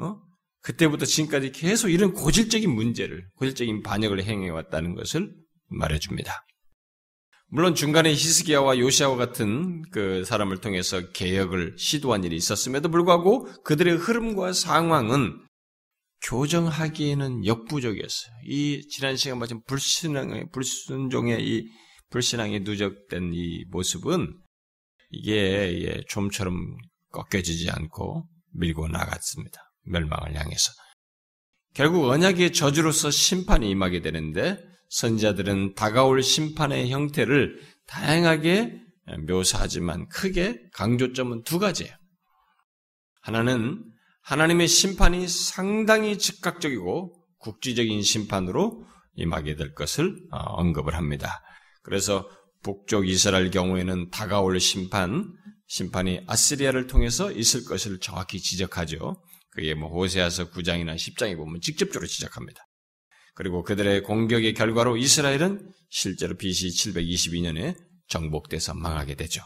어? 0.00 0.20
그때부터 0.60 1.06
지금까지 1.06 1.52
계속 1.52 1.88
이런 1.88 2.12
고질적인 2.12 2.70
문제를, 2.70 3.28
고질적인 3.36 3.82
반역을 3.82 4.24
행해왔다는 4.24 4.94
것을 4.94 5.32
말해줍니다. 5.68 6.44
물론 7.50 7.74
중간에 7.74 8.10
히스기야와 8.10 8.78
요시아와 8.78 9.16
같은 9.16 9.82
그 9.90 10.22
사람을 10.24 10.60
통해서 10.60 11.10
개혁을 11.12 11.76
시도한 11.78 12.22
일이 12.24 12.36
있었음에도 12.36 12.90
불구하고 12.90 13.46
그들의 13.62 13.96
흐름과 13.96 14.52
상황은 14.52 15.46
교정하기에는 16.24 17.46
역부족이었어요. 17.46 18.32
이 18.44 18.86
지난 18.90 19.16
시간 19.16 19.38
마침 19.38 19.62
불신앙의 19.66 20.50
불순종의 20.52 21.40
이 21.40 21.70
불신앙이 22.10 22.60
누적된 22.60 23.32
이 23.32 23.64
모습은 23.70 24.38
이게 25.10 26.02
좀처럼 26.08 26.76
꺾여지지 27.12 27.70
않고 27.70 28.28
밀고 28.52 28.88
나갔습니다. 28.88 29.72
멸망을 29.84 30.34
향해서. 30.34 30.70
결국 31.72 32.08
언약의 32.08 32.52
저주로서 32.52 33.10
심판이 33.10 33.70
임하게 33.70 34.00
되는데 34.02 34.58
선자들은 34.88 35.74
다가올 35.74 36.22
심판의 36.22 36.90
형태를 36.90 37.60
다양하게 37.86 38.80
묘사하지만 39.26 40.08
크게 40.08 40.60
강조점은 40.72 41.42
두 41.44 41.58
가지예요. 41.58 41.92
하나는 43.22 43.84
하나님의 44.22 44.68
심판이 44.68 45.26
상당히 45.26 46.18
즉각적이고 46.18 47.14
국지적인 47.38 48.02
심판으로 48.02 48.84
임하게 49.14 49.56
될 49.56 49.74
것을 49.74 50.14
어, 50.30 50.38
언급을 50.38 50.94
합니다. 50.94 51.42
그래서 51.82 52.28
북쪽 52.62 53.08
이스라엘 53.08 53.50
경우에는 53.50 54.10
다가올 54.10 54.58
심판, 54.60 55.24
심판이 55.66 56.20
아시리아를 56.26 56.86
통해서 56.86 57.30
있을 57.32 57.64
것을 57.64 58.00
정확히 58.00 58.40
지적하죠. 58.40 59.22
그게 59.50 59.74
뭐 59.74 59.88
호세아서 59.88 60.50
9장이나 60.50 60.96
10장에 60.96 61.36
보면 61.36 61.60
직접적으로 61.60 62.06
지적합니다. 62.06 62.67
그리고 63.38 63.62
그들의 63.62 64.02
공격의 64.02 64.52
결과로 64.52 64.96
이스라엘은 64.96 65.72
실제로 65.90 66.36
BC 66.36 66.90
722년에 66.90 67.76
정복돼서 68.08 68.74
망하게 68.74 69.14
되죠. 69.14 69.42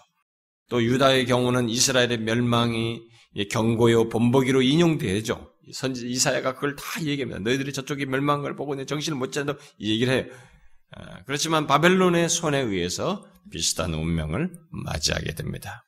또 0.71 0.83
유다의 0.83 1.27
경우는 1.27 1.69
이스라엘의 1.69 2.21
멸망이 2.21 3.03
경고요 3.51 4.09
본보기로 4.09 4.63
인용되죠. 4.63 5.53
선지 5.75 6.09
이사야가 6.09 6.55
그걸 6.55 6.75
다 6.75 7.03
얘기합니다. 7.03 7.41
너희들이 7.41 7.75
저쪽에 7.75 8.07
멸망한 8.07 8.41
걸 8.41 8.57
보고 8.57 8.75
내 8.75 8.87
정신을 8.87 9.19
못 9.19 9.31
차린다고 9.31 9.59
이 9.77 9.93
얘기를 9.93 10.15
해요. 10.15 10.25
아, 10.93 11.23
그렇지만 11.25 11.67
바벨론의 11.67 12.31
손에 12.31 12.61
의해서 12.61 13.27
비슷한 13.51 13.93
운명을 13.93 14.55
맞이하게 14.71 15.35
됩니다. 15.35 15.85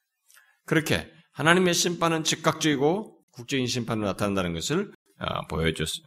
그렇게 0.67 1.11
하나님의 1.33 1.73
심판은 1.73 2.25
즉각적이고 2.25 3.19
국적인 3.31 3.67
심판으로 3.67 4.09
나타난다는 4.09 4.53
것을 4.53 4.93
아, 5.17 5.47
보여줬어요. 5.47 6.05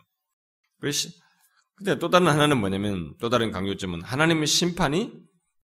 근데 1.78 2.00
또 2.00 2.10
다른 2.10 2.28
하나는 2.28 2.60
뭐냐면 2.60 3.14
또 3.22 3.30
다른 3.30 3.52
강조점은 3.52 4.02
하나님의 4.02 4.48
심판이 4.48 5.12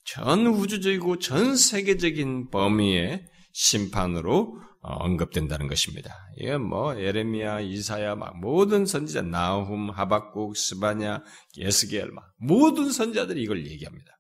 전 0.04 0.46
우주적이고 0.46 1.20
전 1.20 1.56
세계적인 1.56 2.50
범위의 2.50 3.24
심판으로 3.52 4.60
어, 4.82 4.94
언급된다는 5.04 5.68
것입니다. 5.68 6.14
이게 6.38 6.56
뭐 6.56 6.98
예레미야, 6.98 7.60
이사야 7.60 8.14
막 8.16 8.40
모든 8.40 8.86
선지자 8.86 9.22
나훔, 9.22 9.90
하박국, 9.90 10.56
스바냐, 10.56 11.22
예스겔 11.58 12.10
막 12.12 12.24
모든 12.38 12.90
선지자들이 12.90 13.42
이걸 13.42 13.66
얘기합니다. 13.66 14.10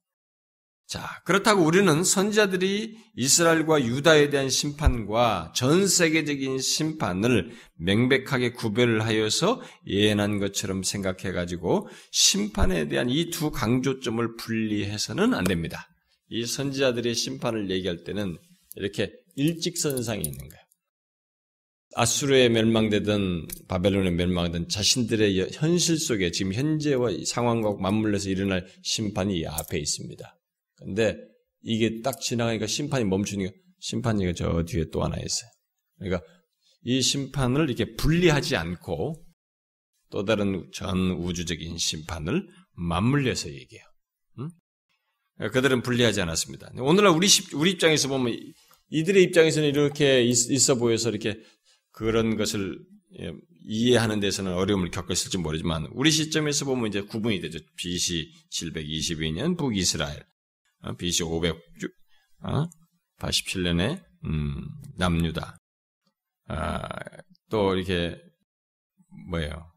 자, 0.90 1.22
그렇다고 1.24 1.62
우리는 1.62 2.02
선지자들이 2.02 2.96
이스라엘과 3.14 3.84
유다에 3.84 4.28
대한 4.28 4.50
심판과 4.50 5.52
전 5.54 5.86
세계적인 5.86 6.58
심판을 6.58 7.52
명백하게 7.76 8.54
구별을 8.54 9.04
하여서 9.04 9.62
예언한 9.86 10.40
것처럼 10.40 10.82
생각해 10.82 11.30
가지고 11.30 11.88
심판에 12.10 12.88
대한 12.88 13.08
이 13.08 13.30
두 13.30 13.52
강조점을 13.52 14.34
분리해서는 14.34 15.32
안 15.32 15.44
됩니다. 15.44 15.86
이 16.28 16.44
선지자들의 16.44 17.14
심판을 17.14 17.70
얘기할 17.70 18.02
때는 18.02 18.36
이렇게 18.74 19.12
일직선상에 19.36 20.20
있는 20.20 20.38
거예요. 20.38 20.62
아수르에 21.94 22.48
멸망되든 22.48 23.46
바벨론에 23.68 24.10
멸망되든 24.10 24.68
자신들의 24.68 25.50
현실 25.52 26.00
속에 26.00 26.32
지금 26.32 26.52
현재와 26.52 27.10
상황과 27.24 27.76
맞물려서 27.78 28.28
일어날 28.28 28.66
심판이 28.82 29.46
앞에 29.46 29.78
있습니다. 29.78 30.36
근데 30.80 31.16
이게 31.62 32.00
딱 32.02 32.20
지나가니까 32.20 32.66
심판이 32.66 33.04
멈추니까 33.04 33.52
심판이가 33.80 34.32
저 34.34 34.64
뒤에 34.64 34.86
또 34.92 35.02
하나 35.02 35.16
있어요. 35.16 35.50
그러니까 35.98 36.26
이 36.82 37.02
심판을 37.02 37.68
이렇게 37.68 37.94
분리하지 37.94 38.56
않고 38.56 39.24
또 40.10 40.24
다른 40.24 40.68
전 40.74 41.12
우주적인 41.12 41.78
심판을 41.78 42.46
맞물려서 42.72 43.50
얘기해요. 43.50 43.84
응? 44.38 45.50
그들은 45.50 45.82
분리하지 45.82 46.20
않았습니다. 46.20 46.70
오늘날 46.78 47.12
우리, 47.12 47.28
우리 47.54 47.72
입장에서 47.72 48.08
보면 48.08 48.36
이들의 48.90 49.22
입장에서는 49.24 49.68
이렇게 49.68 50.22
있어 50.24 50.74
보여서 50.74 51.10
이렇게 51.10 51.40
그런 51.92 52.36
것을 52.36 52.78
예, 53.20 53.32
이해하는 53.66 54.20
데서는 54.20 54.52
어려움을 54.52 54.90
겪었을지 54.90 55.38
모르지만 55.38 55.88
우리 55.92 56.10
시점에서 56.10 56.64
보면 56.64 56.88
이제 56.88 57.00
구분이 57.02 57.40
되죠. 57.40 57.58
BC 57.76 58.32
722년 58.50 59.56
북이스라엘, 59.56 60.18
어, 60.18 60.24
BC 60.98 61.24
587년에 63.18 64.02
음, 64.24 64.68
남유다. 64.96 65.56
아, 66.48 66.88
또 67.50 67.74
이렇게 67.74 68.18
뭐예요? 69.30 69.70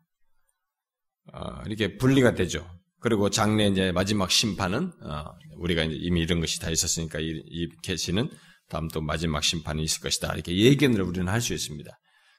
어, 1.34 1.62
이렇게 1.66 1.98
분리가 1.98 2.34
되죠. 2.34 2.70
그리고 3.00 3.30
장래 3.30 3.68
이제 3.68 3.92
마지막 3.92 4.32
심판은 4.32 4.92
어, 5.04 5.26
우리가 5.58 5.84
이미 5.84 6.22
이런 6.22 6.40
것이 6.40 6.60
다 6.60 6.70
있었으니까 6.70 7.20
이, 7.20 7.44
이 7.46 7.68
계시는 7.84 8.30
다음 8.70 8.88
또 8.88 9.02
마지막 9.02 9.44
심판이 9.44 9.84
있을 9.84 10.02
것이다. 10.02 10.34
이렇게 10.34 10.56
예견을 10.58 11.02
우리는 11.02 11.28
할 11.28 11.42
수 11.42 11.54
있습니다. 11.54 11.92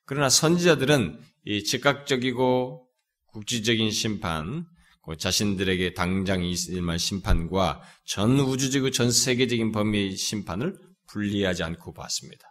그러나 0.06 0.28
선지자들은 0.28 1.20
이 1.44 1.64
즉각적이고 1.64 2.88
국지적인 3.26 3.90
심판, 3.90 4.64
그 4.64 4.68
자신들에게 5.18 5.94
당장 5.94 6.42
있을 6.44 6.80
만 6.82 6.96
심판과 6.98 7.82
전 8.06 8.40
우주적이고 8.40 8.90
전 8.90 9.10
세계적인 9.10 9.72
범위의 9.72 10.16
심판을 10.16 10.74
분리하지 11.08 11.62
않고 11.62 11.92
봤습니다. 11.92 12.42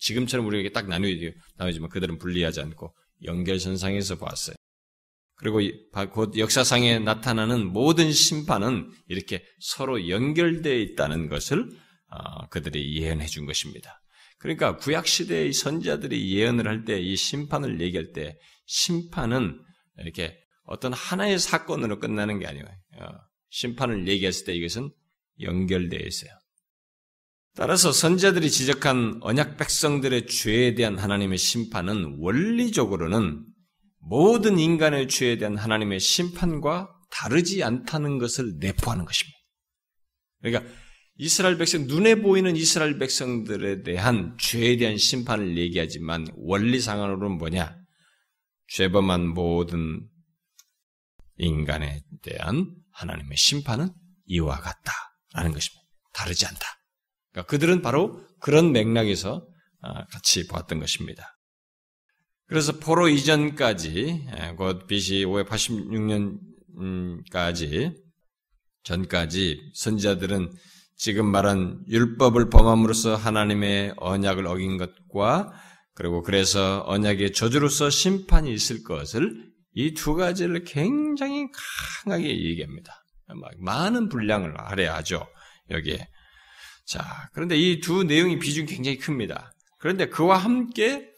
지금처럼 0.00 0.46
우리에게 0.46 0.70
딱 0.72 0.88
나누지, 0.88 1.32
나누지만 1.56 1.88
그들은 1.90 2.18
분리하지 2.18 2.60
않고 2.60 2.94
연결선상에서 3.24 4.18
봤어요. 4.18 4.56
그리고 5.36 5.60
곧 6.12 6.36
역사상에 6.36 6.98
나타나는 6.98 7.72
모든 7.72 8.12
심판은 8.12 8.90
이렇게 9.08 9.42
서로 9.60 10.08
연결되어 10.08 10.74
있다는 10.74 11.28
것을 11.28 11.66
어, 12.10 12.46
그들이 12.48 13.00
예언해 13.00 13.26
준 13.26 13.46
것입니다. 13.46 14.02
그러니까 14.38 14.76
구약 14.76 15.06
시대의 15.06 15.52
선지자들이 15.52 16.34
예언을 16.34 16.66
할 16.66 16.84
때 16.84 16.98
이 17.00 17.16
심판을 17.16 17.80
얘기할 17.80 18.12
때 18.12 18.36
심판은 18.66 19.60
이렇게 19.98 20.36
어떤 20.70 20.92
하나의 20.92 21.40
사건으로 21.40 21.98
끝나는 21.98 22.38
게 22.38 22.46
아니에요. 22.46 22.64
어, 23.00 23.06
심판을 23.50 24.06
얘기했을 24.06 24.46
때 24.46 24.54
이것은 24.54 24.90
연결되어 25.40 25.98
있어요. 25.98 26.30
따라서 27.56 27.90
선지자들이 27.90 28.48
지적한 28.48 29.18
언약 29.22 29.56
백성들의 29.56 30.28
죄에 30.28 30.74
대한 30.74 30.96
하나님의 30.96 31.38
심판은 31.38 32.18
원리적으로는 32.20 33.44
모든 33.98 34.60
인간의 34.60 35.08
죄에 35.08 35.38
대한 35.38 35.56
하나님의 35.56 35.98
심판과 35.98 36.88
다르지 37.10 37.64
않다는 37.64 38.18
것을 38.18 38.58
내포하는 38.60 39.04
것입니다. 39.04 39.38
그러니까 40.40 40.72
이스라엘 41.16 41.58
백성, 41.58 41.88
눈에 41.88 42.14
보이는 42.14 42.56
이스라엘 42.56 42.96
백성들에 42.96 43.82
대한 43.82 44.36
죄에 44.38 44.76
대한 44.76 44.96
심판을 44.96 45.58
얘기하지만 45.58 46.28
원리상으로는 46.36 47.38
뭐냐? 47.38 47.76
죄범한 48.68 49.26
모든 49.26 50.08
인간에 51.40 52.02
대한 52.22 52.72
하나님의 52.92 53.36
심판은 53.36 53.92
이와 54.26 54.60
같다라는 54.60 55.52
것입니다. 55.52 55.82
다르지 56.12 56.46
않다. 56.46 56.60
그러니까 57.32 57.50
그들은 57.50 57.82
바로 57.82 58.24
그런 58.40 58.70
맥락에서 58.72 59.46
아, 59.82 60.04
같이 60.06 60.46
보았던 60.46 60.80
것입니다. 60.80 61.38
그래서 62.46 62.78
포로 62.78 63.08
이전까지, 63.08 64.28
예, 64.36 64.52
곧 64.56 64.86
BC 64.86 65.24
586년까지, 65.24 67.94
전까지 68.82 69.72
선지자들은 69.74 70.52
지금 70.96 71.26
말한 71.26 71.84
율법을 71.88 72.50
범함으로써 72.50 73.16
하나님의 73.16 73.94
언약을 73.96 74.46
어긴 74.46 74.76
것과 74.76 75.50
그리고 75.94 76.22
그래서 76.22 76.84
언약의 76.86 77.32
저주로서 77.32 77.88
심판이 77.88 78.52
있을 78.52 78.82
것을 78.82 79.49
이 79.74 79.94
두 79.94 80.14
가지를 80.14 80.64
굉장히 80.64 81.46
강하게 82.04 82.28
얘기합니다. 82.28 83.04
많은 83.58 84.08
분량을 84.08 84.58
할애하죠. 84.58 85.26
여기에. 85.70 86.08
자, 86.86 87.28
그런데 87.32 87.56
이 87.56 87.80
두 87.80 88.02
내용이 88.02 88.38
비중이 88.38 88.66
굉장히 88.66 88.98
큽니다. 88.98 89.52
그런데 89.78 90.08
그와 90.08 90.36
함께 90.38 91.08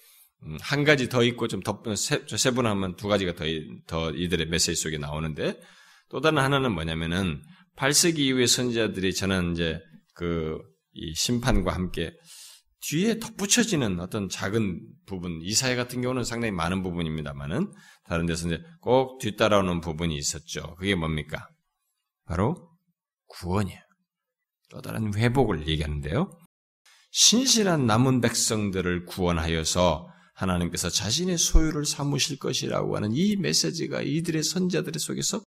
음, 0.44 0.58
한 0.60 0.84
가지 0.84 1.08
더 1.08 1.22
있고 1.22 1.48
좀 1.48 1.60
더, 1.62 1.82
세분하면 1.94 2.96
두 2.96 3.08
가지가 3.08 3.34
더, 3.34 3.44
더 3.86 4.10
이들의 4.10 4.46
메시지 4.46 4.74
속에 4.74 4.98
나오는데 4.98 5.58
또 6.10 6.20
다른 6.20 6.38
하나는 6.38 6.72
뭐냐면은 6.72 7.42
8세기 7.76 8.18
이후의 8.18 8.48
선지자들이 8.48 9.14
저는 9.14 9.52
이제 9.52 9.80
그 10.14 10.72
이 10.94 11.14
심판과 11.14 11.72
함께 11.72 12.12
뒤에 12.82 13.18
덧붙여지는 13.18 14.00
어떤 14.00 14.28
작은 14.28 14.80
부분, 15.06 15.40
이사회 15.42 15.76
같은 15.76 16.02
경우는 16.02 16.24
상당히 16.24 16.52
많은 16.52 16.82
부분입니다만은 16.82 17.72
다른 18.04 18.26
데서 18.26 18.46
이제 18.46 18.60
꼭 18.80 19.18
뒤따라오는 19.18 19.80
부분이 19.80 20.16
있었죠. 20.16 20.74
그게 20.76 20.94
뭡니까? 20.94 21.48
바로 22.24 22.70
구원이에요. 23.28 23.80
또 24.70 24.80
다른 24.80 25.14
회복을 25.14 25.68
얘기하는데요. 25.68 26.30
신실한 27.10 27.86
남은 27.86 28.20
백성들을 28.20 29.04
구원하여서 29.04 30.08
하나님께서 30.34 30.88
자신의 30.88 31.38
소유를 31.38 31.84
삼으실 31.84 32.38
것이라고 32.38 32.96
하는 32.96 33.10
이 33.12 33.36
메시지가 33.36 34.02
이들의 34.02 34.42
선자들 34.42 34.98
속에서 34.98 35.42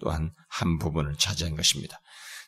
또한 0.00 0.32
한 0.48 0.78
부분을 0.78 1.16
차지한 1.16 1.56
것입니다. 1.56 1.98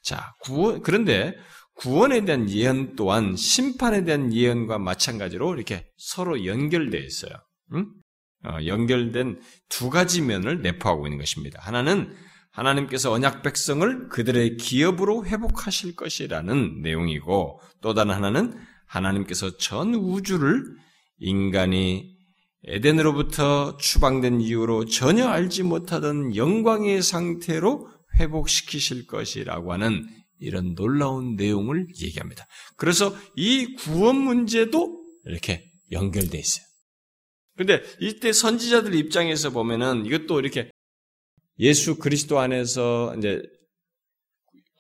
자, 0.02 0.34
구원, 0.40 0.82
그런데 0.82 1.34
구원에 1.74 2.24
대한 2.24 2.48
예언 2.48 2.94
또한 2.94 3.36
심판에 3.36 4.04
대한 4.04 4.32
예언과 4.32 4.78
마찬가지로 4.78 5.54
이렇게 5.54 5.90
서로 5.96 6.44
연결되어 6.44 7.00
있어요. 7.00 7.32
응? 7.74 7.86
어, 8.45 8.59
연결된 8.64 9.41
두 9.68 9.91
가지 9.91 10.22
면을 10.22 10.62
내포하고 10.62 11.07
있는 11.07 11.18
것입니다. 11.18 11.61
하나는 11.62 12.14
하나님께서 12.51 13.12
언약 13.12 13.43
백성을 13.43 14.09
그들의 14.09 14.57
기업으로 14.57 15.24
회복하실 15.26 15.95
것이라는 15.95 16.82
내용이고 16.82 17.61
또 17.80 17.95
다른 17.95 18.14
하나는 18.14 18.59
하나님께서 18.86 19.57
전 19.57 19.95
우주를 19.95 20.64
인간이 21.18 22.16
에덴으로부터 22.64 23.76
추방된 23.78 24.41
이후로 24.41 24.86
전혀 24.86 25.28
알지 25.28 25.62
못하던 25.62 26.34
영광의 26.36 27.03
상태로 27.03 27.88
회복시키실 28.18 29.07
것이라고 29.07 29.72
하는 29.72 30.07
이런 30.41 30.74
놀라운 30.74 31.36
내용을 31.36 31.86
얘기합니다. 32.03 32.47
그래서 32.76 33.14
이 33.36 33.74
구원 33.76 34.16
문제도 34.16 35.01
이렇게 35.24 35.70
연결돼 35.93 36.38
있어요. 36.38 36.69
근데 37.61 37.82
이때 38.00 38.32
선지자들 38.32 38.94
입장에서 38.94 39.50
보면은 39.50 40.06
이것도 40.06 40.40
이렇게 40.40 40.70
예수 41.58 41.98
그리스도 41.98 42.38
안에서 42.38 43.14
이제 43.18 43.42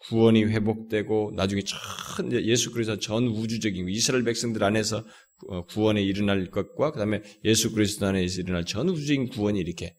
구원이 0.08 0.44
회복되고 0.44 1.34
나중에 1.36 1.60
전 1.60 2.32
예수 2.32 2.72
그리스도 2.72 2.98
전 2.98 3.26
우주적인 3.26 3.86
이스라엘 3.90 4.24
백성들 4.24 4.64
안에서 4.64 5.04
어, 5.48 5.66
구원에 5.66 6.02
일어날 6.02 6.48
것과 6.50 6.92
그다음에 6.92 7.20
예수 7.44 7.72
그리스도 7.72 8.06
안에서 8.06 8.40
일어날 8.40 8.64
전 8.64 8.88
우주적인 8.88 9.28
구원이 9.28 9.60
이렇게 9.60 9.94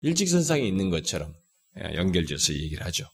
일직선상에 0.00 0.66
있는 0.66 0.90
것처럼 0.90 1.32
예, 1.78 1.94
연결돼서 1.94 2.52
얘기를 2.52 2.84
하죠. 2.86 3.04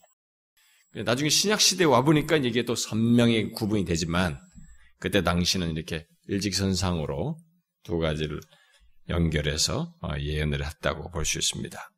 나중에 1.04 1.28
신약 1.28 1.60
시대에 1.60 1.84
와 1.86 2.02
보니까 2.04 2.38
이게 2.38 2.64
또 2.64 2.74
선명히 2.74 3.50
구분이 3.50 3.84
되지만 3.84 4.40
그때 4.98 5.22
당시는 5.22 5.72
이렇게 5.76 6.06
일직선상으로 6.28 7.36
두 7.82 7.98
가지를 7.98 8.40
연결해서 9.08 9.94
어, 10.02 10.08
예언을 10.18 10.64
했다고 10.64 11.10
볼 11.10 11.24
수 11.24 11.38
있습니다. 11.38 11.90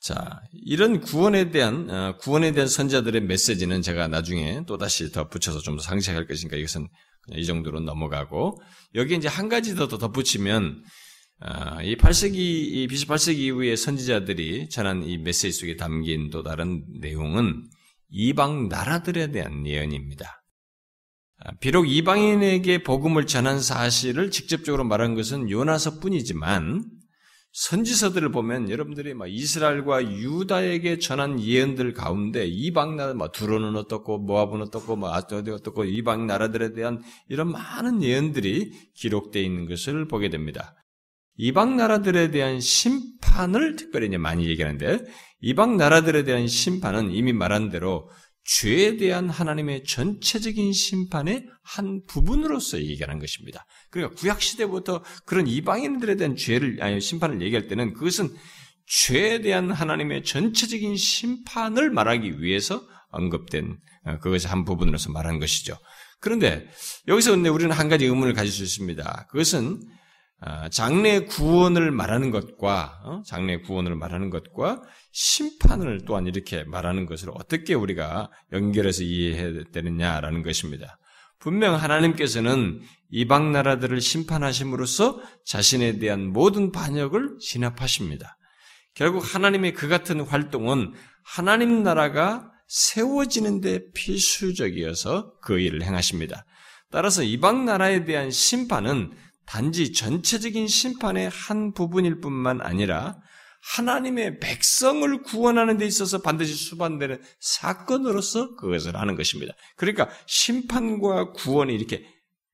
자, 0.00 0.42
이런 0.52 1.00
구원에 1.00 1.50
대한 1.50 1.88
어, 1.90 2.16
구원에 2.18 2.52
대한 2.52 2.68
선자들의 2.68 3.22
메시지는 3.22 3.80
제가 3.80 4.08
나중에 4.08 4.64
또 4.66 4.76
다시 4.76 5.10
더 5.10 5.28
붙여서 5.28 5.60
좀더 5.60 5.82
상세할 5.82 6.26
것이니까 6.26 6.58
이것은 6.58 6.88
이 7.32 7.46
정도로 7.46 7.80
넘어가고 7.80 8.60
여기 8.96 9.16
이제 9.16 9.28
한 9.28 9.48
가지 9.48 9.74
더 9.74 9.88
덧붙이면 9.88 10.84
어, 11.40 11.82
이 11.82 11.96
8세기 11.96 12.36
이 12.36 12.86
BC 12.86 13.06
8세기 13.06 13.38
이후의 13.38 13.78
선지자들이 13.78 14.68
전한 14.68 15.04
이 15.04 15.16
메시지 15.16 15.58
속에 15.58 15.76
담긴 15.76 16.28
또 16.28 16.42
다른 16.42 16.84
내용은 17.00 17.64
이방 18.10 18.68
나라들에 18.68 19.32
대한 19.32 19.66
예언입니다. 19.66 20.43
아, 21.40 21.52
비록 21.60 21.88
이방인에게 21.88 22.82
복음을 22.82 23.26
전한 23.26 23.60
사실을 23.60 24.30
직접적으로 24.30 24.84
말한 24.84 25.14
것은 25.14 25.50
요나서뿐이지만 25.50 26.84
선지서들을 27.52 28.32
보면 28.32 28.68
여러분들이 28.68 29.14
막 29.14 29.28
이스라엘과 29.30 30.02
유다에게 30.10 30.98
전한 30.98 31.40
예언들 31.40 31.92
가운데 31.92 32.44
이방 32.46 32.96
나라, 32.96 33.14
뭐 33.14 33.30
두로는 33.30 33.76
어떻고 33.76 34.18
모압은 34.18 34.60
어떻고 34.62 34.96
뭐 34.96 35.14
아스도디 35.14 35.52
어떻고 35.52 35.84
이방 35.84 36.26
나라들에 36.26 36.72
대한 36.72 37.00
이런 37.28 37.52
많은 37.52 38.02
예언들이 38.02 38.72
기록되어 38.94 39.40
있는 39.40 39.68
것을 39.68 40.08
보게 40.08 40.30
됩니다. 40.30 40.74
이방 41.36 41.76
나라들에 41.76 42.32
대한 42.32 42.58
심판을 42.60 43.76
특별히 43.76 44.08
이제 44.08 44.18
많이 44.18 44.48
얘기하는데 44.48 45.04
이방 45.40 45.76
나라들에 45.76 46.24
대한 46.24 46.48
심판은 46.48 47.12
이미 47.12 47.32
말한 47.32 47.70
대로 47.70 48.10
죄에 48.44 48.96
대한 48.98 49.30
하나님의 49.30 49.84
전체적인 49.84 50.72
심판의 50.72 51.46
한 51.62 52.02
부분으로서 52.06 52.78
얘기하는 52.78 53.18
것입니다. 53.18 53.64
그러니까 53.90 54.14
구약 54.16 54.42
시대부터 54.42 55.02
그런 55.24 55.46
이방인들에 55.46 56.16
대한 56.16 56.36
죄를 56.36 56.82
아니 56.82 57.00
심판을 57.00 57.40
얘기할 57.40 57.68
때는 57.68 57.94
그것은 57.94 58.28
죄에 58.86 59.40
대한 59.40 59.70
하나님의 59.70 60.24
전체적인 60.24 60.96
심판을 60.96 61.90
말하기 61.90 62.42
위해서 62.42 62.86
언급된 63.10 63.78
어, 64.04 64.18
그것이 64.18 64.46
한 64.46 64.64
부분으로서 64.64 65.10
말한 65.10 65.38
것이죠. 65.38 65.78
그런데 66.20 66.66
여기서 67.08 67.30
근데 67.30 67.48
우리는 67.48 67.72
한 67.72 67.88
가지 67.88 68.04
의문을 68.04 68.34
가질 68.34 68.52
수 68.52 68.62
있습니다. 68.62 69.28
그것은 69.30 69.80
어, 69.80 70.03
장래 70.70 71.20
구원을 71.20 71.90
말하는 71.90 72.30
것과 72.30 73.00
어, 73.04 73.22
장래 73.24 73.58
구원을 73.60 73.94
말하는 73.94 74.30
것과 74.30 74.82
심판을 75.12 76.02
또한 76.06 76.26
이렇게 76.26 76.64
말하는 76.64 77.06
것을 77.06 77.30
어떻게 77.34 77.74
우리가 77.74 78.30
연결해서 78.52 79.02
이해해야 79.02 79.64
되느냐라는 79.72 80.42
것입니다. 80.42 80.98
분명 81.38 81.74
하나님께서는 81.74 82.80
이방 83.10 83.52
나라들을 83.52 84.00
심판하심으로써 84.00 85.20
자신에 85.44 85.98
대한 85.98 86.32
모든 86.32 86.72
반역을 86.72 87.38
진압하십니다. 87.38 88.36
결국 88.94 89.22
하나님의 89.34 89.74
그 89.74 89.88
같은 89.88 90.20
활동은 90.20 90.94
하나님 91.22 91.82
나라가 91.82 92.50
세워지는데 92.68 93.92
필수적이어서 93.92 95.34
그 95.40 95.58
일을 95.58 95.82
행하십니다. 95.82 96.44
따라서 96.90 97.22
이방 97.22 97.64
나라에 97.64 98.04
대한 98.04 98.30
심판은 98.30 99.12
단지 99.46 99.92
전체적인 99.92 100.68
심판의 100.68 101.28
한 101.30 101.72
부분일 101.72 102.20
뿐만 102.20 102.60
아니라 102.60 103.18
하나님의 103.76 104.40
백성을 104.40 105.22
구원하는 105.22 105.78
데 105.78 105.86
있어서 105.86 106.20
반드시 106.20 106.54
수반되는 106.54 107.22
사건으로서 107.40 108.56
그것을 108.56 108.96
하는 108.96 109.16
것입니다. 109.16 109.54
그러니까 109.76 110.10
심판과 110.26 111.32
구원이 111.32 111.74
이렇게 111.74 112.04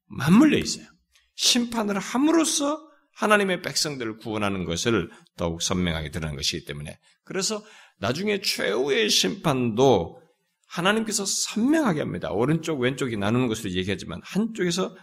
맞물려 0.07 0.57
있어요. 0.59 0.87
심판을 1.35 1.99
함으로써 1.99 2.81
하나님의 3.15 3.63
백성들을 3.63 4.19
구원하는 4.19 4.65
것을 4.65 5.11
더욱 5.37 5.63
선명하게 5.63 6.11
드러난 6.11 6.37
것이기 6.37 6.65
때문에 6.65 6.99
그래서 7.25 7.63
나중에 7.99 8.41
최후의 8.41 9.11
심판도 9.11 10.21
하나님께서 10.67 11.25
선명하게 11.27 12.01
합니다. 12.01 12.31
오른쪽 12.31 12.81
왼쪽이 12.81 13.17
나누는 13.17 13.49
것으로 13.49 13.73
얘기하지만 13.73 14.21
한쪽에서 14.23 14.97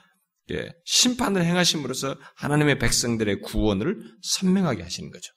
심판을 0.86 1.44
행하심으로써 1.44 2.16
하나님의 2.36 2.80
백성들의 2.80 3.42
구원을 3.42 4.00
선명하게 4.22 4.84
하시는 4.84 5.12
거죠. 5.12 5.32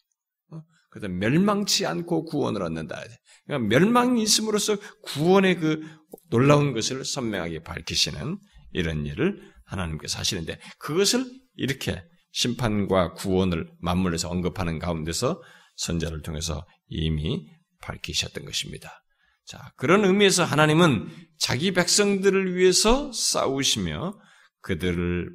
어? 0.52 0.62
그래서 0.90 1.08
멸망치 1.08 1.86
않고 1.86 2.24
구원을 2.24 2.62
얻는다. 2.62 3.02
그러니까 3.46 3.68
멸망이 3.68 4.22
있음으로써 4.22 4.76
구원의 5.02 5.56
그 5.56 5.82
놀라운 6.30 6.72
것을 6.72 7.04
선명하게 7.04 7.62
밝히시는 7.62 8.38
이런 8.72 9.06
일을 9.06 9.40
하나님께서 9.66 10.18
하시는데 10.18 10.58
그것을 10.78 11.24
이렇게 11.56 12.02
심판과 12.32 13.14
구원을 13.14 13.70
맞물려서 13.80 14.28
언급하는 14.28 14.78
가운데서 14.78 15.42
선자를 15.76 16.22
통해서 16.22 16.66
이미 16.88 17.48
밝히셨던 17.80 18.44
것입니다. 18.44 19.02
자, 19.46 19.72
그런 19.76 20.04
의미에서 20.04 20.44
하나님은 20.44 21.08
자기 21.38 21.72
백성들을 21.72 22.54
위해서 22.54 23.10
싸우시며 23.12 24.16
그들을 24.62 25.30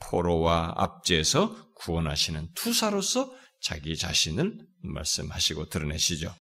포로와 0.00 0.74
압제에서 0.76 1.72
구원하시는 1.74 2.48
투사로서 2.54 3.32
자기 3.60 3.96
자신을 3.96 4.58
말씀하시고 4.82 5.68
드러내시죠. 5.68 6.34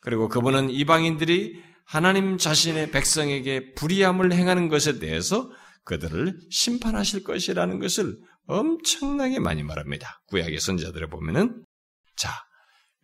그리고 0.00 0.28
그분은 0.28 0.70
이방인들이 0.70 1.62
하나님 1.84 2.36
자신의 2.36 2.90
백성에게 2.90 3.72
불의함을 3.74 4.32
행하는 4.32 4.68
것에 4.68 4.98
대해서 4.98 5.50
그들을 5.84 6.38
심판하실 6.50 7.24
것이라는 7.24 7.78
것을 7.78 8.18
엄청나게 8.46 9.40
많이 9.40 9.62
말합니다. 9.62 10.20
구약의 10.26 10.60
선자들을 10.60 11.08
보면은 11.08 11.64
자, 12.16 12.30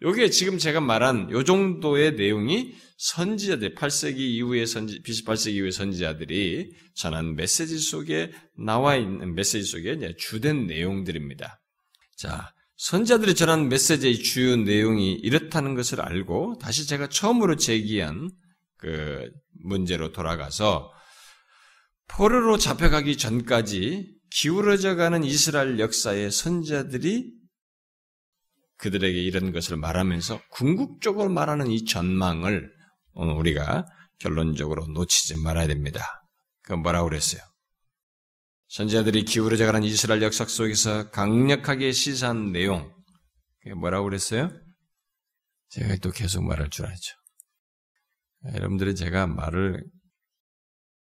요게 0.05 0.29
지금 0.29 0.59
제가 0.59 0.81
말한 0.81 1.31
요 1.31 1.45
정도의 1.45 2.13
내용이 2.13 2.75
선지자들 2.99 3.75
8세기 3.75 4.19
이후의 4.19 4.67
선지 4.67 5.01
28세기 5.03 5.55
이후의 5.55 5.73
선지자들이 5.73 6.73
전한 6.95 7.35
메시지 7.35 7.79
속에 7.79 8.31
나와 8.57 8.97
있는 8.97 9.35
메시지 9.35 9.65
속에 9.65 10.15
주된 10.19 10.67
내용들입니다. 10.67 11.59
자, 12.19 12.53
선자들이 12.77 13.35
전한 13.35 13.71
메시지의 13.71 14.19
주요 14.19 14.57
내용이 14.57 15.15
이렇다는 15.15 15.75
것을 15.75 16.03
알고 16.03 16.59
다시 16.61 16.87
제가 16.87 17.09
처음으로 17.09 17.57
제기한 17.57 18.31
그 18.77 19.31
문제로 19.63 20.13
돌아가서 20.13 20.93
포로로 22.09 22.59
잡혀가기 22.59 23.17
전까지 23.17 24.13
기울어져 24.31 24.97
가는 24.97 25.25
이스라엘 25.25 25.79
역사의 25.79 26.31
선자들이 26.31 27.33
그들에게 28.85 29.19
이런 29.19 29.51
것을 29.51 29.79
말하면서 29.79 30.43
궁극적으로 30.51 31.31
말하는 31.31 31.71
이 31.71 31.87
전망을 31.87 32.71
우리가 33.15 33.87
결론적으로 34.19 34.87
놓치지 34.89 35.41
말아야 35.41 35.67
됩니다. 35.69 36.23
그 36.63 36.75
뭐라고 36.75 37.09
그랬어요? 37.09 37.41
선지자들이 38.69 39.25
기울어져 39.25 39.65
가는 39.65 39.83
이스라엘 39.85 40.21
역사 40.21 40.45
속에서 40.45 41.11
강력하게 41.11 41.93
시사한 41.93 42.53
내용. 42.53 42.95
그게 43.63 43.75
뭐라고 43.75 44.05
그랬어요? 44.05 44.51
제가 45.71 45.97
또 46.03 46.11
계속 46.11 46.45
말할 46.45 46.69
줄 46.69 46.85
알죠. 46.85 47.15
여러분들이 48.53 48.95
제가 48.95 49.27
말을 49.27 49.83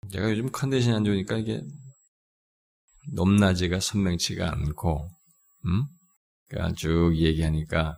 제가 0.09 0.29
요즘 0.31 0.49
컨디션이 0.51 0.95
안 0.95 1.03
좋으니까 1.03 1.37
이게 1.37 1.61
높낮이가 3.11 3.81
선명치가 3.81 4.53
않고, 4.53 5.09
음? 5.65 5.85
쭉 6.75 7.15
얘기하니까 7.15 7.97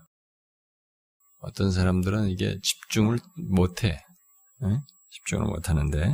어떤 1.39 1.71
사람들은 1.71 2.29
이게 2.29 2.59
집중을 2.61 3.19
못해. 3.49 4.03
네? 4.61 4.79
집중을 5.11 5.45
못하는데. 5.45 6.13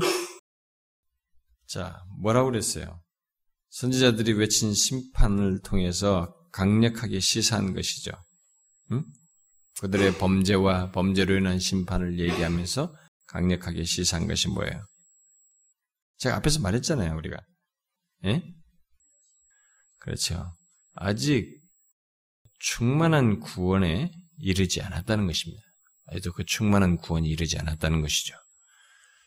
자, 1.68 2.04
뭐라고 2.22 2.50
그랬어요? 2.50 3.02
선지자들이 3.70 4.34
외친 4.34 4.74
심판을 4.74 5.62
통해서 5.62 6.36
강력하게 6.52 7.22
시사한 7.22 7.74
것이죠. 7.74 8.12
응? 8.92 9.06
그들의 9.80 10.18
범죄와 10.18 10.92
범죄로 10.92 11.38
인한 11.38 11.60
심판을 11.60 12.20
얘기하면서 12.20 12.94
강력하게 13.28 13.86
시사한 13.86 14.28
것이 14.28 14.50
뭐예요? 14.50 14.86
제가 16.18 16.36
앞에서 16.36 16.60
말했잖아요, 16.60 17.16
우리가. 17.16 17.38
예? 18.26 18.44
그렇죠. 20.00 20.58
아직 20.94 21.61
충만한 22.62 23.40
구원에 23.40 24.12
이르지 24.40 24.82
않았다는 24.82 25.28
것입니다. 25.28 25.64
아직도 26.08 26.34
그 26.34 26.46
충만한 26.46 26.98
구원이 26.98 27.28
이르지 27.28 27.58
않았다는 27.58 28.02
것이죠. 28.02 28.36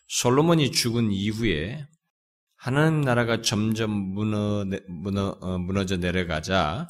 솔로몬이 0.07 0.71
죽은 0.71 1.11
이후에 1.11 1.87
하나님 2.57 3.01
나라가 3.01 3.43
점점 3.43 3.91
무너, 3.91 4.65
무너, 4.89 5.37
어, 5.41 5.59
무너져 5.59 5.97
내려가자 5.97 6.89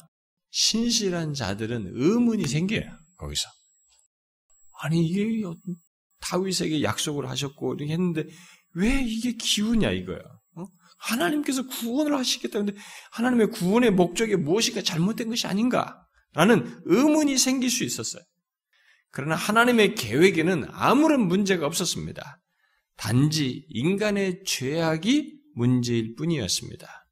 신실한 0.51 1.33
자들은 1.33 1.91
의문이 1.93 2.47
생겨요. 2.47 2.97
거기서. 3.17 3.49
아니 4.81 5.05
이게 5.05 5.25
다윗에게 6.19 6.83
약속을 6.83 7.29
하셨고 7.29 7.75
이렇게 7.75 7.93
했는데 7.93 8.25
왜 8.73 9.01
이게 9.01 9.33
기우냐 9.33 9.91
이거야. 9.91 10.19
어? 10.55 10.65
하나님께서 10.99 11.65
구원을 11.67 12.15
하시겠다. 12.17 12.59
근데 12.59 12.73
하나님의 13.11 13.51
구원의 13.51 13.91
목적이 13.91 14.35
무엇인가 14.35 14.81
잘못된 14.81 15.29
것이 15.29 15.47
아닌가? 15.47 16.04
라는 16.35 16.79
의문이 16.83 17.37
생길 17.37 17.69
수 17.71 17.83
있었어요. 17.83 18.21
그러나 19.09 19.35
하나님의 19.35 19.95
계획에는 19.95 20.67
아무런 20.71 21.21
문제가 21.27 21.65
없었습니다. 21.65 22.41
단지 22.97 23.65
인간의 23.69 24.43
죄악이 24.45 25.39
문제일 25.55 26.15
뿐이었습니다. 26.15 27.07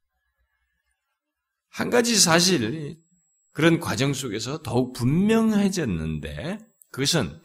한 1.70 1.90
가지 1.90 2.16
사실, 2.16 2.96
그런 3.52 3.80
과정 3.80 4.12
속에서 4.12 4.62
더욱 4.62 4.92
분명해졌는데, 4.92 6.58
그것은 6.90 7.40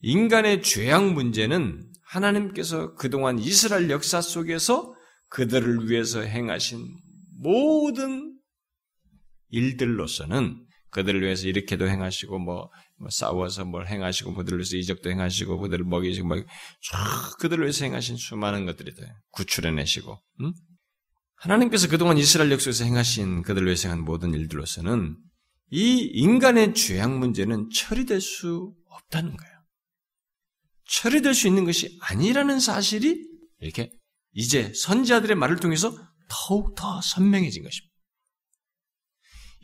인간의 0.00 0.62
죄악 0.62 1.12
문제는 1.12 1.92
하나님께서 2.02 2.94
그동안 2.94 3.38
이스라엘 3.38 3.90
역사 3.90 4.20
속에서 4.20 4.94
그들을 5.28 5.90
위해서 5.90 6.20
행하신 6.20 6.86
모든 7.38 8.38
일들로서는 9.50 10.64
그들을 10.94 11.22
위해서 11.22 11.48
이렇게도 11.48 11.88
행하시고 11.88 12.38
뭐, 12.38 12.70
뭐 12.96 13.08
싸워서 13.10 13.64
뭘 13.64 13.88
행하시고 13.88 14.34
그들을 14.34 14.58
위해서 14.58 14.76
이적도 14.76 15.10
행하시고 15.10 15.58
그들을 15.58 15.84
먹이시고 15.84 16.26
뭐 16.26 16.36
그들을 17.40 17.64
위해서 17.64 17.84
행하신 17.84 18.16
수많은 18.16 18.64
것들이 18.64 18.94
돼 18.94 19.12
구출해내시고 19.32 20.16
음? 20.40 20.52
하나님께서 21.34 21.88
그동안 21.88 22.16
이스라엘 22.16 22.52
역사에서 22.52 22.84
행하신 22.84 23.42
그들을 23.42 23.66
위해서 23.66 23.90
한 23.90 24.04
모든 24.04 24.32
일들로서는 24.32 25.16
이 25.70 26.10
인간의 26.14 26.74
죄악 26.74 27.18
문제는 27.18 27.70
처리될 27.74 28.20
수 28.20 28.72
없다는 28.86 29.36
거예요. 29.36 29.54
처리될 30.86 31.34
수 31.34 31.48
있는 31.48 31.64
것이 31.64 31.98
아니라는 32.02 32.60
사실이 32.60 33.20
이렇게 33.58 33.90
이제 34.32 34.72
선지자들의 34.74 35.36
말을 35.36 35.56
통해서 35.56 35.92
더욱 36.28 36.76
더 36.76 37.00
선명해진 37.02 37.64
것입니다. 37.64 37.93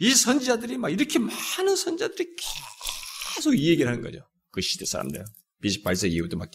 이 0.01 0.15
선지자들이 0.15 0.79
막 0.79 0.89
이렇게 0.91 1.19
많은 1.19 1.77
선지자들이 1.77 2.35
계속 3.35 3.55
이 3.55 3.69
얘기를 3.69 3.91
하는 3.91 4.03
거죠. 4.03 4.19
그 4.51 4.61
시대 4.61 4.85
사람들. 4.85 5.23
비십 5.63 5.85
8세 5.85 6.11
이후부터 6.11 6.37
막 6.39 6.51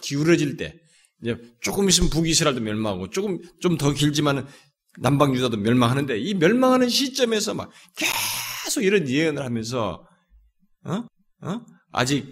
기울어질 0.00 0.56
때 0.56 0.74
이제 1.22 1.36
조금 1.60 1.88
있으면 1.88 2.08
북이스라엘도 2.10 2.60
멸망하고 2.62 3.10
조금 3.10 3.38
좀 3.60 3.76
더 3.76 3.92
길지만은 3.92 4.46
남방 4.98 5.34
유다도 5.34 5.58
멸망하는데 5.58 6.18
이 6.18 6.34
멸망하는 6.34 6.88
시점에서 6.88 7.52
막 7.54 7.70
계속 8.64 8.82
이런 8.82 9.08
예언을 9.08 9.42
하면서 9.44 10.06
어? 10.84 11.06
어? 11.42 11.60
아직 11.92 12.26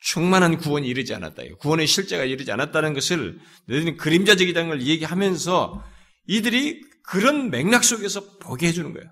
충만한 0.00 0.58
구원이 0.58 0.86
이르지 0.86 1.14
않았다. 1.14 1.42
구원의 1.60 1.86
실제가 1.86 2.24
이르지 2.24 2.50
않았다는 2.52 2.92
것을 2.92 3.38
너희들은 3.68 3.96
그림자적이라는 3.96 4.68
걸 4.68 4.82
얘기하면서 4.82 5.82
이들이 6.26 6.82
그런 7.04 7.50
맥락 7.50 7.84
속에서 7.84 8.36
보게 8.38 8.66
해주는 8.68 8.92
거예요. 8.92 9.08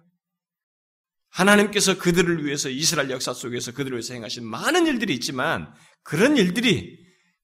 하나님께서 1.31 1.99
그들을 1.99 2.45
위해서 2.45 2.68
이스라엘 2.68 3.11
역사 3.11 3.33
속에서 3.33 3.72
그들을 3.72 3.97
위해서 3.97 4.14
행하신 4.14 4.45
많은 4.45 4.87
일들이 4.87 5.14
있지만 5.14 5.72
그런 6.03 6.37
일들이 6.37 6.99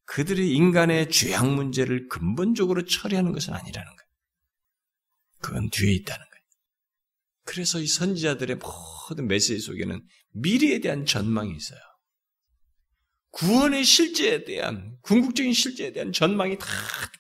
그들의 0.07 0.51
인간의 0.51 1.11
죄악 1.11 1.49
문제를 1.53 2.09
근본적으로 2.09 2.85
처리하는 2.85 3.33
것은 3.33 3.55
아니라는 3.55 3.87
거예요. 3.87 4.07
그건 5.41 5.71
뒤에 5.71 5.93
있다는 5.93 6.19
거예요. 6.19 6.37
그래서 7.45 7.81
이 7.81 7.87
선지자들의 7.87 8.57
모든 8.57 9.29
메시지 9.29 9.61
속에는 9.61 10.03
미래에 10.33 10.81
대한 10.81 11.07
전망이 11.07 11.55
있어요. 11.57 11.81
구원의 13.31 13.85
실제에 13.85 14.45
대한 14.45 14.97
궁극적인 15.03 15.53
실제에 15.53 15.93
대한 15.93 16.13
전망이 16.13 16.59
다 16.59 16.67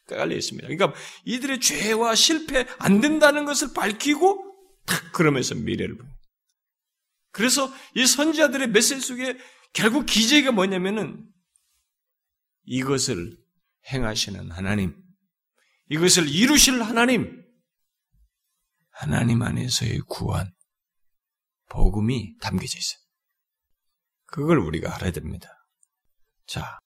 깔려 0.06 0.34
있습니다. 0.34 0.66
그러니까 0.66 0.98
이들의 1.24 1.60
죄와 1.60 2.14
실패 2.14 2.66
안 2.78 3.00
된다는 3.00 3.44
것을 3.44 3.74
밝히고 3.74 4.44
탁 4.86 5.12
그러면서 5.12 5.54
미래를 5.54 5.98
보요. 5.98 6.15
그래서 7.36 7.70
이 7.94 8.06
선지자들의 8.06 8.68
메시지 8.68 8.98
속에 8.98 9.36
결국 9.74 10.06
기재가 10.06 10.52
뭐냐면은 10.52 11.22
이것을 12.64 13.36
행하시는 13.92 14.50
하나님, 14.50 14.96
이것을 15.90 16.30
이루실 16.30 16.82
하나님, 16.82 17.44
하나님 18.90 19.42
안에서의 19.42 20.00
구원, 20.08 20.50
복음이 21.68 22.38
담겨져 22.38 22.78
있어요. 22.78 23.00
그걸 24.24 24.58
우리가 24.58 24.94
알아야 24.94 25.10
됩니다. 25.10 25.50
자, 26.46 26.78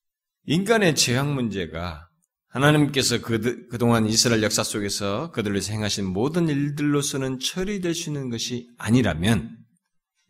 인간의 0.47 0.97
죄악 0.97 1.33
문제가 1.33 2.09
하나님께서 2.49 3.21
그, 3.21 3.69
그동안 3.69 4.05
이스라엘 4.05 4.43
역사 4.43 4.65
속에서 4.65 5.31
그들을 5.31 5.55
위해서 5.55 5.73
행하신 5.73 6.07
모든 6.07 6.49
일들로서는 6.49 7.39
처리될 7.39 7.95
수 7.95 8.11
있는 8.11 8.31
것이 8.31 8.69
아니라면, 8.79 9.60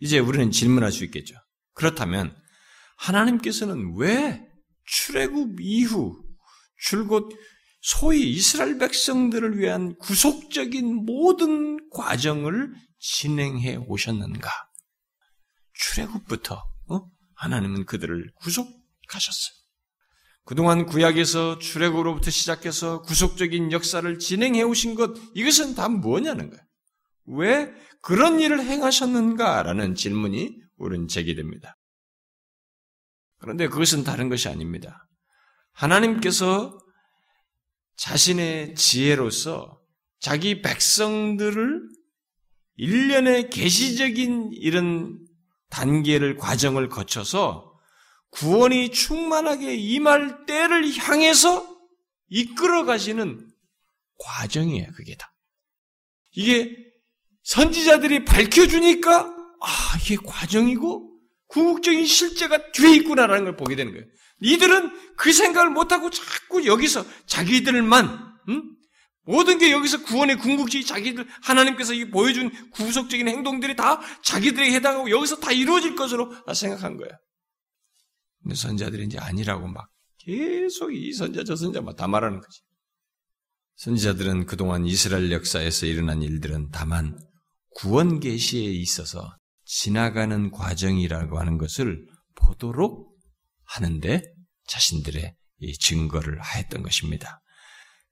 이제 0.01 0.19
우리는 0.19 0.51
질문할 0.51 0.93
수 0.93 1.05
있겠죠. 1.05 1.37
그렇다면, 1.75 2.35
하나님께서는 2.97 3.95
왜 3.97 4.47
출애굽 4.85 5.61
이후 5.61 6.23
줄곧 6.79 7.31
소위 7.81 8.31
이스라엘 8.31 8.79
백성들을 8.79 9.59
위한 9.59 9.97
구속적인 9.97 11.07
모든 11.07 11.79
과정을 11.91 12.73
진행해 12.99 13.77
오셨는가? 13.77 14.51
출애굽부터 15.73 16.63
어? 16.91 17.01
하나님은 17.37 17.87
그들을 17.87 18.33
구속하셨어요. 18.43 19.61
그동안 20.45 20.85
구약에서 20.85 21.59
출애굽으로부터 21.59 22.31
시작해서 22.31 23.03
구속적인 23.03 23.73
역사를 23.73 24.19
진행해 24.19 24.63
오신 24.63 24.95
것 24.95 25.15
이것은 25.35 25.75
다 25.75 25.89
뭐냐는 25.89 26.51
거예요. 26.51 26.63
왜 27.27 27.73
그런 28.01 28.41
일을 28.41 28.61
행하셨는가라는 28.61 29.95
질문이 29.95 30.57
우리는 30.77 31.09
제기됩니다. 31.09 31.77
그런데 33.39 33.69
그것은 33.69 34.05
다른 34.05 34.29
것이 34.29 34.49
아닙니다. 34.49 35.07
하나님께서 35.73 36.79
자신의 37.97 38.75
지혜로서 38.75 39.81
자기 40.19 40.63
백성들을 40.63 41.89
일련의 42.77 43.51
계시적인 43.51 44.53
이런 44.53 45.19
단계를 45.69 46.37
과정을 46.37 46.89
거쳐서 46.89 47.71
구원이 48.31 48.91
충만하게 48.91 49.75
임할 49.75 50.47
때를 50.47 50.97
향해서 50.97 51.79
이끌어 52.29 52.85
가시는 52.85 53.51
과정이에요, 54.19 54.93
그게 54.95 55.17
다. 55.17 55.35
이게 56.33 56.90
선지자들이 57.51 58.25
밝혀주니까, 58.25 59.27
아, 59.61 59.99
이게 60.01 60.17
과정이고, 60.17 61.11
궁극적인 61.49 62.07
실제가 62.07 62.71
뒤에 62.71 62.95
있구나라는 62.99 63.43
걸 63.43 63.57
보게 63.57 63.75
되는 63.75 63.93
거예요. 63.93 64.07
이들은 64.41 65.17
그 65.17 65.33
생각을 65.33 65.71
못하고 65.71 66.11
자꾸 66.11 66.65
여기서 66.65 67.05
자기들만, 67.27 68.35
음? 68.51 68.77
모든 69.25 69.59
게 69.59 69.73
여기서 69.73 70.05
구원의 70.05 70.39
궁극적인 70.39 70.87
자기들, 70.87 71.27
하나님께서 71.43 71.93
보여준 72.13 72.53
구속적인 72.71 73.27
행동들이 73.27 73.75
다 73.75 74.01
자기들에게 74.23 74.73
해당하고 74.77 75.11
여기서 75.11 75.41
다 75.41 75.51
이루어질 75.51 75.97
것으로 75.97 76.33
생각한 76.55 76.99
거예요. 76.99 77.11
근데 78.43 78.55
선자들이 78.55 79.07
이제 79.07 79.19
아니라고 79.19 79.67
막 79.67 79.89
계속 80.19 80.95
이 80.95 81.13
선자 81.13 81.43
저 81.45 81.57
선자 81.57 81.81
막 81.81 81.97
다 81.97 82.07
말하는 82.07 82.41
거지. 82.41 82.61
선지자들은 83.77 84.47
그동안 84.47 84.87
이스라엘 84.87 85.31
역사에서 85.33 85.87
일어난 85.87 86.23
일들은 86.23 86.71
다만 86.73 87.19
구원 87.77 88.21
계시에 88.21 88.63
있어서 88.65 89.37
지나가는 89.65 90.51
과정이라고 90.51 91.39
하는 91.39 91.59
것을 91.59 92.05
보도록 92.35 93.17
하는데 93.65 94.23
자신들의 94.67 95.35
증거를 95.79 96.41
하였던 96.41 96.83
것입니다. 96.83 97.41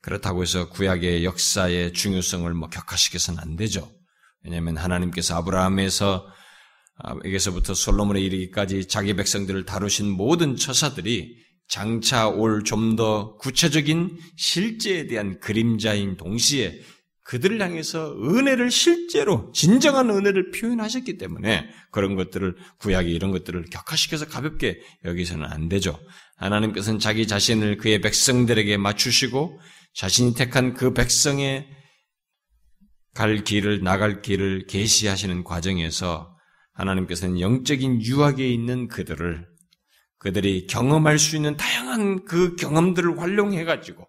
그렇다고 0.01 0.43
해서 0.43 0.69
구약의 0.69 1.25
역사의 1.25 1.93
중요성을 1.93 2.53
뭐 2.55 2.69
격화시켜서는 2.69 3.41
안 3.41 3.57
되죠. 3.57 3.91
왜냐하면 4.45 4.77
하나님께서 4.77 5.37
아브라함에서 5.37 6.27
아, 7.01 7.15
에게서부터 7.25 7.75
솔로몬에 7.75 8.21
이르기까지 8.21 8.89
자기 8.89 9.15
백성들을 9.15 9.65
다루신 9.67 10.11
모든 10.11 10.57
처사들이 10.57 11.37
장차 11.69 12.29
올 12.29 12.63
좀 12.65 12.97
더 12.97 13.37
구체적인 13.37 14.19
실제에 14.37 15.07
대한 15.07 15.39
그림자인 15.39 16.17
동시에 16.17 16.81
그들을 17.29 17.61
향해서 17.61 18.17
은혜를 18.23 18.71
실제로 18.71 19.53
진정한 19.53 20.09
은혜를 20.09 20.51
표현하셨기 20.51 21.19
때문에 21.19 21.69
그런 21.91 22.17
것들을 22.17 22.57
구약이 22.79 23.11
이런 23.11 23.33
것들을 23.33 23.67
격화시켜서 23.71 24.27
가볍게 24.27 24.81
여기서는 25.05 25.45
안 25.45 25.69
되죠. 25.69 26.01
하나님께서는 26.37 26.99
자기 26.99 27.27
자신을 27.27 27.77
그의 27.77 28.01
백성들에게 28.01 28.79
맞추시고 28.79 29.61
자신이 29.95 30.35
택한 30.37 30.73
그 30.73 30.95
백성의 30.95 31.69
갈 33.13 33.45
길을 33.45 33.83
나갈 33.83 34.23
길을 34.23 34.67
계시하시는 34.67 35.45
과정에서 35.45 36.35
하나님께서는 36.73 37.41
영적인 37.41 38.01
유학에 38.05 38.49
있는 38.49 38.89
그들을 38.89 39.47
그들이 40.17 40.67
경험할 40.67 41.19
수 41.19 41.37
있는 41.37 41.59
다양한 41.59 42.25
그 42.25 42.57
경험들을 42.57 43.21
활용해 43.21 43.65
가지고 43.65 44.09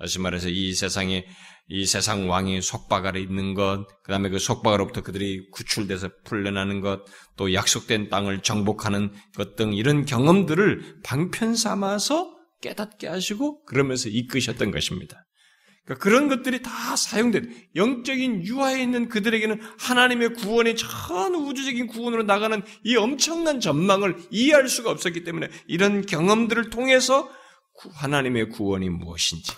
다시 0.00 0.18
말해서 0.18 0.48
이 0.48 0.72
세상에 0.74 1.26
이 1.68 1.86
세상 1.86 2.28
왕이 2.28 2.62
속박 2.62 3.06
아래 3.06 3.20
있는 3.20 3.54
것, 3.54 3.86
그 4.02 4.10
다음에 4.10 4.28
그 4.28 4.38
속박으로부터 4.38 5.02
그들이 5.02 5.48
구출돼서 5.52 6.08
풀려나는 6.24 6.80
것, 6.80 7.04
또 7.36 7.52
약속된 7.54 8.08
땅을 8.08 8.40
정복하는 8.42 9.12
것 9.36 9.54
등 9.54 9.74
이런 9.74 10.04
경험들을 10.04 11.00
방편 11.04 11.54
삼아서 11.54 12.34
깨닫게 12.62 13.06
하시고 13.06 13.64
그러면서 13.64 14.08
이끄셨던 14.08 14.70
것입니다. 14.70 15.24
그러니까 15.84 16.02
그런 16.02 16.28
것들이 16.28 16.62
다 16.62 16.96
사용된 16.96 17.68
영적인 17.76 18.46
유아에 18.46 18.82
있는 18.82 19.08
그들에게는 19.08 19.60
하나님의 19.78 20.34
구원의 20.34 20.76
전 20.76 21.34
우주적인 21.34 21.86
구원으로 21.88 22.22
나가는 22.22 22.62
이 22.84 22.96
엄청난 22.96 23.60
전망을 23.60 24.16
이해할 24.30 24.68
수가 24.68 24.90
없었기 24.90 25.24
때문에 25.24 25.48
이런 25.66 26.04
경험들을 26.06 26.70
통해서 26.70 27.30
하나님의 27.94 28.50
구원이 28.50 28.88
무엇인지 28.90 29.52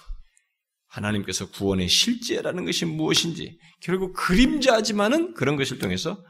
하나님께서 0.92 1.50
구원의 1.50 1.88
실제라는 1.88 2.64
것이 2.64 2.84
무엇인지 2.84 3.58
결국 3.80 4.12
그림자지만은 4.12 5.34
그런 5.34 5.56
것을 5.56 5.78
통해서 5.78 6.22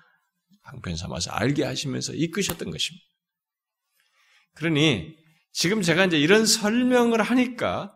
방편 0.63 0.97
삼아서 0.97 1.33
알게 1.33 1.65
하시면서 1.65 2.15
이끄셨던 2.15 2.71
것입니다. 2.71 3.05
그러니 4.55 5.17
지금 5.53 5.83
제가 5.83 6.07
이제 6.07 6.19
이런 6.19 6.47
설명을 6.47 7.23
하니까 7.23 7.93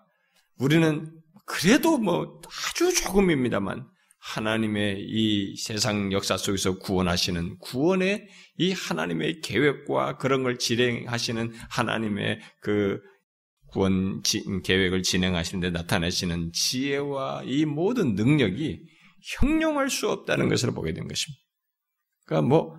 우리는 0.59 1.13
그래도 1.47 1.99
뭐 1.99 2.41
아주 2.71 2.93
조금입니다만 2.93 3.87
하나님의 4.19 5.07
이 5.09 5.57
세상 5.57 6.11
역사 6.13 6.37
속에서 6.37 6.79
구원하시는 6.79 7.59
구원의 7.61 8.27
이 8.59 8.73
하나님의 8.73 9.41
계획과 9.41 10.17
그런 10.17 10.43
걸 10.43 10.59
진행하시는 10.59 11.55
하나님의 11.71 12.41
그 12.61 13.01
구원 13.77 14.23
계획을 14.65 15.03
진행하시는데 15.03 15.71
나타내시는 15.71 16.53
지혜와 16.55 17.43
이 17.45 17.67
모든 17.67 18.15
능력이 18.15 18.81
형용할 19.39 19.91
수 19.91 20.09
없다는 20.09 20.49
것을 20.49 20.71
보게 20.73 20.95
된 20.95 21.07
것입니다. 21.07 21.43
그러니까 22.25 22.49
뭐 22.49 22.77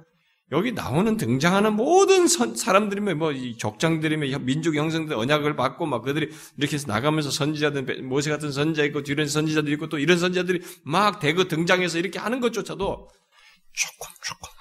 여기 0.51 0.71
나오는 0.71 1.15
등장하는 1.17 1.75
모든 1.75 2.25
선, 2.25 2.55
사람들이면 2.55 3.19
뭐 3.19 3.31
족장들이면 3.59 4.45
민족 4.45 4.75
형성들 4.75 5.15
언약을 5.15 5.55
받고 5.55 5.85
막 5.85 6.01
그들이 6.01 6.31
이렇게 6.57 6.73
해서 6.73 6.87
나가면서 6.87 7.29
선지자들 7.29 8.01
모세 8.03 8.31
같은 8.31 8.51
선지자 8.51 8.83
있고 8.85 9.03
뒤에 9.03 9.23
선지자들 9.25 9.71
있고 9.73 9.89
또 9.89 9.99
이런 9.99 10.17
선지자들이 10.17 10.61
막 10.83 11.19
대거 11.19 11.47
등장해서 11.47 11.99
이렇게 11.99 12.17
하는 12.17 12.39
것조차도 12.39 13.07
조금 13.73 14.07
조금 14.23 14.56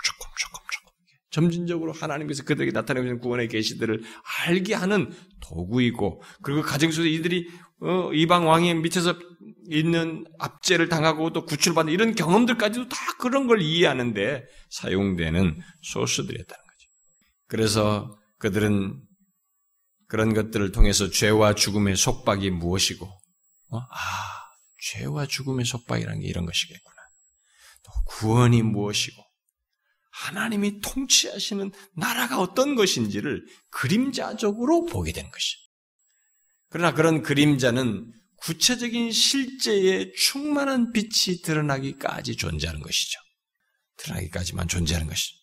점진적으로 1.36 1.92
하나님께서 1.92 2.44
그들에게 2.44 2.72
나타내는 2.72 3.18
구원의 3.18 3.48
계시들을 3.48 4.02
알게 4.46 4.72
하는 4.72 5.12
도구이고 5.42 6.22
그리고 6.42 6.62
가정 6.62 6.90
속에서 6.90 7.06
이들이 7.06 7.46
어, 7.82 8.10
이방 8.14 8.48
왕의 8.48 8.76
밑에서 8.76 9.14
있는 9.68 10.24
압제를 10.38 10.88
당하고 10.88 11.34
또 11.34 11.44
구출받는 11.44 11.92
이런 11.92 12.14
경험들까지도 12.14 12.88
다 12.88 12.96
그런 13.20 13.46
걸 13.46 13.60
이해하는데 13.60 14.46
사용되는 14.70 15.60
소스들이었다는 15.82 16.64
거죠. 16.64 16.88
그래서 17.48 18.18
그들은 18.38 18.98
그런 20.08 20.32
것들을 20.32 20.72
통해서 20.72 21.10
죄와 21.10 21.54
죽음의 21.54 21.96
속박이 21.96 22.48
무엇이고, 22.50 23.04
어? 23.04 23.78
아, 23.78 23.88
죄와 24.92 25.26
죽음의 25.26 25.66
속박이라는 25.66 26.20
게 26.20 26.28
이런 26.28 26.46
것이겠구나. 26.46 26.96
또 27.82 27.92
구원이 28.06 28.62
무엇이고, 28.62 29.25
하나님이 30.16 30.80
통치하시는 30.80 31.72
나라가 31.94 32.40
어떤 32.40 32.74
것인지를 32.74 33.44
그림자적으로 33.70 34.86
보게 34.86 35.12
되는 35.12 35.30
것이. 35.30 35.56
그러나 36.70 36.94
그런 36.94 37.22
그림자는 37.22 38.12
구체적인 38.38 39.12
실제의 39.12 40.12
충만한 40.14 40.92
빛이 40.92 41.42
드러나기까지 41.42 42.36
존재하는 42.36 42.80
것이죠. 42.80 43.20
드러나기까지만 43.98 44.68
존재하는 44.68 45.06
것이죠. 45.06 45.36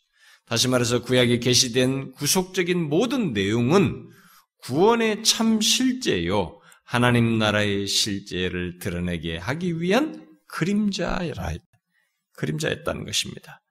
다시 0.45 0.67
말해서 0.67 1.03
구약에 1.03 1.39
게시된 1.39 2.11
구속적인 2.13 2.89
모든 2.89 3.33
내용은 3.33 4.09
구원의 4.57 5.23
참 5.23 5.61
실제요. 5.61 6.59
하나님 6.83 7.37
나라의 7.37 7.87
실제를 7.87 8.79
드러내게 8.79 9.37
하기 9.37 9.79
위한 9.79 10.27
그림자라, 10.47 11.53
그림자였다는 12.33 13.05
것입니다. 13.05 13.62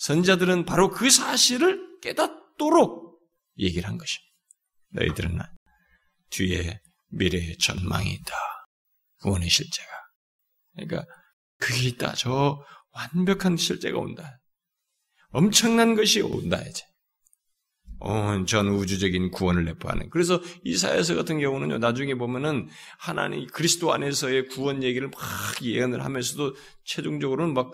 선자들은 0.00 0.64
바로 0.64 0.90
그 0.90 1.10
사실을 1.10 2.00
깨닫도록 2.00 3.20
얘기를 3.58 3.86
한 3.86 3.98
것입니다. 3.98 4.30
너희들은 4.92 5.38
뒤에 6.30 6.80
미래의 7.10 7.58
전망이 7.58 8.10
있다. 8.10 8.32
구원의 9.20 9.50
실제가. 9.50 9.88
그러니까 10.74 11.04
그게 11.58 11.88
있다. 11.88 12.14
저 12.14 12.64
완벽한 12.92 13.58
실제가 13.58 13.98
온다. 13.98 14.40
엄청난 15.32 15.94
것이 15.94 16.22
온다 16.22 16.58
이제. 16.66 16.82
온전 17.98 18.68
우주적인 18.68 19.30
구원을 19.32 19.66
내포하는. 19.66 20.08
그래서 20.08 20.40
이사야서 20.64 21.14
같은 21.14 21.38
경우는요. 21.40 21.76
나중에 21.76 22.14
보면은 22.14 22.70
하나님 22.98 23.46
그리스도 23.48 23.92
안에서의 23.92 24.48
구원 24.48 24.82
얘기를 24.82 25.08
막 25.08 25.20
예언을 25.62 26.02
하면서도 26.02 26.56
최종적으로는 26.84 27.52
막 27.52 27.70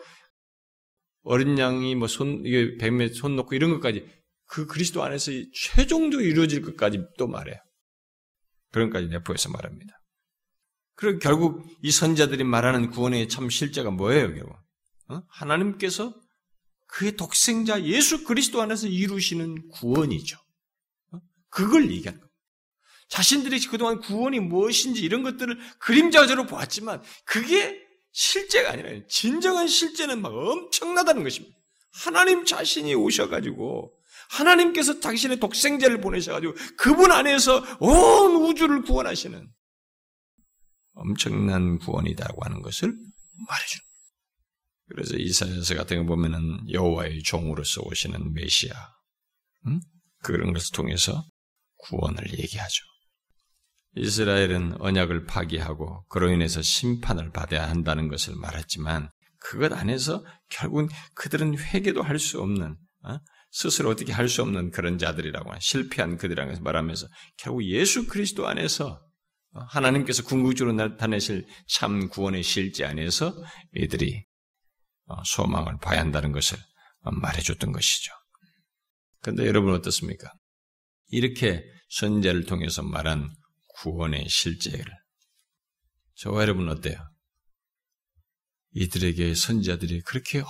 어린 1.27 1.59
양이 1.59 1.95
뭐 1.95 2.07
손 2.09 2.43
이게 2.47 2.77
뱀에 2.79 3.09
손 3.09 3.37
놓고 3.37 3.55
이런 3.55 3.71
것까지 3.73 4.07
그 4.47 4.67
그리스도 4.67 5.03
안에서 5.03 5.33
최종적으로 5.53 6.27
이루어질 6.27 6.63
것까지 6.63 7.05
또 7.19 7.27
말해요. 7.27 7.57
그런 8.73 8.91
까지 8.91 9.09
내포해서 9.09 9.51
말합니다. 9.51 10.01
그리고 10.95 11.19
결국 11.19 11.67
이 11.83 11.91
선자들이 11.91 12.45
말하는 12.45 12.91
구원의 12.91 13.29
참 13.29 13.51
실제가 13.51 13.91
뭐예요, 13.91 14.33
결국? 14.35 14.57
어? 15.09 15.23
하나님께서 15.29 16.15
그의 16.87 17.17
독생자 17.17 17.83
예수 17.85 18.25
그리스도 18.25 18.63
안에서 18.63 18.87
이루시는 18.87 19.69
구원이죠. 19.71 20.39
어? 21.13 21.21
그걸 21.51 21.91
얘기하는 21.91 22.21
겁니다. 22.21 22.37
자신들이 23.09 23.61
그동안 23.67 24.01
구원이 24.01 24.41
무엇인지 24.41 25.03
이런 25.03 25.23
것들을 25.23 25.59
그림자적으로 25.81 26.47
보았지만 26.47 27.03
그게 27.25 27.86
실제가 28.17 28.71
아니라 28.73 28.89
진정한 29.09 29.69
실제는 29.69 30.23
막 30.23 30.33
엄청나다는 30.33 31.23
것입니다. 31.23 31.55
하나님 31.93 32.47
자신이 32.47 32.95
오셔가지고 32.95 33.93
하나님께서 34.31 35.01
당신의 35.01 35.39
독생자를 35.39 36.01
보내셔가지고 36.01 36.55
그분 36.79 37.13
안에서 37.13 37.63
온 37.79 38.37
우주를 38.43 38.83
구원하시는 38.83 39.47
엄청난 40.95 41.79
구원이다고 41.79 42.43
하는 42.43 42.63
것을 42.63 42.89
말해주는 43.49 43.85
그래서 44.89 45.17
이사야서 45.17 45.75
같은 45.75 45.99
거 45.99 46.05
보면은 46.07 46.73
여호와의 46.73 47.23
종으로서 47.23 47.83
오시는 47.83 48.33
메시아 48.33 48.75
음? 49.67 49.81
그런 50.23 50.55
것을 50.55 50.73
통해서 50.73 51.23
구원을 51.77 52.39
얘기하죠. 52.39 52.83
이스라엘은 53.97 54.81
언약을 54.81 55.25
파기하고 55.25 56.05
그로 56.09 56.31
인해서 56.31 56.61
심판을 56.63 57.31
받아야 57.31 57.69
한다는 57.69 58.09
것을 58.09 58.35
말했지만 58.37 59.11
그것 59.41 59.73
안에서 59.73 60.25
결국은 60.49 60.89
그들은 61.15 61.59
회개도 61.59 62.03
할 62.03 62.19
수 62.19 62.41
없는 62.41 62.77
어? 63.05 63.19
스스로 63.51 63.91
어떻게 63.91 64.13
할 64.13 64.29
수 64.29 64.43
없는 64.43 64.71
그런 64.71 64.99
자들이라고 64.99 65.51
실패한 65.61 66.19
그들이라고 66.19 66.61
말하면서 66.61 67.07
결국 67.39 67.65
예수 67.65 68.07
그리스도 68.07 68.47
안에서 68.47 69.01
하나님께서 69.71 70.23
궁극적으로 70.25 70.75
나타내실 70.75 71.47
참 71.69 72.09
구원의 72.09 72.43
실제 72.43 72.85
안에서 72.85 73.35
이들이 73.75 74.25
어, 75.07 75.23
소망을 75.25 75.79
봐야 75.81 76.01
한다는 76.01 76.33
것을 76.33 76.59
말해줬던 77.01 77.73
것이죠. 77.73 78.13
그런데 79.21 79.47
여러분 79.47 79.73
어떻습니까? 79.73 80.33
이렇게 81.09 81.65
선제를 81.89 82.45
통해서 82.45 82.83
말한 82.83 83.31
구원의 83.77 84.29
실제를 84.29 84.85
저와 86.15 86.43
여러분 86.43 86.69
어때요? 86.69 86.97
이들에게 88.73 89.35
선자들이 89.35 90.03
그렇게 90.03 90.43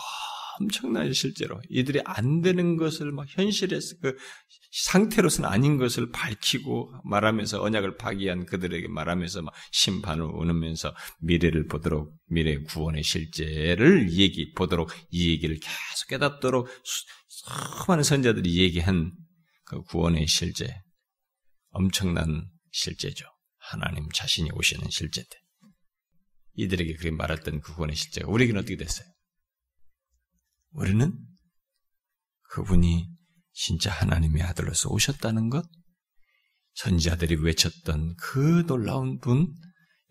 엄청나게 0.59 1.13
실제로 1.13 1.61
이들이 1.69 2.01
안 2.05 2.41
되는 2.41 2.77
것을 2.77 3.13
막 3.13 3.27
현실에서 3.29 3.97
그 4.01 4.17
상태로서는 4.73 5.49
아닌 5.49 5.77
것을 5.77 6.11
밝히고 6.11 6.93
말하면서 7.05 7.63
언약을 7.63 7.97
파기한 7.99 8.47
그들에게 8.47 8.89
말하면서 8.89 9.43
막 9.43 9.55
심판을 9.73 10.25
오면서 10.25 10.95
미래를 11.21 11.67
보도록 11.67 12.15
미래 12.27 12.59
구원의 12.59 13.03
실제를 13.03 14.13
얘기 14.13 14.53
보도록 14.53 14.91
이 15.11 15.31
얘기를 15.31 15.57
계속 15.57 16.09
깨닫도록 16.09 16.69
수많은 17.29 18.03
선자들이 18.03 18.59
얘기한 18.59 19.13
그 19.65 19.83
구원의 19.83 20.27
실제 20.27 20.75
엄청난 21.71 22.49
실제죠. 22.77 23.27
하나님 23.57 24.09
자신이 24.11 24.51
오시는 24.53 24.91
실제때 24.91 25.41
이들에게 26.55 26.95
그렇게 26.95 27.11
말했던 27.11 27.61
그 27.61 27.75
구원의 27.75 27.97
실제가 27.97 28.31
우리에게는 28.31 28.61
어떻게 28.61 28.77
됐어요? 28.77 29.09
우리는 30.71 31.13
그분이 32.51 33.09
진짜 33.53 33.91
하나님의 33.91 34.43
아들로서 34.43 34.91
오셨다는 34.91 35.49
것, 35.49 35.67
선지자들이 36.75 37.37
외쳤던 37.37 38.17
그 38.17 38.67
놀라운 38.67 39.19
분, 39.19 39.55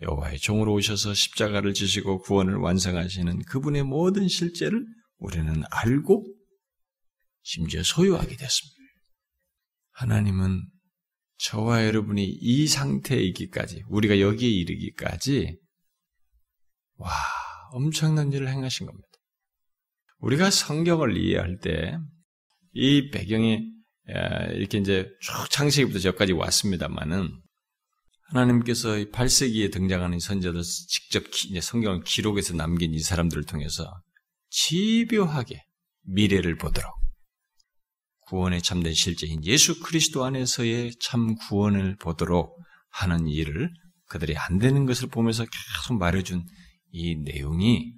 여호와의 0.01 0.39
종으로 0.39 0.73
오셔서 0.73 1.13
십자가를 1.13 1.73
지시고 1.73 2.19
구원을 2.21 2.55
완성하시는 2.55 3.43
그분의 3.43 3.83
모든 3.83 4.27
실제를 4.27 4.83
우리는 5.17 5.63
알고 5.69 6.25
심지어 7.43 7.83
소유하게 7.83 8.35
됐습니다. 8.35 8.75
하나님은 9.91 10.74
저와 11.37 11.85
여러분이 11.85 12.25
이 12.25 12.67
상태에 12.67 13.19
있기까지, 13.21 13.83
우리가 13.89 14.19
여기에 14.19 14.49
이르기까지, 14.49 15.57
와, 16.95 17.11
엄청난 17.71 18.31
일을 18.31 18.47
행하신 18.47 18.85
겁니다. 18.87 19.07
우리가 20.19 20.49
성경을 20.49 21.17
이해할 21.17 21.59
때 21.59 21.97
이 22.75 23.09
배경이 23.09 23.71
이렇게 24.53 24.77
이제 24.77 25.09
쭉 25.21 25.49
창세기부터 25.49 25.99
저까지 25.99 26.33
왔습니다만은 26.33 27.31
하나님께서 28.27 28.89
8세기에 28.89 29.71
등장하는 29.71 30.19
선자들 30.19 30.61
직접 30.61 31.23
성경을 31.61 32.03
기록해서 32.03 32.53
남긴 32.53 32.93
이 32.93 32.99
사람들을 32.99 33.45
통해서 33.45 33.89
집요하게 34.49 35.63
미래를 36.03 36.57
보도록 36.57 36.91
구원의 38.25 38.61
참된 38.61 38.93
실제인 38.93 39.43
예수 39.45 39.79
그리스도 39.79 40.25
안에서의 40.25 40.93
참 40.99 41.35
구원을 41.35 41.97
보도록 41.97 42.57
하는 42.89 43.27
일을 43.27 43.71
그들이 44.07 44.35
안 44.37 44.57
되는 44.57 44.85
것을 44.85 45.09
보면서 45.09 45.45
계속 45.45 45.97
말해준 45.97 46.45
이 46.91 47.15
내용이 47.15 47.93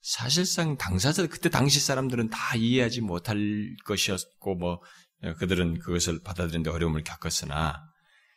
사실상 0.00 0.76
당사자 0.76 1.26
그때 1.26 1.48
당시 1.48 1.78
사람들은 1.80 2.30
다 2.30 2.56
이해하지 2.56 3.02
못할 3.02 3.38
것이었고 3.84 4.56
뭐 4.56 4.80
예, 5.24 5.34
그들은 5.34 5.78
그것을 5.78 6.22
받아들이는데 6.22 6.70
어려움을 6.70 7.04
겪었으나 7.04 7.80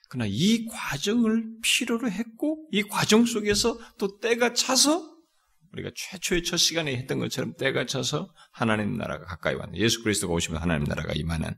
그러나 0.10 0.28
이 0.30 0.66
과정을 0.68 1.58
필요로 1.64 2.12
했고 2.12 2.68
이 2.72 2.84
과정 2.84 3.26
속에서 3.26 3.80
또 3.98 4.20
때가 4.20 4.54
차서 4.54 5.15
우리가 5.76 5.92
최초의 5.94 6.44
첫 6.44 6.58
시간에 6.58 6.96
했던 6.96 7.20
것처럼 7.20 7.54
때가 7.58 7.86
차서 7.86 8.34
하나님 8.52 8.98
나라가 8.98 9.26
가까이 9.26 9.56
왔네. 9.56 9.78
예수 9.78 10.02
그리스도가 10.04 10.34
오시면 10.34 10.62
하나님 10.62 10.86
나라가 10.86 11.14
임하는 11.14 11.54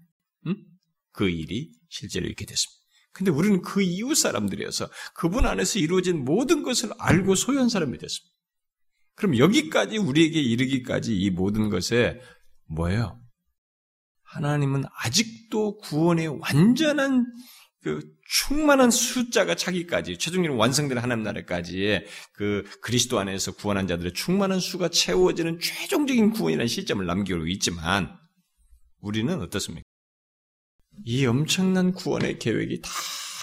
음? 0.48 0.56
그 1.12 1.30
일이 1.30 1.72
실제로 1.90 2.26
이렇게 2.26 2.46
됐습니다. 2.46 2.78
근데 3.12 3.32
우리는 3.32 3.62
그 3.62 3.82
이후 3.82 4.14
사람들이어서 4.14 4.90
그분 5.16 5.46
안에서 5.46 5.80
이루어진 5.80 6.24
모든 6.24 6.64
것을 6.64 6.90
알고 7.00 7.36
소유한 7.36 7.70
사람이 7.70 7.98
됐습니다. 7.98 8.36
그럼 9.16 9.38
여기까지 9.38 9.98
우리에게 9.98 10.40
이르기까지 10.40 11.16
이 11.16 11.30
모든 11.32 11.70
것에 11.70 12.20
뭐예요? 12.66 13.20
하나님은 14.24 14.84
아직도 14.94 15.78
구원의 15.78 16.28
완전한 16.28 17.26
그 17.82 18.02
충만한 18.30 18.92
숫자가 18.92 19.56
차기까지 19.56 20.18
최종적으로 20.18 20.60
완성되는 20.60 21.02
하나님 21.02 21.24
나라까지의 21.24 22.06
그 22.34 22.64
그리스도 22.82 23.20
안에서 23.20 23.54
구원한 23.54 23.88
자들의 23.88 24.14
충만한 24.14 24.60
수가 24.60 24.90
채워지는 24.90 25.60
최종적인 25.60 26.32
구원이라는 26.32 26.68
시점을 26.68 27.06
남기고 27.06 27.48
있지만 27.48 28.18
우리는 29.00 29.42
어떻습니까? 29.42 29.84
이 31.06 31.26
엄청난 31.26 31.94
구원의 31.94 32.40
계획이 32.40 32.82
다 32.82 32.90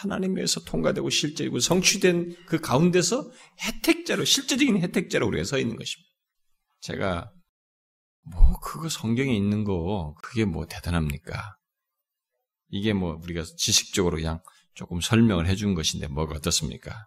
하나님에서 0.02 0.64
통과되고 0.64 1.08
실제이고 1.08 1.60
성취된 1.60 2.36
그 2.46 2.60
가운데서 2.60 3.30
혜택자로 3.60 4.24
실제적인 4.24 4.82
혜택자로 4.82 5.26
우리가 5.26 5.44
서 5.44 5.58
있는 5.58 5.76
것입니다. 5.76 6.10
제가 6.80 7.32
뭐 8.30 8.58
그거 8.60 8.88
성경에 8.88 9.34
있는 9.34 9.64
거 9.64 10.14
그게 10.22 10.44
뭐 10.44 10.66
대단합니까? 10.66 11.56
이게 12.68 12.92
뭐 12.92 13.18
우리가 13.22 13.44
지식적으로 13.56 14.16
그냥 14.16 14.42
조금 14.74 15.00
설명을 15.00 15.46
해준 15.46 15.74
것인데 15.74 16.08
뭐가 16.08 16.36
어떻습니까? 16.36 17.06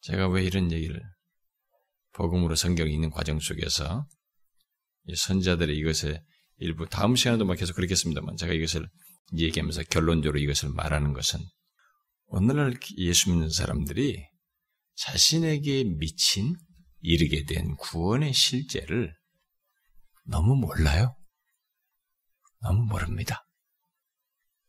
제가 0.00 0.28
왜 0.28 0.44
이런 0.44 0.70
얘기를 0.70 1.00
복음으로 2.12 2.54
성경이 2.54 2.92
있는 2.92 3.10
과정 3.10 3.40
속에서 3.40 4.06
선자들의 5.14 5.76
이것에 5.76 6.22
일부 6.58 6.86
다음 6.86 7.16
시간에도 7.16 7.44
막 7.44 7.56
계속 7.56 7.74
그렇겠습니다만 7.74 8.36
제가 8.36 8.52
이것을 8.52 8.88
얘기하면서 9.36 9.84
결론적으로 9.84 10.38
이것을 10.38 10.70
말하는 10.70 11.12
것은 11.12 11.40
오늘날 12.26 12.74
예수 12.98 13.30
믿는 13.30 13.50
사람들이 13.50 14.24
자신에게 14.96 15.84
미친 15.84 16.54
이르게 17.00 17.44
된 17.44 17.74
구원의 17.76 18.32
실제를 18.32 19.14
너무 20.24 20.56
몰라요. 20.56 21.16
너무 22.60 22.84
모릅니다. 22.86 23.44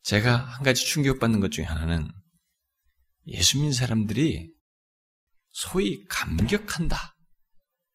제가 0.06 0.36
한 0.36 0.64
가지 0.64 0.86
충격받는 0.86 1.40
것 1.40 1.52
중에 1.52 1.66
하나는 1.66 2.08
예수 3.26 3.58
믿는 3.58 3.74
사람들이 3.74 4.54
소위 5.50 6.06
감격한다. 6.06 7.18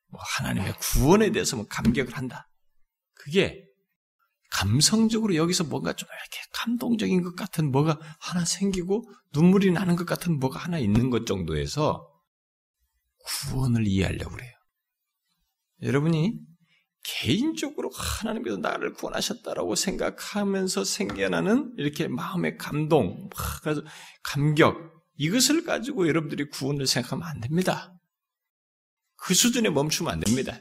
뭐 0.08 0.20
하나님의 0.20 0.74
구원에 0.80 1.30
대해서 1.30 1.54
뭐 1.54 1.66
감격을 1.68 2.16
한다. 2.16 2.50
그게 3.14 3.64
감성적으로 4.50 5.36
여기서 5.36 5.62
뭔가 5.62 5.92
좀 5.92 6.08
이렇게 6.08 6.40
감동적인 6.52 7.22
것 7.22 7.36
같은 7.36 7.70
뭐가 7.70 8.00
하나 8.18 8.44
생기고 8.44 9.04
눈물이 9.32 9.70
나는 9.70 9.94
것 9.94 10.04
같은 10.04 10.40
뭐가 10.40 10.58
하나 10.58 10.80
있는 10.80 11.10
것 11.10 11.26
정도에서 11.26 12.04
구원을 13.24 13.86
이해하려고 13.86 14.32
그래요. 14.32 14.52
여러분이 15.82 16.40
개인적으로 17.02 17.90
하나님께서 17.90 18.58
나를 18.58 18.92
구원하셨다라고 18.92 19.74
생각하면서 19.74 20.84
생겨나는 20.84 21.74
이렇게 21.78 22.08
마음의 22.08 22.58
감동, 22.58 23.30
감격, 24.22 24.90
이것을 25.16 25.64
가지고 25.64 26.08
여러분들이 26.08 26.48
구원을 26.48 26.86
생각하면 26.86 27.26
안 27.26 27.40
됩니다. 27.40 27.94
그 29.16 29.34
수준에 29.34 29.70
멈추면 29.70 30.12
안 30.12 30.20
됩니다. 30.20 30.58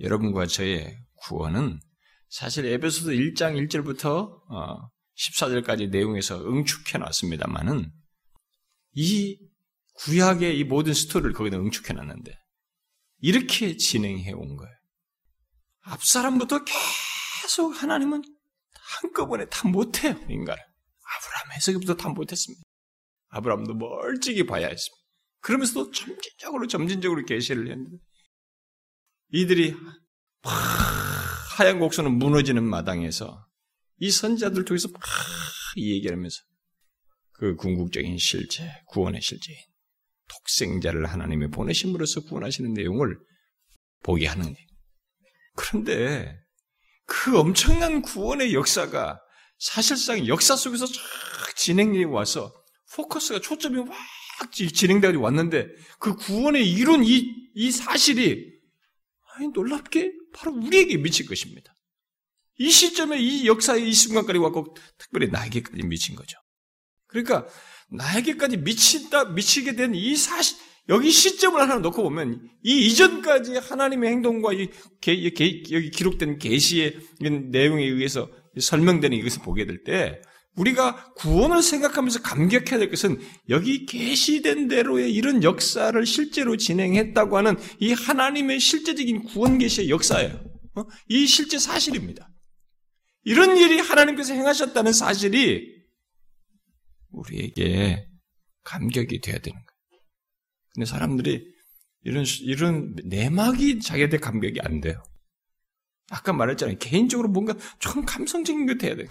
여러분과 0.00 0.46
저의 0.46 0.98
구원은 1.14 1.80
사실 2.28 2.66
에베소서 2.66 3.10
1장 3.10 3.68
1절부터 3.68 4.40
14절까지 5.16 5.84
어, 5.84 5.90
내용에서 5.90 6.44
응축해 6.44 6.98
놨습니다만은 6.98 7.90
이 8.94 9.38
구약의 9.94 10.58
이 10.58 10.64
모든 10.64 10.94
스토리를 10.94 11.32
거기다 11.32 11.58
응축해 11.58 11.94
놨는데 11.94 12.32
이렇게 13.20 13.76
진행해 13.76 14.32
온 14.32 14.56
거예요. 14.56 14.77
앞사람부터 15.88 16.60
계속 17.42 17.70
하나님은 17.70 18.22
한꺼번에 18.72 19.46
다 19.46 19.68
못해요, 19.68 20.12
인간을. 20.28 20.62
아브라함 20.62 21.52
해석부터 21.52 21.96
다 21.96 22.08
못했습니다. 22.10 22.62
아브라함도 23.28 23.74
멀찍이 23.74 24.46
봐야 24.46 24.66
했습니다. 24.66 24.98
그러면서도 25.40 25.90
점진적으로 25.90 26.66
점진적으로 26.66 27.24
계시를 27.24 27.70
했는데 27.70 27.96
이들이 29.32 29.74
하얀 31.56 31.78
곡선은 31.78 32.18
무너지는 32.18 32.64
마당에서 32.64 33.46
이 33.98 34.10
선자들 34.10 34.64
통해서 34.64 34.88
막 34.88 35.00
얘기하면서 35.76 36.36
그 37.32 37.56
궁극적인 37.56 38.18
실제, 38.18 38.68
구원의 38.88 39.20
실제인 39.22 39.58
독생자를 40.28 41.06
하나님이 41.06 41.48
보내심으로써 41.48 42.22
구원하시는 42.22 42.72
내용을 42.72 43.18
보게 44.02 44.26
하는 44.26 44.44
거예요. 44.44 44.68
그런데 45.58 46.40
그 47.04 47.36
엄청난 47.36 48.00
구원의 48.00 48.54
역사가 48.54 49.20
사실상 49.58 50.28
역사 50.28 50.54
속에서 50.54 50.86
쫙 50.86 51.02
진행이 51.56 52.04
와서 52.04 52.54
포커스가 52.94 53.40
초점이 53.40 53.82
확 54.38 54.52
진행되어 54.52 55.18
왔는데 55.18 55.66
그 55.98 56.14
구원의 56.14 56.70
이룬 56.70 57.02
이, 57.04 57.50
이 57.54 57.72
사실이 57.72 58.52
아니, 59.34 59.48
놀랍게 59.48 60.12
바로 60.32 60.52
우리에게 60.52 60.96
미칠 60.98 61.26
것입니다. 61.26 61.74
이 62.58 62.70
시점에 62.70 63.18
이 63.18 63.48
역사의 63.48 63.88
이 63.88 63.92
순간까지 63.92 64.38
왔고 64.38 64.76
특별히 64.96 65.28
나에게까지 65.28 65.82
미친 65.82 66.14
거죠. 66.14 66.38
그러니까 67.08 67.46
나에게까지 67.90 68.58
미친다 68.58 69.24
미치게 69.24 69.74
된 69.74 69.94
이 69.94 70.14
사실 70.16 70.56
여기 70.88 71.10
시점을 71.10 71.60
하나 71.60 71.76
놓고 71.78 72.02
보면 72.02 72.48
이 72.62 72.86
이전까지 72.86 73.56
하나님의 73.56 74.10
행동과 74.10 74.52
이 74.54 74.68
게, 75.00 75.30
게, 75.30 75.62
여기 75.72 75.90
기록된 75.90 76.38
계시의 76.38 76.98
내용에 77.50 77.84
의해서 77.84 78.30
설명되는 78.58 79.16
이것을 79.16 79.42
보게 79.42 79.66
될 79.66 79.84
때 79.84 80.20
우리가 80.58 81.12
구원을 81.14 81.62
생각하면서 81.62 82.22
감격해야 82.22 82.78
될 82.78 82.90
것은 82.90 83.20
여기 83.48 83.86
계시된 83.86 84.68
대로의 84.68 85.12
이런 85.12 85.42
역사를 85.42 86.04
실제로 86.06 86.56
진행했다고 86.56 87.36
하는 87.36 87.56
이 87.78 87.92
하나님의 87.92 88.60
실제적인 88.60 89.24
구원 89.24 89.58
계시의 89.58 89.88
역사예요. 89.88 90.44
어? 90.74 90.84
이 91.08 91.26
실제 91.26 91.58
사실입니다. 91.58 92.28
이런 93.24 93.56
일이 93.56 93.78
하나님께서 93.78 94.34
행하셨다는 94.34 94.92
사실이 94.92 95.76
우리에게 97.10 98.08
감격이 98.64 99.20
되어야 99.20 99.38
되는 99.38 99.54
거예요. 99.54 99.77
근데 100.74 100.86
사람들이 100.86 101.46
이런 102.02 102.24
이런 102.42 102.94
내막이 103.04 103.80
자기한테 103.80 104.18
감격이 104.18 104.60
안 104.62 104.80
돼요. 104.80 105.02
아까 106.10 106.32
말했잖아요. 106.32 106.78
개인적으로 106.78 107.28
뭔가 107.28 107.54
좀 107.80 108.04
감성적인 108.04 108.66
것 108.66 108.82
해야 108.82 108.96
돼요. 108.96 109.08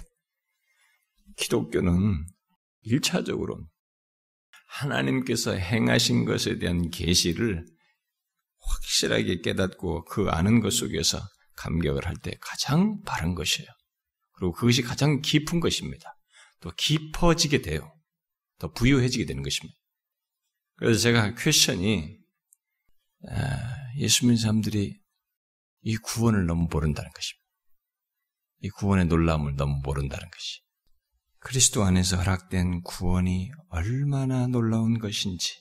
기독교는 1.38 2.26
1차적으로 2.86 3.64
하나님께서 4.70 5.54
행하신 5.54 6.26
것에 6.26 6.58
대한 6.58 6.90
계시를 6.90 7.66
확실하게 8.60 9.42
깨닫고 9.42 10.06
그 10.06 10.30
아는 10.30 10.60
것 10.60 10.74
속에서 10.74 11.20
감격을 11.56 12.06
할 12.06 12.16
때 12.18 12.34
가장 12.42 13.02
바른 13.04 13.36
것이에요. 13.36 13.68
그리고 14.34 14.54
그것이 14.54 14.82
가장 14.82 15.22
깊은 15.22 15.60
것입니다. 15.60 16.16
또 16.60 16.72
깊어지게 16.76 17.62
돼요. 17.62 17.94
더 18.60 18.72
부유해지게 18.72 19.26
되는 19.26 19.44
것입니다. 19.44 19.76
그래서 20.78 21.00
제가 21.00 21.36
퀘션이 21.36 22.18
예수 23.98 24.26
믿는 24.26 24.38
사람들이 24.38 25.00
이 25.82 25.98
구원을 25.98 26.46
너무 26.46 26.68
모른다는 26.72 27.10
것입니다. 27.12 27.46
이 28.62 28.70
구원의 28.70 29.06
놀라움을 29.06 29.56
너무 29.56 29.82
모른다는 29.84 30.30
것이. 30.30 30.62
그리스도 31.40 31.84
안에서 31.84 32.18
허락된 32.18 32.82
구원이 32.82 33.52
얼마나 33.70 34.48
놀라운 34.48 35.00
것인지, 35.00 35.54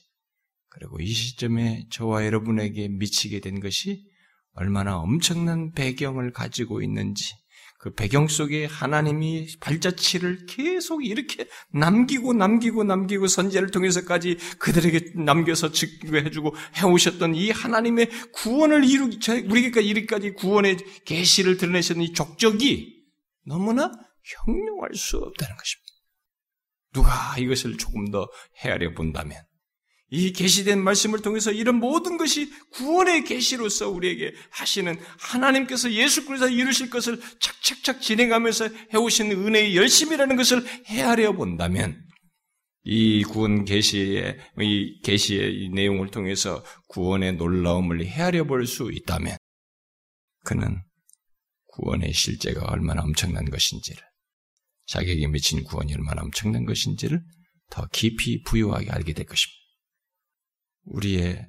그리고 0.69 0.99
이 0.99 1.07
시점에 1.07 1.87
저와 1.91 2.25
여러분에게 2.25 2.87
미치게 2.87 3.39
된 3.39 3.59
것이 3.59 4.07
얼마나 4.51 4.97
엄청난 4.97 5.71
배경을 5.71 6.31
가지고 6.31 6.81
있는지, 6.81 7.35
그 7.87 7.93
배경 7.93 8.27
속에 8.27 8.65
하나님이 8.65 9.47
발자취를 9.61 10.45
계속 10.45 11.05
이렇게 11.05 11.47
남기고 11.71 12.33
남기고 12.33 12.83
남기고 12.83 13.27
선제를 13.27 13.71
통해서까지 13.71 14.37
그들에게 14.59 15.13
남겨서 15.15 15.71
증거해주고 15.71 16.53
해오셨던 16.81 17.35
이 17.35 17.49
하나님의 17.51 18.09
구원을 18.33 18.83
이루기, 18.83 19.19
우리에게까지 19.31 19.87
이르기까지 19.87 20.33
구원의 20.33 20.77
계시를 21.05 21.55
드러내셨던 21.55 22.03
이 22.03 22.11
족적이 22.11 23.05
너무나 23.45 23.93
형용할 24.45 24.93
수 24.93 25.15
없다는 25.17 25.55
것입니다. 25.55 25.87
누가 26.93 27.37
이것을 27.37 27.77
조금 27.77 28.11
더 28.11 28.27
헤아려 28.65 28.93
본다면 28.95 29.41
이 30.09 30.31
계시된 30.31 30.81
말씀을 30.81 31.21
통해서 31.21 31.51
이런 31.51 31.75
모든 31.75 32.17
것이 32.17 32.49
구원의 32.71 33.25
계시로서 33.25 33.89
우리에게 33.89 34.33
하시는 34.51 34.97
하나님께서 35.19 35.91
예수 35.91 36.25
그리스도 36.25 36.49
이루실 36.49 36.89
것을 36.89 37.19
착착착 37.39 38.01
진행하면서 38.01 38.69
해오신 38.93 39.31
은혜의 39.31 39.75
열심이라는 39.75 40.35
것을 40.37 40.65
헤아려 40.85 41.33
본다면 41.33 42.01
이 42.83 43.23
구원 43.25 43.65
계시의 43.65 44.37
이 44.61 45.01
계시의 45.03 45.53
이 45.55 45.69
내용을 45.71 46.09
통해서 46.09 46.63
구원의 46.87 47.33
놀라움을 47.35 48.05
헤아려 48.05 48.45
볼 48.45 48.65
수 48.65 48.89
있다면 48.93 49.35
그는 50.45 50.81
구원의 51.65 52.13
실제가 52.13 52.65
얼마나 52.71 53.01
엄청난 53.03 53.43
것인지를 53.43 54.01
자기에게 54.85 55.27
미친 55.27 55.65
구원이 55.65 55.93
얼마나 55.93 56.21
엄청난 56.21 56.63
것인지를 56.63 57.21
더 57.69 57.85
깊이 57.91 58.41
부유하게 58.43 58.89
알게 58.89 59.11
될 59.11 59.25
것입니다. 59.25 59.66
우리의 60.87 61.47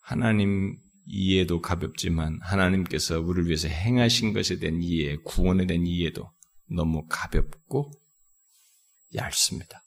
하나님 0.00 0.78
이해도 1.06 1.60
가볍지만 1.60 2.38
하나님께서 2.42 3.20
우리를 3.20 3.46
위해서 3.46 3.68
행하신 3.68 4.32
것에 4.32 4.58
대한 4.58 4.82
이해, 4.82 5.16
구원에 5.24 5.66
대한 5.66 5.86
이해도 5.86 6.30
너무 6.70 7.06
가볍고 7.08 7.90
얇습니다. 9.14 9.82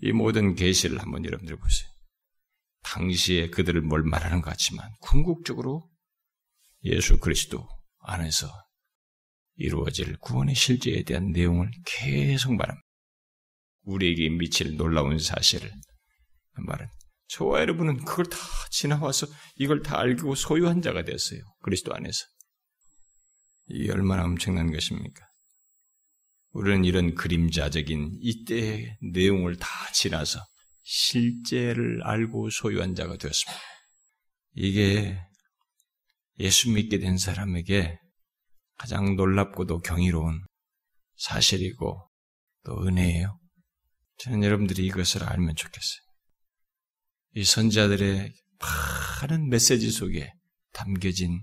이 0.00 0.12
모든 0.12 0.54
계시를 0.54 1.00
한번 1.00 1.24
여러분들 1.24 1.56
보세요. 1.56 1.88
당시에 2.82 3.50
그들을 3.50 3.80
뭘 3.82 4.02
말하는 4.04 4.40
것 4.40 4.50
같지만 4.50 4.88
궁극적으로 5.00 5.90
예수 6.84 7.18
그리스도 7.18 7.68
안에서 8.00 8.48
이루어질 9.56 10.16
구원의 10.18 10.54
실제에 10.54 11.02
대한 11.02 11.32
내용을 11.32 11.70
계속 11.84 12.54
말합니다. 12.54 12.86
우리에게 13.82 14.28
미칠 14.30 14.76
놀라운 14.76 15.18
사실을 15.18 15.72
말은 16.54 16.86
저와 17.28 17.60
여러분은 17.60 18.04
그걸 18.04 18.26
다 18.26 18.38
지나와서 18.70 19.26
이걸 19.56 19.82
다 19.82 19.98
알고 19.98 20.34
소유한 20.34 20.82
자가 20.82 21.04
됐어요. 21.04 21.40
그리스도 21.62 21.94
안에서. 21.94 22.24
이게 23.66 23.92
얼마나 23.92 24.24
엄청난 24.24 24.72
것입니까? 24.72 25.26
우리는 26.52 26.84
이런 26.84 27.14
그림자적인 27.14 28.18
이때의 28.20 28.96
내용을 29.12 29.56
다 29.56 29.68
지나서 29.92 30.40
실제를 30.82 32.02
알고 32.02 32.48
소유한 32.48 32.94
자가 32.94 33.18
되었습니다. 33.18 33.60
이게 34.54 35.18
예수 36.38 36.70
믿게 36.70 36.98
된 36.98 37.18
사람에게 37.18 37.98
가장 38.78 39.16
놀랍고도 39.16 39.80
경이로운 39.80 40.40
사실이고 41.16 42.10
또 42.64 42.86
은혜예요. 42.86 43.38
저는 44.18 44.42
여러분들이 44.42 44.86
이것을 44.86 45.24
알면 45.24 45.56
좋겠어요. 45.56 46.07
이 47.34 47.44
선자들의 47.44 48.32
많은 48.58 49.48
메시지 49.48 49.90
속에 49.90 50.32
담겨진 50.72 51.40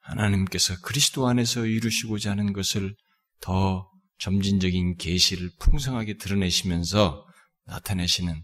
하나님께서 0.00 0.74
그리스도 0.82 1.28
안에서 1.28 1.66
이루시고자 1.66 2.30
하는 2.30 2.52
것을 2.52 2.94
더 3.40 3.90
점진적인 4.18 4.96
계시를 4.96 5.50
풍성하게 5.60 6.16
드러내시면서 6.16 7.26
나타내시는 7.66 8.42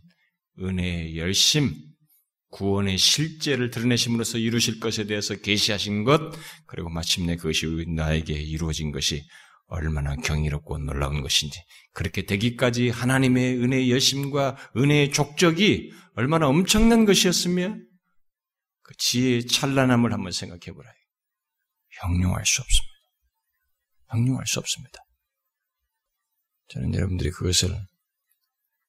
은혜의 0.60 1.16
열심, 1.16 1.74
구원의 2.50 2.98
실제를 2.98 3.70
드러내심으로써 3.70 4.38
이루실 4.38 4.78
것에 4.78 5.06
대해서 5.06 5.34
계시하신 5.34 6.04
것, 6.04 6.20
그리고 6.66 6.90
마침내 6.90 7.36
그것이 7.36 7.66
나에게 7.88 8.34
이루어진 8.34 8.92
것이 8.92 9.24
얼마나 9.74 10.16
경이롭고 10.16 10.78
놀라운 10.78 11.22
것인지, 11.22 11.62
그렇게 11.92 12.26
되기까지 12.26 12.90
하나님의 12.90 13.58
은혜의 13.62 13.90
열심과 13.90 14.56
은혜의 14.76 15.12
족적이 15.12 15.92
얼마나 16.14 16.48
엄청난 16.48 17.04
것이었으며, 17.04 17.76
그 18.82 18.94
지혜의 18.96 19.46
찬란함을 19.46 20.12
한번 20.12 20.32
생각해 20.32 20.72
보라. 20.74 20.90
형용할 22.02 22.44
수 22.44 22.60
없습니다. 22.60 22.94
형용할 24.10 24.46
수 24.46 24.58
없습니다. 24.58 24.98
저는 26.68 26.94
여러분들이 26.94 27.30
그것을 27.30 27.76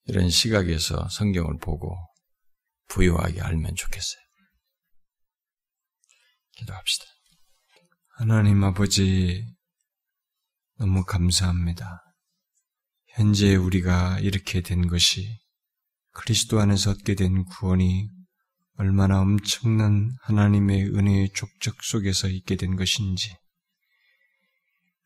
이런 0.05 0.29
시각에서 0.29 1.07
성경을 1.09 1.57
보고 1.59 1.97
부유하게 2.87 3.41
알면 3.41 3.75
좋겠어요. 3.75 4.21
기도합시다. 6.51 7.05
하나님 8.17 8.63
아버지, 8.63 9.45
너무 10.77 11.05
감사합니다. 11.05 12.01
현재 13.07 13.55
우리가 13.55 14.19
이렇게 14.19 14.59
된 14.59 14.87
것이 14.87 15.39
그리스도 16.11 16.59
안에서 16.59 16.91
얻게 16.91 17.15
된 17.15 17.45
구원이 17.45 18.09
얼마나 18.77 19.21
엄청난 19.21 20.11
하나님의 20.23 20.89
은혜의 20.93 21.29
족적 21.33 21.81
속에서 21.81 22.27
있게 22.27 22.57
된 22.57 22.75
것인지, 22.75 23.37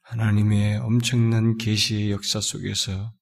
하나님의 0.02 0.78
엄청난 0.78 1.56
계시의 1.58 2.10
역사 2.10 2.42
속에서 2.42 3.14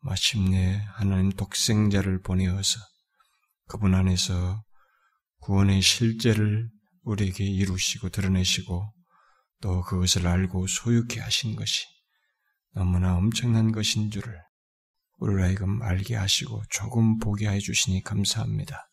마침내 0.00 0.84
하나님 0.96 1.30
독생자를 1.30 2.20
보내어서 2.20 2.78
그분 3.68 3.94
안에서 3.94 4.62
구원의 5.40 5.80
실제를 5.80 6.68
우리에게 7.04 7.44
이루시고 7.44 8.10
드러내시고 8.10 8.92
또 9.60 9.82
그것을 9.82 10.26
알고 10.26 10.66
소유케 10.66 11.20
하신 11.20 11.56
것이 11.56 11.84
너무나 12.74 13.16
엄청난 13.16 13.72
것인 13.72 14.10
줄을 14.10 14.34
우리를 15.18 15.42
하여금 15.42 15.82
알게 15.82 16.14
하시고 16.14 16.62
조금 16.70 17.18
보게 17.18 17.48
해 17.48 17.58
주시니 17.58 18.04
감사합니다. 18.04 18.88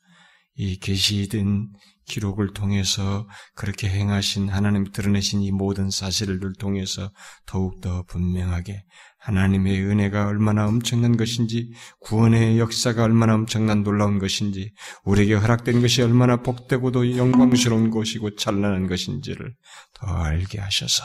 이 0.57 0.79
계시된 0.79 1.67
기록을 2.05 2.53
통해서 2.53 3.27
그렇게 3.55 3.89
행하신 3.89 4.49
하나님이 4.49 4.91
드러내신 4.91 5.41
이 5.41 5.51
모든 5.51 5.89
사실을 5.89 6.39
통해서 6.57 7.11
더욱더 7.45 8.03
분명하게 8.03 8.85
하나님의 9.25 9.83
은혜가 9.83 10.27
얼마나 10.27 10.67
엄청난 10.67 11.17
것인지, 11.17 11.71
구원의 12.01 12.59
역사가 12.59 13.03
얼마나 13.03 13.33
엄청난 13.33 13.83
놀라운 13.83 14.19
것인지, 14.19 14.71
우리에게 15.03 15.33
허락된 15.33 15.81
것이 15.81 16.03
얼마나 16.03 16.37
복되고도 16.43 17.17
영광스러운 17.17 17.89
것이고 17.89 18.35
찬란한 18.35 18.87
것인지를 18.87 19.55
더 19.95 20.07
알게 20.07 20.59
하셔서, 20.59 21.03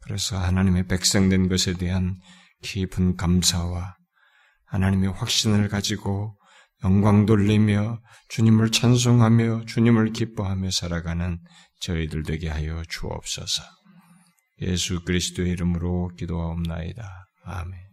그래서 0.00 0.38
하나님의 0.38 0.86
백성된 0.88 1.48
것에 1.48 1.74
대한 1.74 2.16
깊은 2.62 3.16
감사와 3.16 3.96
하나님의 4.66 5.12
확신을 5.12 5.68
가지고 5.68 6.36
영광 6.82 7.26
돌리며 7.26 8.00
주님을 8.28 8.70
찬송하며 8.70 9.66
주님을 9.66 10.12
기뻐하며 10.12 10.70
살아가는 10.70 11.38
저희들 11.80 12.24
되게 12.24 12.48
하여 12.48 12.82
주옵소서. 12.88 13.62
예수 14.62 15.02
그리스도의 15.04 15.50
이름으로 15.52 16.10
기도하옵나이다. 16.16 17.28
아멘. 17.44 17.83